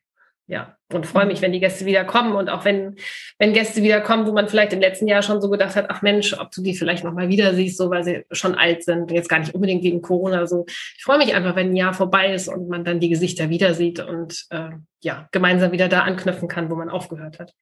ja, 0.48 0.78
und 0.94 1.08
freue 1.08 1.26
mich, 1.26 1.42
wenn 1.42 1.52
die 1.52 1.60
Gäste 1.60 1.86
wieder 1.88 2.06
kommen 2.06 2.36
und 2.36 2.50
auch 2.50 2.66
wenn, 2.66 2.98
wenn 3.40 3.54
Gäste 3.54 3.82
wieder 3.82 4.00
kommen, 4.02 4.28
wo 4.28 4.32
man 4.32 4.48
vielleicht 4.48 4.74
im 4.74 4.80
letzten 4.80 5.08
Jahr 5.08 5.24
schon 5.24 5.42
so 5.42 5.50
gedacht 5.50 5.76
hat, 5.76 5.88
ach 5.90 6.04
Mensch, 6.04 6.38
ob 6.38 6.52
du 6.52 6.62
die 6.62 6.76
vielleicht 6.76 7.04
nochmal 7.04 7.30
wieder 7.30 7.56
siehst, 7.56 7.78
so 7.78 7.90
weil 7.90 8.04
sie 8.04 8.26
schon 8.32 8.54
alt 8.54 8.84
sind, 8.84 9.12
jetzt 9.12 9.30
gar 9.30 9.40
nicht 9.40 9.56
unbedingt 9.56 9.84
wegen 9.84 10.04
Corona 10.04 10.46
so. 10.46 10.66
Ich 10.68 11.04
freue 11.04 11.18
mich 11.18 11.34
einfach, 11.34 11.56
wenn 11.56 11.72
ein 11.72 11.76
Jahr 11.76 11.96
vorbei 11.96 12.32
ist 12.32 12.48
und 12.48 12.70
man 12.70 12.84
dann 12.84 13.00
die 13.00 13.10
Gesichter 13.10 13.50
wieder 13.50 13.74
sieht 13.74 14.00
und 14.00 14.46
äh, 14.52 14.70
ja, 15.02 15.28
gemeinsam 15.32 15.72
wieder 15.72 15.90
da 15.90 16.02
anknüpfen 16.02 16.48
kann, 16.48 16.70
wo 16.70 16.76
man 16.76 16.90
aufgehört 16.90 17.40
hat. 17.40 17.54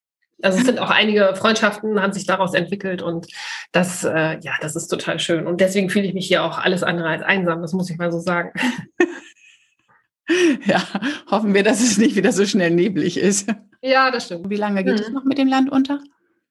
Also 0.41 0.58
es 0.60 0.65
sind 0.65 0.80
auch 0.80 0.89
einige 0.89 1.36
Freundschaften, 1.36 2.02
haben 2.02 2.12
sich 2.12 2.26
daraus 2.26 2.54
entwickelt 2.54 3.02
und 3.02 3.28
das, 3.72 4.04
äh, 4.04 4.39
ja, 4.41 4.54
das 4.60 4.76
ist 4.76 4.88
total 4.88 5.19
schön. 5.19 5.48
Und 5.48 5.62
deswegen 5.62 5.89
fühle 5.89 6.06
ich 6.06 6.13
mich 6.13 6.28
hier 6.28 6.43
auch 6.43 6.58
alles 6.58 6.84
andere 6.84 7.08
als 7.08 7.24
einsam, 7.24 7.62
das 7.62 7.72
muss 7.72 7.89
ich 7.89 7.98
mal 7.98 8.12
so 8.12 8.19
sagen. 8.19 8.52
Ja, 10.66 10.82
hoffen 11.30 11.54
wir, 11.54 11.64
dass 11.64 11.82
es 11.82 11.98
nicht 11.98 12.16
wieder 12.16 12.32
so 12.32 12.46
schnell 12.46 12.72
neblig 12.72 13.18
ist. 13.18 13.50
Ja, 13.82 14.12
das 14.12 14.26
stimmt. 14.26 14.50
Wie 14.50 14.56
lange 14.56 14.84
geht 14.84 15.00
hm. 15.00 15.06
es 15.06 15.12
noch 15.12 15.26
mit 15.26 15.38
dem 15.38 15.48
Land 15.48 15.70
unter? 15.70 16.00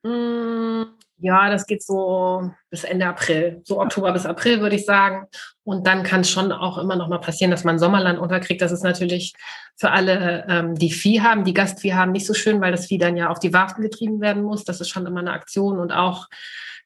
Hm, 0.05 0.87
ja, 1.19 1.49
das 1.51 1.67
geht 1.67 1.83
so 1.85 2.51
bis 2.69 2.83
Ende 2.83 3.07
April, 3.07 3.63
so 3.65 3.81
Oktober 3.81 4.13
bis 4.13 4.27
April 4.27 4.61
würde 4.61 4.75
ich 4.75 4.85
sagen. 4.85 5.29
Und 5.63 5.87
dann 5.87 6.03
kann 6.03 6.23
es 6.23 6.31
schon 6.31 6.51
auch 6.51 6.79
immer 6.79 6.97
noch 6.97 7.09
mal 7.09 7.21
passieren, 7.21 7.53
dass 7.53 7.63
man 7.63 7.79
Sommerland 7.79 8.19
unterkriegt. 8.19 8.61
Das 8.61 8.73
ist 8.73 8.83
natürlich 8.83 9.33
für 9.77 9.93
alle, 9.93 10.45
ähm, 10.49 10.75
die 10.75 10.91
Vieh 10.91 11.21
haben, 11.21 11.45
die 11.45 11.55
Gastvieh 11.55 11.95
haben, 11.95 12.11
nicht 12.11 12.27
so 12.27 12.35
schön, 12.35 12.61
weil 12.61 12.73
das 12.73 12.87
Vieh 12.87 12.99
dann 12.99 13.17
ja 13.17 13.31
auf 13.31 13.39
die 13.39 13.53
Warten 13.53 13.83
getrieben 13.83 14.21
werden 14.21 14.43
muss. 14.43 14.65
Das 14.65 14.81
ist 14.81 14.89
schon 14.89 15.07
immer 15.07 15.21
eine 15.21 15.33
Aktion 15.33 15.79
und 15.79 15.93
auch 15.93 16.27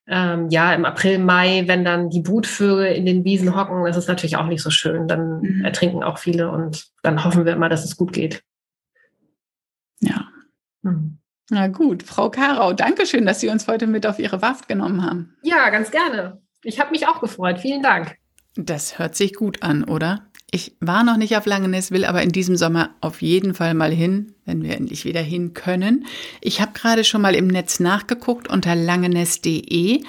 ähm, 0.08 0.48
ja, 0.50 0.72
im 0.72 0.84
April, 0.84 1.18
Mai, 1.18 1.64
wenn 1.66 1.84
dann 1.84 2.10
die 2.10 2.20
Brutvögel 2.20 2.92
in 2.92 3.06
den 3.06 3.24
Wiesen 3.24 3.56
hocken, 3.56 3.84
das 3.84 3.96
ist 3.96 4.08
natürlich 4.08 4.36
auch 4.36 4.46
nicht 4.46 4.62
so 4.62 4.70
schön. 4.70 5.08
Dann 5.08 5.40
mhm. 5.40 5.64
ertrinken 5.64 6.02
auch 6.02 6.18
viele 6.18 6.50
und 6.50 6.86
dann 7.02 7.24
hoffen 7.24 7.44
wir 7.44 7.52
immer, 7.52 7.68
dass 7.68 7.84
es 7.84 7.96
gut 7.96 8.12
geht. 8.12 8.42
Ja. 10.00 10.28
Mhm. 10.82 11.18
Na 11.50 11.68
gut, 11.68 12.02
Frau 12.02 12.30
Karau, 12.30 12.72
danke 12.72 13.06
schön, 13.06 13.26
dass 13.26 13.40
Sie 13.40 13.48
uns 13.48 13.68
heute 13.68 13.86
mit 13.86 14.06
auf 14.06 14.18
Ihre 14.18 14.42
Waft 14.42 14.68
genommen 14.68 15.04
haben. 15.04 15.36
Ja, 15.42 15.70
ganz 15.70 15.90
gerne. 15.90 16.40
Ich 16.62 16.80
habe 16.80 16.90
mich 16.90 17.06
auch 17.06 17.20
gefreut. 17.20 17.60
Vielen 17.60 17.82
Dank. 17.82 18.16
Das 18.56 18.98
hört 18.98 19.14
sich 19.14 19.34
gut 19.34 19.62
an, 19.62 19.84
oder? 19.84 20.26
Ich 20.50 20.76
war 20.80 21.02
noch 21.02 21.16
nicht 21.16 21.36
auf 21.36 21.44
Langenes, 21.44 21.90
will 21.90 22.04
aber 22.04 22.22
in 22.22 22.30
diesem 22.30 22.56
Sommer 22.56 22.90
auf 23.00 23.20
jeden 23.20 23.54
Fall 23.54 23.74
mal 23.74 23.92
hin, 23.92 24.32
wenn 24.44 24.62
wir 24.62 24.76
endlich 24.76 25.04
wieder 25.04 25.20
hin 25.20 25.54
können. 25.54 26.06
Ich 26.40 26.60
habe 26.60 26.72
gerade 26.72 27.02
schon 27.02 27.20
mal 27.20 27.34
im 27.34 27.48
Netz 27.48 27.80
nachgeguckt 27.80 28.48
unter 28.48 28.74
langenes.de. 28.76 30.02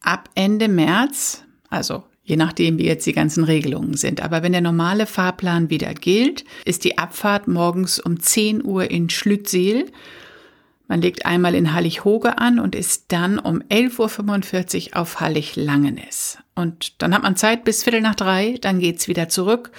Ab 0.00 0.30
Ende 0.34 0.68
März, 0.68 1.44
also 1.68 2.04
je 2.24 2.36
nachdem, 2.36 2.78
wie 2.78 2.86
jetzt 2.86 3.06
die 3.06 3.12
ganzen 3.12 3.44
Regelungen 3.44 3.94
sind. 3.94 4.22
Aber 4.22 4.42
wenn 4.42 4.52
der 4.52 4.60
normale 4.62 5.06
Fahrplan 5.06 5.70
wieder 5.70 5.92
gilt, 5.92 6.44
ist 6.64 6.84
die 6.84 6.96
Abfahrt 6.96 7.46
morgens 7.46 7.98
um 7.98 8.18
10 8.18 8.64
Uhr 8.64 8.90
in 8.90 9.10
Schlüttseel 9.10 9.90
man 10.88 11.00
legt 11.00 11.26
einmal 11.26 11.54
in 11.54 11.72
Hallig-Hoge 11.72 12.38
an 12.38 12.58
und 12.58 12.74
ist 12.74 13.06
dann 13.08 13.38
um 13.38 13.60
11.45 13.62 14.90
Uhr 14.90 14.96
auf 15.00 15.20
Hallig-Langenes. 15.20 16.38
Und 16.54 17.00
dann 17.02 17.14
hat 17.14 17.22
man 17.22 17.36
Zeit 17.36 17.64
bis 17.64 17.82
Viertel 17.82 18.00
nach 18.00 18.14
drei, 18.14 18.58
dann 18.60 18.78
geht's 18.78 19.08
wieder 19.08 19.28
zurück. 19.28 19.70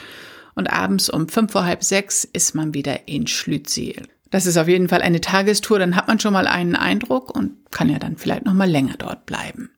Und 0.56 0.72
abends 0.72 1.10
um 1.10 1.30
fünf 1.30 1.52
vor 1.52 1.66
halb 1.66 1.84
sechs 1.84 2.24
ist 2.24 2.56
man 2.56 2.74
wieder 2.74 3.08
in 3.08 3.28
Schlütziel. 3.28 4.08
Das 4.30 4.46
ist 4.46 4.58
auf 4.58 4.68
jeden 4.68 4.90
Fall 4.90 5.02
eine 5.02 5.22
Tagestour, 5.22 5.78
dann 5.78 5.96
hat 5.96 6.08
man 6.08 6.20
schon 6.20 6.34
mal 6.34 6.48
einen 6.48 6.76
Eindruck 6.76 7.36
und 7.36 7.70
kann 7.70 7.90
ja 7.90 8.00
dann 8.00 8.18
vielleicht 8.18 8.46
noch 8.46 8.54
mal 8.54 8.70
länger 8.70 8.96
dort 8.98 9.26
bleiben. 9.26 9.70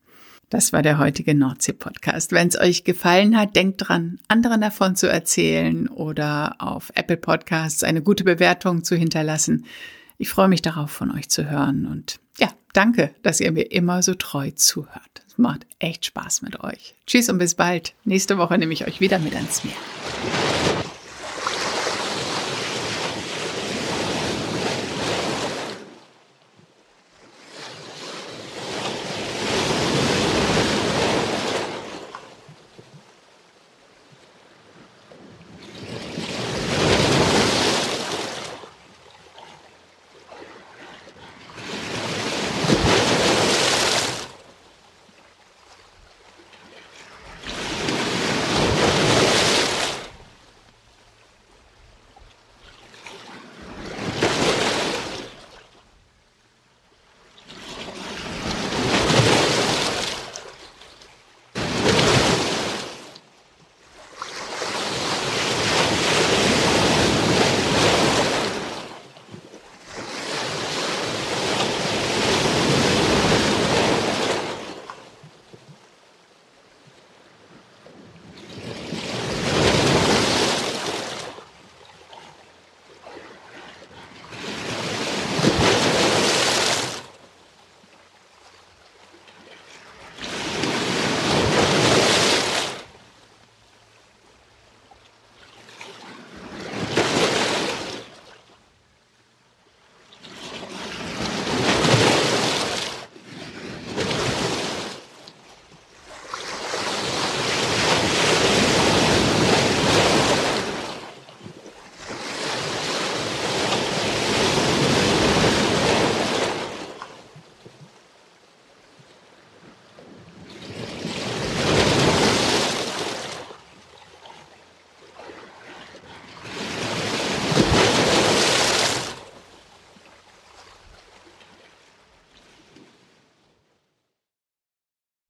Das 0.49 0.71
war 0.71 0.81
der 0.81 0.99
heutige 0.99 1.33
Nordsee-Podcast. 1.33 2.31
Wenn 2.31 2.47
es 2.47 2.57
euch 2.57 2.83
gefallen 2.83 3.37
hat, 3.37 3.55
denkt 3.55 3.89
dran, 3.89 4.19
anderen 4.27 4.61
davon 4.61 4.95
zu 4.95 5.09
erzählen 5.09 5.89
oder 5.89 6.55
auf 6.59 6.91
Apple 6.95 7.17
Podcasts 7.17 7.83
eine 7.83 8.01
gute 8.01 8.23
Bewertung 8.23 8.83
zu 8.83 8.95
hinterlassen. 8.95 9.65
Ich 10.17 10.29
freue 10.29 10.47
mich 10.47 10.61
darauf, 10.61 10.91
von 10.91 11.11
euch 11.11 11.29
zu 11.29 11.49
hören 11.49 11.85
und 11.85 12.19
ja, 12.37 12.49
danke, 12.73 13.13
dass 13.21 13.39
ihr 13.39 13.51
mir 13.51 13.71
immer 13.71 14.01
so 14.01 14.13
treu 14.13 14.51
zuhört. 14.51 15.23
Es 15.27 15.37
macht 15.37 15.65
echt 15.79 16.05
Spaß 16.05 16.41
mit 16.41 16.61
euch. 16.61 16.95
Tschüss 17.05 17.29
und 17.29 17.37
bis 17.37 17.55
bald. 17.55 17.93
Nächste 18.05 18.37
Woche 18.37 18.57
nehme 18.57 18.73
ich 18.73 18.87
euch 18.87 19.01
wieder 19.01 19.19
mit 19.19 19.35
ans 19.35 19.63
Meer. 19.63 19.73